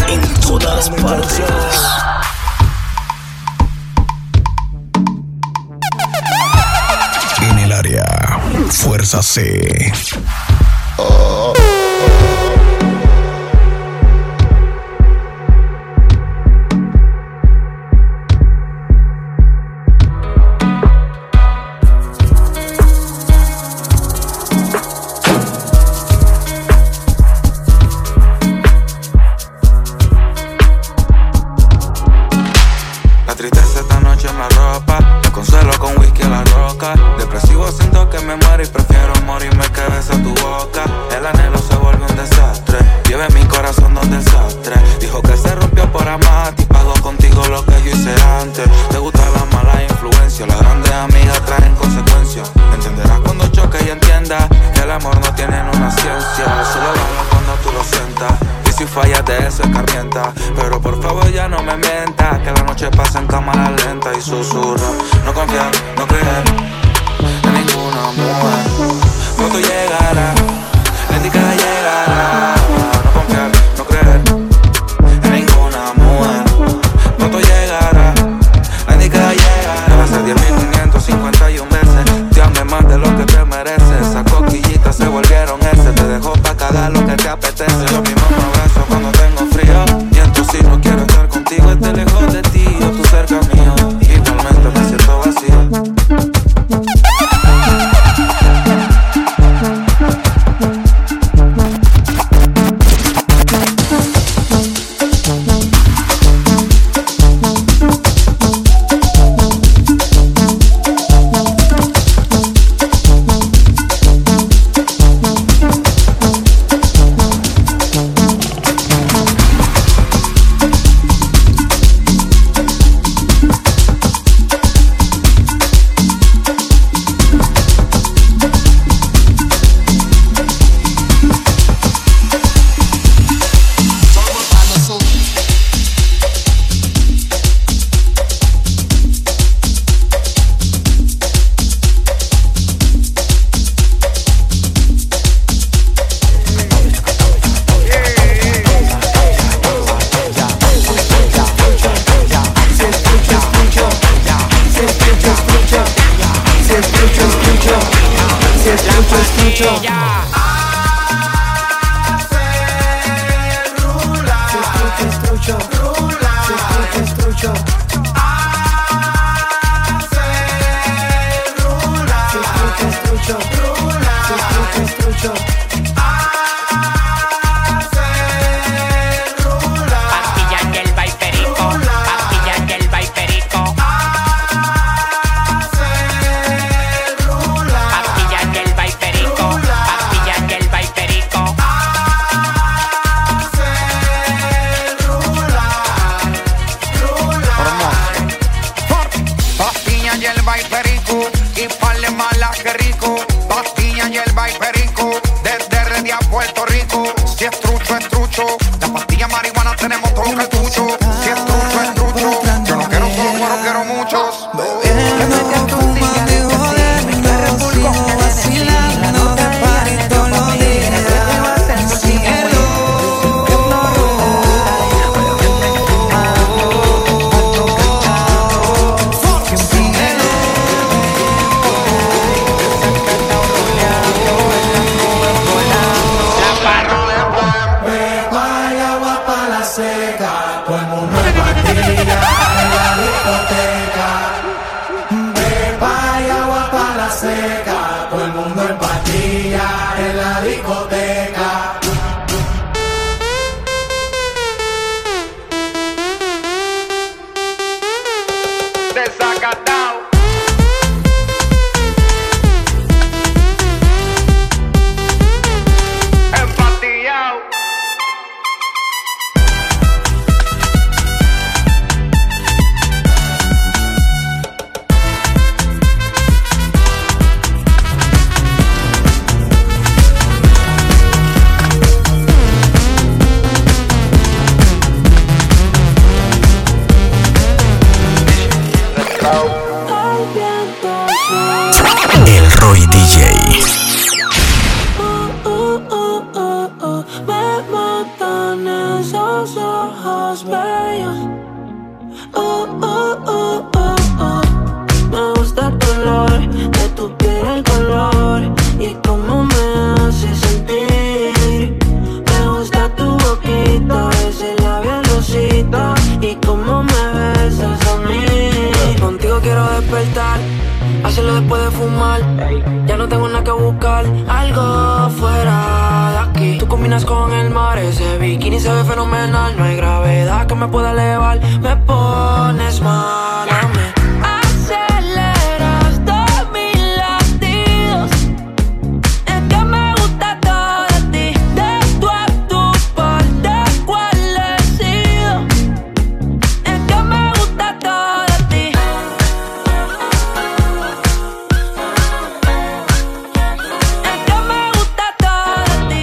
en 0.08 0.42
todas 0.42 0.90
partes. 0.90 2.15
Fuerza 9.16 9.22
C. 9.22 10.45